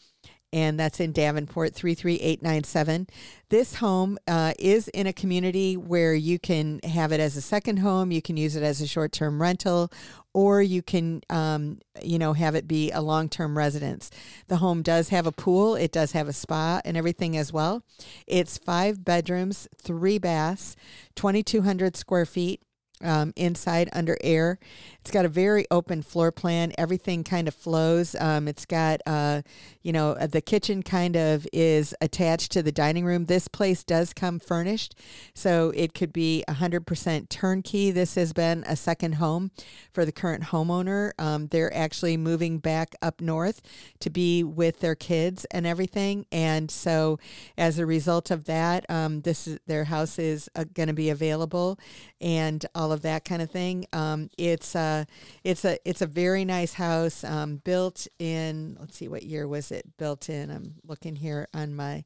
and 0.55 0.79
that's 0.79 1.01
in 1.01 1.11
Davenport 1.11 1.75
33897. 1.75 3.09
This 3.49 3.75
home 3.75 4.17
uh, 4.29 4.55
is 4.57 4.87
in 4.89 5.09
a 5.09 5.13
community 5.13 5.77
where 5.77 6.15
you 6.15 6.39
can 6.39 6.79
have 6.85 7.11
it 7.11 7.19
as 7.19 7.37
a 7.37 7.43
second 7.43 7.79
home, 7.79 8.13
you 8.13 8.23
can 8.23 8.37
use 8.37 8.55
it 8.55 8.63
as 8.63 8.81
a 8.81 8.87
short 8.87 9.11
term 9.11 9.43
rental, 9.43 9.91
or 10.33 10.63
you 10.63 10.81
can, 10.81 11.23
um, 11.29 11.81
you 12.01 12.21
know, 12.21 12.35
have 12.35 12.55
it 12.55 12.69
be 12.69 12.93
a 12.93 13.01
long 13.01 13.29
term 13.29 13.59
residence. 13.59 14.13
The 14.47 14.59
home 14.59 14.83
does 14.83 15.09
have 15.09 15.27
a 15.27 15.33
pool, 15.33 15.75
it 15.75 15.91
does 15.91 16.13
have 16.13 16.29
a 16.29 16.33
spa 16.33 16.81
and 16.85 16.97
everything 16.97 17.37
as 17.37 17.53
well. 17.53 17.83
It's 18.29 18.57
five 18.57 19.05
bedrooms, 19.05 19.67
three 19.77 20.19
baths, 20.19 20.77
2,200 21.17 21.97
square 21.97 22.27
feet 22.27 22.63
um, 23.03 23.33
inside 23.37 23.89
under 23.93 24.17
air. 24.23 24.59
It's 25.01 25.11
got 25.11 25.25
a 25.25 25.29
very 25.29 25.67
open 25.71 26.03
floor 26.03 26.33
plan. 26.33 26.73
Everything 26.79 27.25
kind 27.25 27.49
of 27.49 27.55
flows. 27.55 28.15
Um, 28.19 28.49
it's 28.49 28.65
got, 28.65 29.01
uh, 29.07 29.43
you 29.83 29.93
know, 29.93 30.13
uh, 30.13 30.27
the 30.27 30.41
kitchen 30.41 30.83
kind 30.83 31.17
of 31.17 31.47
is 31.53 31.95
attached 32.01 32.53
to 32.53 32.63
the 32.63 32.73
dining 32.73 33.05
room. 33.05 33.27
This 33.27 33.49
place 33.49 33.85
does 33.85 34.13
come 34.13 34.39
furnished, 34.39 34.95
so 35.35 35.73
it 35.75 35.95
could 35.95 36.13
be 36.13 36.45
100% 36.49 37.29
turnkey. 37.29 37.91
This 37.91 38.15
has 38.15 38.33
been 38.33 38.65
a 38.67 38.77
second 38.77 39.17
home 39.17 39.51
for 39.93 40.05
the 40.05 40.13
current 40.13 40.45
homeowner. 40.45 41.13
Um, 41.19 41.49
they're 41.49 41.75
actually 41.75 42.17
moving 42.17 42.59
back 42.59 42.95
up 43.03 43.21
north 43.21 43.61
to 44.01 44.11
be 44.11 44.43
with 44.43 44.81
their 44.81 44.95
kids 44.95 45.45
and 45.51 45.67
everything. 45.67 46.27
And 46.33 46.71
so, 46.71 47.19
as 47.59 47.79
a 47.79 47.87
result 47.87 48.31
of 48.31 48.45
that, 48.45 48.87
um, 48.89 49.21
this 49.23 49.47
is, 49.47 49.59
their 49.67 49.85
house 49.85 50.19
is 50.19 50.49
uh, 50.57 50.65
going 50.73 50.89
to 50.89 50.95
be 50.95 51.11
available, 51.11 51.79
and 52.21 52.65
all 52.85 52.93
of 52.93 53.01
that 53.01 53.25
kind 53.25 53.41
of 53.41 53.51
thing. 53.51 53.87
Um, 53.95 54.29
it's 54.37 54.77
uh, 54.77 55.07
it's 55.43 55.65
a 55.65 55.79
it's 55.89 56.03
a 56.03 56.07
very 56.07 56.45
nice 56.45 56.75
house 56.75 57.25
um, 57.25 57.57
built 57.65 58.07
in. 58.19 58.77
Let's 58.79 58.99
see, 58.99 59.09
what 59.09 59.23
year 59.23 59.49
was 59.49 59.73
it 59.73 59.97
built 59.97 60.29
in? 60.29 60.51
I'm 60.51 60.75
looking 60.87 61.17
here 61.17 61.49
on 61.55 61.75
my 61.75 62.05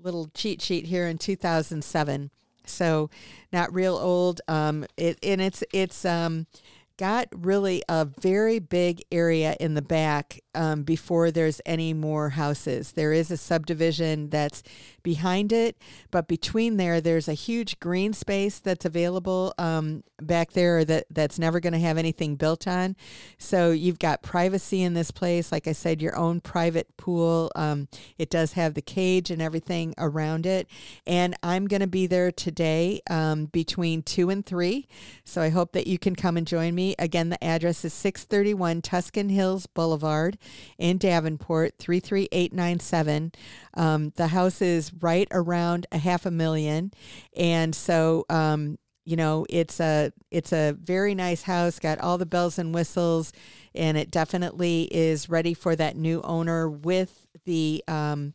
little 0.00 0.28
cheat 0.34 0.60
sheet 0.60 0.86
here 0.86 1.06
in 1.06 1.16
2007. 1.16 2.30
So 2.66 3.08
not 3.52 3.72
real 3.72 3.96
old. 3.96 4.40
Um, 4.48 4.84
it 4.96 5.20
and 5.22 5.40
it's 5.40 5.62
it's 5.72 6.04
um, 6.04 6.48
got 6.96 7.28
really 7.32 7.84
a 7.88 8.04
very 8.04 8.58
big 8.58 9.02
area 9.12 9.56
in 9.60 9.74
the 9.74 9.82
back 9.82 10.40
um, 10.56 10.82
before 10.82 11.30
there's 11.30 11.60
any 11.64 11.92
more 11.92 12.30
houses. 12.30 12.92
There 12.92 13.12
is 13.12 13.30
a 13.30 13.36
subdivision 13.36 14.30
that's 14.30 14.64
behind 15.06 15.52
it, 15.52 15.76
but 16.10 16.26
between 16.26 16.78
there, 16.78 17.00
there's 17.00 17.28
a 17.28 17.32
huge 17.32 17.78
green 17.78 18.12
space 18.12 18.58
that's 18.58 18.84
available 18.84 19.54
um, 19.56 20.02
back 20.20 20.50
there 20.50 20.84
that 20.84 21.06
that's 21.10 21.38
never 21.38 21.60
going 21.60 21.74
to 21.74 21.78
have 21.78 21.96
anything 21.96 22.34
built 22.34 22.66
on. 22.66 22.96
So 23.38 23.70
you've 23.70 24.00
got 24.00 24.22
privacy 24.22 24.82
in 24.82 24.94
this 24.94 25.12
place. 25.12 25.52
Like 25.52 25.68
I 25.68 25.72
said, 25.72 26.02
your 26.02 26.16
own 26.16 26.40
private 26.40 26.96
pool. 26.96 27.52
Um, 27.54 27.86
it 28.18 28.30
does 28.30 28.54
have 28.54 28.74
the 28.74 28.82
cage 28.82 29.30
and 29.30 29.40
everything 29.40 29.94
around 29.96 30.44
it. 30.44 30.66
And 31.06 31.36
I'm 31.40 31.68
going 31.68 31.82
to 31.82 31.86
be 31.86 32.08
there 32.08 32.32
today 32.32 33.00
um, 33.08 33.46
between 33.46 34.02
two 34.02 34.28
and 34.28 34.44
three. 34.44 34.88
So 35.22 35.40
I 35.40 35.50
hope 35.50 35.70
that 35.72 35.86
you 35.86 36.00
can 36.00 36.16
come 36.16 36.36
and 36.36 36.48
join 36.48 36.74
me. 36.74 36.96
Again, 36.98 37.28
the 37.28 37.42
address 37.44 37.84
is 37.84 37.92
631 37.92 38.82
Tuscan 38.82 39.28
Hills 39.28 39.66
Boulevard 39.66 40.36
in 40.78 40.98
Davenport, 40.98 41.74
33897. 41.78 43.30
Um, 43.74 44.12
the 44.16 44.28
house 44.28 44.62
is 44.62 44.90
right 45.00 45.28
around 45.30 45.86
a 45.92 45.98
half 45.98 46.26
a 46.26 46.30
million. 46.30 46.92
And 47.36 47.74
so, 47.74 48.24
um, 48.28 48.78
you 49.04 49.16
know, 49.16 49.46
it's 49.48 49.78
a 49.78 50.12
it's 50.30 50.52
a 50.52 50.76
very 50.82 51.14
nice 51.14 51.42
house, 51.42 51.78
got 51.78 52.00
all 52.00 52.18
the 52.18 52.26
bells 52.26 52.58
and 52.58 52.74
whistles, 52.74 53.32
and 53.74 53.96
it 53.96 54.10
definitely 54.10 54.88
is 54.90 55.28
ready 55.28 55.54
for 55.54 55.76
that 55.76 55.96
new 55.96 56.20
owner 56.22 56.68
with 56.68 57.26
the 57.44 57.84
um, 57.86 58.34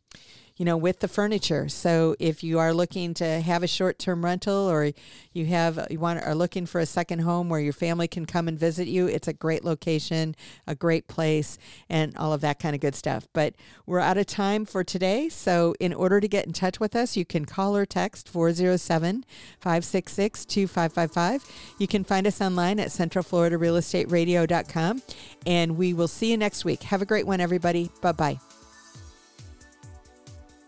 you 0.62 0.66
know, 0.66 0.78
with 0.78 1.00
the 1.00 1.08
furniture. 1.08 1.68
So 1.70 2.16
if 2.20 2.44
you 2.44 2.60
are 2.60 2.72
looking 2.72 3.16
to 3.16 3.42
have 3.42 3.64
a 3.64 3.68
short-term 3.68 4.24
rental 4.24 4.70
or 4.70 4.92
you 5.34 5.48
have 5.48 5.88
you 5.90 5.98
want 5.98 6.24
are 6.24 6.36
looking 6.36 6.68
for 6.68 6.80
a 6.80 6.86
second 6.86 7.22
home 7.22 7.50
where 7.50 7.60
your 7.60 7.74
family 7.74 8.08
can 8.08 8.28
come 8.28 8.48
and 8.48 8.60
visit 8.60 8.88
you, 8.88 9.08
it's 9.08 9.28
a 9.28 9.34
great 9.34 9.66
location, 9.66 10.36
a 10.68 10.76
great 10.76 11.08
place, 11.08 11.58
and 11.90 12.16
all 12.16 12.32
of 12.32 12.42
that 12.42 12.60
kind 12.60 12.76
of 12.76 12.82
good 12.82 12.94
stuff. 12.94 13.28
But 13.34 13.56
we're 13.88 14.02
out 14.02 14.20
of 14.20 14.28
time 14.28 14.66
for 14.66 14.84
today. 14.84 15.30
So 15.30 15.74
in 15.80 15.96
order 15.96 16.20
to 16.20 16.28
get 16.28 16.46
in 16.46 16.54
touch 16.54 16.80
with 16.80 16.96
us, 16.96 17.18
you 17.18 17.26
can 17.26 17.46
call 17.46 17.76
or 17.76 17.88
text 17.88 18.30
407 18.30 19.26
566 19.60 20.46
2555. 20.46 21.74
You 21.80 21.88
can 21.88 22.04
find 22.04 22.28
us 22.28 22.40
online 22.40 22.80
at 22.80 22.90
centralfloridarealestateradio.com. 22.90 25.02
And 25.48 25.76
we 25.76 25.96
will 25.96 26.08
see 26.08 26.30
you 26.30 26.38
next 26.38 26.64
week. 26.64 26.84
Have 26.84 27.02
a 27.02 27.06
great 27.08 27.26
one, 27.26 27.42
everybody. 27.42 27.90
Bye 28.00 28.12
bye. 28.12 28.51